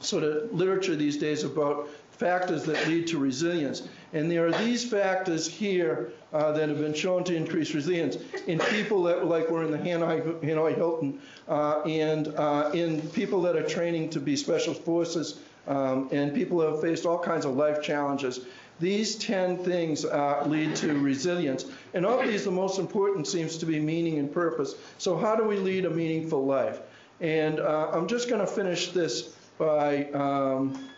sort 0.00 0.24
of 0.24 0.52
literature 0.52 0.96
these 0.96 1.18
days 1.18 1.44
about 1.44 1.88
factors 2.20 2.64
that 2.64 2.86
lead 2.86 3.06
to 3.06 3.18
resilience. 3.18 3.88
And 4.12 4.30
there 4.30 4.46
are 4.46 4.52
these 4.52 4.88
factors 4.88 5.48
here 5.48 6.12
uh, 6.34 6.52
that 6.52 6.68
have 6.68 6.78
been 6.78 6.92
shown 6.92 7.24
to 7.24 7.34
increase 7.34 7.74
resilience 7.74 8.18
in 8.46 8.58
people 8.58 9.02
that, 9.04 9.24
like 9.24 9.48
were 9.48 9.64
in 9.64 9.70
the 9.70 9.78
Hanoi, 9.78 10.38
Hanoi 10.42 10.76
Hilton, 10.76 11.18
uh, 11.48 11.80
and 11.82 12.28
uh, 12.28 12.70
in 12.74 13.00
people 13.10 13.40
that 13.42 13.56
are 13.56 13.66
training 13.66 14.10
to 14.10 14.20
be 14.20 14.36
special 14.36 14.74
forces, 14.74 15.40
um, 15.66 16.08
and 16.12 16.34
people 16.34 16.60
who 16.60 16.66
have 16.66 16.82
faced 16.82 17.06
all 17.06 17.18
kinds 17.18 17.46
of 17.46 17.56
life 17.56 17.82
challenges. 17.82 18.40
These 18.80 19.16
10 19.16 19.58
things 19.58 20.04
uh, 20.04 20.44
lead 20.46 20.76
to 20.76 20.98
resilience. 21.00 21.64
And 21.94 22.04
of 22.04 22.26
these, 22.26 22.44
the 22.44 22.50
most 22.50 22.78
important 22.78 23.26
seems 23.26 23.56
to 23.58 23.66
be 23.66 23.80
meaning 23.80 24.18
and 24.18 24.32
purpose. 24.32 24.74
So, 24.98 25.16
how 25.16 25.36
do 25.36 25.44
we 25.44 25.56
lead 25.56 25.86
a 25.86 25.90
meaningful 25.90 26.44
life? 26.44 26.80
And 27.20 27.60
uh, 27.60 27.90
I'm 27.92 28.08
just 28.08 28.28
going 28.28 28.40
to 28.40 28.46
finish 28.46 28.92
this 28.92 29.34
by 29.58 30.04
um, 30.12 30.90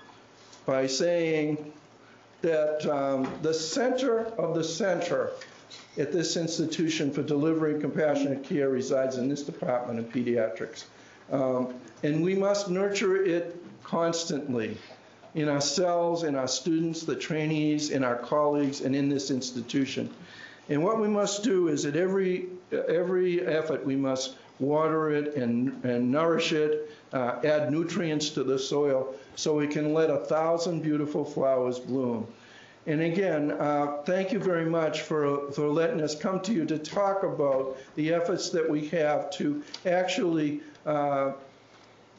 by 0.67 0.87
saying 0.87 1.73
that 2.43 2.87
um, 2.87 3.29
the 3.43 3.55
center 3.55 4.27
of 4.39 4.55
the 4.55 4.65
center 4.65 5.31
at 5.99 6.13
this 6.13 6.37
institution 6.37 7.13
for 7.13 7.23
delivering 7.23 7.81
compassionate 7.81 8.43
care 8.45 8.69
resides 8.69 9.17
in 9.17 9.29
this 9.29 9.43
department 9.43 9.99
of 9.99 10.07
pediatrics. 10.07 10.85
Um, 11.31 11.75
and 12.03 12.23
we 12.23 12.35
must 12.35 12.69
nurture 12.69 13.25
it 13.25 13.57
constantly 13.85 14.77
in 15.35 15.49
ourselves, 15.49 16.25
in 16.25 16.35
our 16.35 16.49
students, 16.49 17.03
the 17.03 17.17
trainees, 17.17 17.91
in 17.91 18.05
our 18.05 18.17
colleagues, 18.17 18.81
and 18.83 18.95
in 18.95 19.09
this 19.09 19.31
institution. 19.31 20.11
And 20.69 20.83
what 20.83 21.01
we 21.01 21.09
must 21.09 21.43
do 21.43 21.69
is 21.69 21.87
at 21.87 21.97
every, 21.97 22.49
every 22.71 23.47
effort, 23.47 23.85
we 23.85 23.97
must 23.97 24.37
water 24.59 25.11
it 25.11 25.35
and, 25.37 25.85
and 25.85 26.11
nourish 26.11 26.53
it, 26.53 26.91
uh, 27.13 27.41
add 27.45 27.71
nutrients 27.71 28.31
to 28.31 28.45
the 28.45 28.59
soil 28.59 29.15
so 29.35 29.57
we 29.57 29.66
can 29.66 29.93
let 29.95 30.11
a 30.11 30.18
thousand 30.18 30.83
beautiful 30.83 31.24
flowers 31.24 31.78
bloom. 31.78 32.26
And 32.87 33.01
again, 33.01 33.53
uh, 33.53 33.99
thank 34.05 34.33
you 34.33 34.41
very 34.41 34.64
much 34.64 35.03
for, 35.03 35.53
for 35.53 35.68
letting 35.68 36.01
us 36.01 36.16
come 36.16 36.41
to 36.41 36.53
you 36.53 36.64
to 36.66 36.78
talk 36.78 37.22
about 37.22 37.76
the 37.95 38.12
efforts 38.12 38.51
that 38.51 38.68
we 38.68 38.89
have 38.89 39.30
to 39.33 39.62
actually 39.87 40.62
uh, 40.85 41.33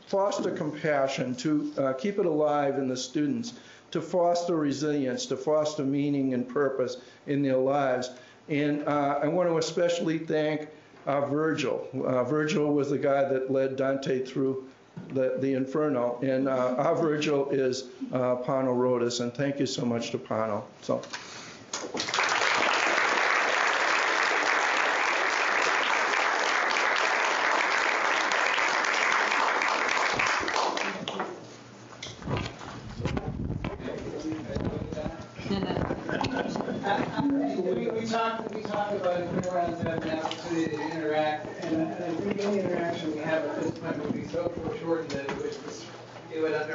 foster 0.07 0.51
compassion, 0.51 1.35
to 1.35 1.73
uh, 1.77 1.93
keep 1.93 2.17
it 2.17 2.25
alive 2.25 2.77
in 2.77 2.87
the 2.87 2.95
students, 2.95 3.53
to 3.91 4.01
foster 4.01 4.55
resilience, 4.55 5.25
to 5.25 5.35
foster 5.35 5.83
meaning 5.83 6.33
and 6.33 6.47
purpose 6.47 6.97
in 7.27 7.41
their 7.41 7.57
lives. 7.57 8.11
And 8.47 8.87
uh, 8.87 9.19
I 9.21 9.27
want 9.27 9.49
to 9.49 9.57
especially 9.57 10.17
thank 10.17 10.69
uh, 11.05 11.25
Virgil. 11.25 11.87
Uh, 11.93 12.23
Virgil 12.23 12.73
was 12.73 12.89
the 12.89 12.97
guy 12.97 13.25
that 13.25 13.51
led 13.51 13.75
Dante 13.75 14.23
through 14.25 14.65
the, 15.13 15.37
the 15.39 15.53
Inferno. 15.53 16.19
And 16.21 16.47
uh, 16.47 16.75
our 16.77 16.95
Virgil 16.95 17.49
is 17.49 17.85
uh, 18.11 18.35
Pano 18.37 18.75
Rodis, 18.75 19.19
and 19.19 19.33
thank 19.33 19.59
you 19.59 19.65
so 19.65 19.85
much 19.85 20.11
to 20.11 20.17
Pano. 20.17 20.63
So. 20.81 21.01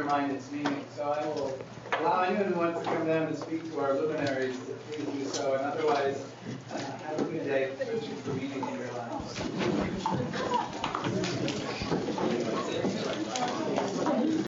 undermine 0.09 0.37
its 0.37 0.51
meaning. 0.51 0.85
So 0.95 1.03
I 1.11 1.25
will 1.27 1.59
allow 2.01 2.23
anyone 2.23 2.53
who 2.53 2.59
wants 2.59 2.81
to 2.81 2.85
come 2.87 3.07
down 3.07 3.29
and 3.29 3.37
speak 3.37 3.71
to 3.71 3.81
our 3.81 3.95
luminaries 3.95 4.59
to 4.61 4.73
please 4.73 5.07
do 5.07 5.25
so, 5.25 5.55
and 5.55 5.65
otherwise, 5.65 6.25
uh, 6.73 6.79
have 6.79 7.21
a 7.21 7.25
good 7.25 7.45
day 7.45 7.73
searching 7.79 8.17
for 8.17 8.33
meaning 8.33 8.67
in 8.67 8.79
your 8.79 8.93
lives. 8.93 10.65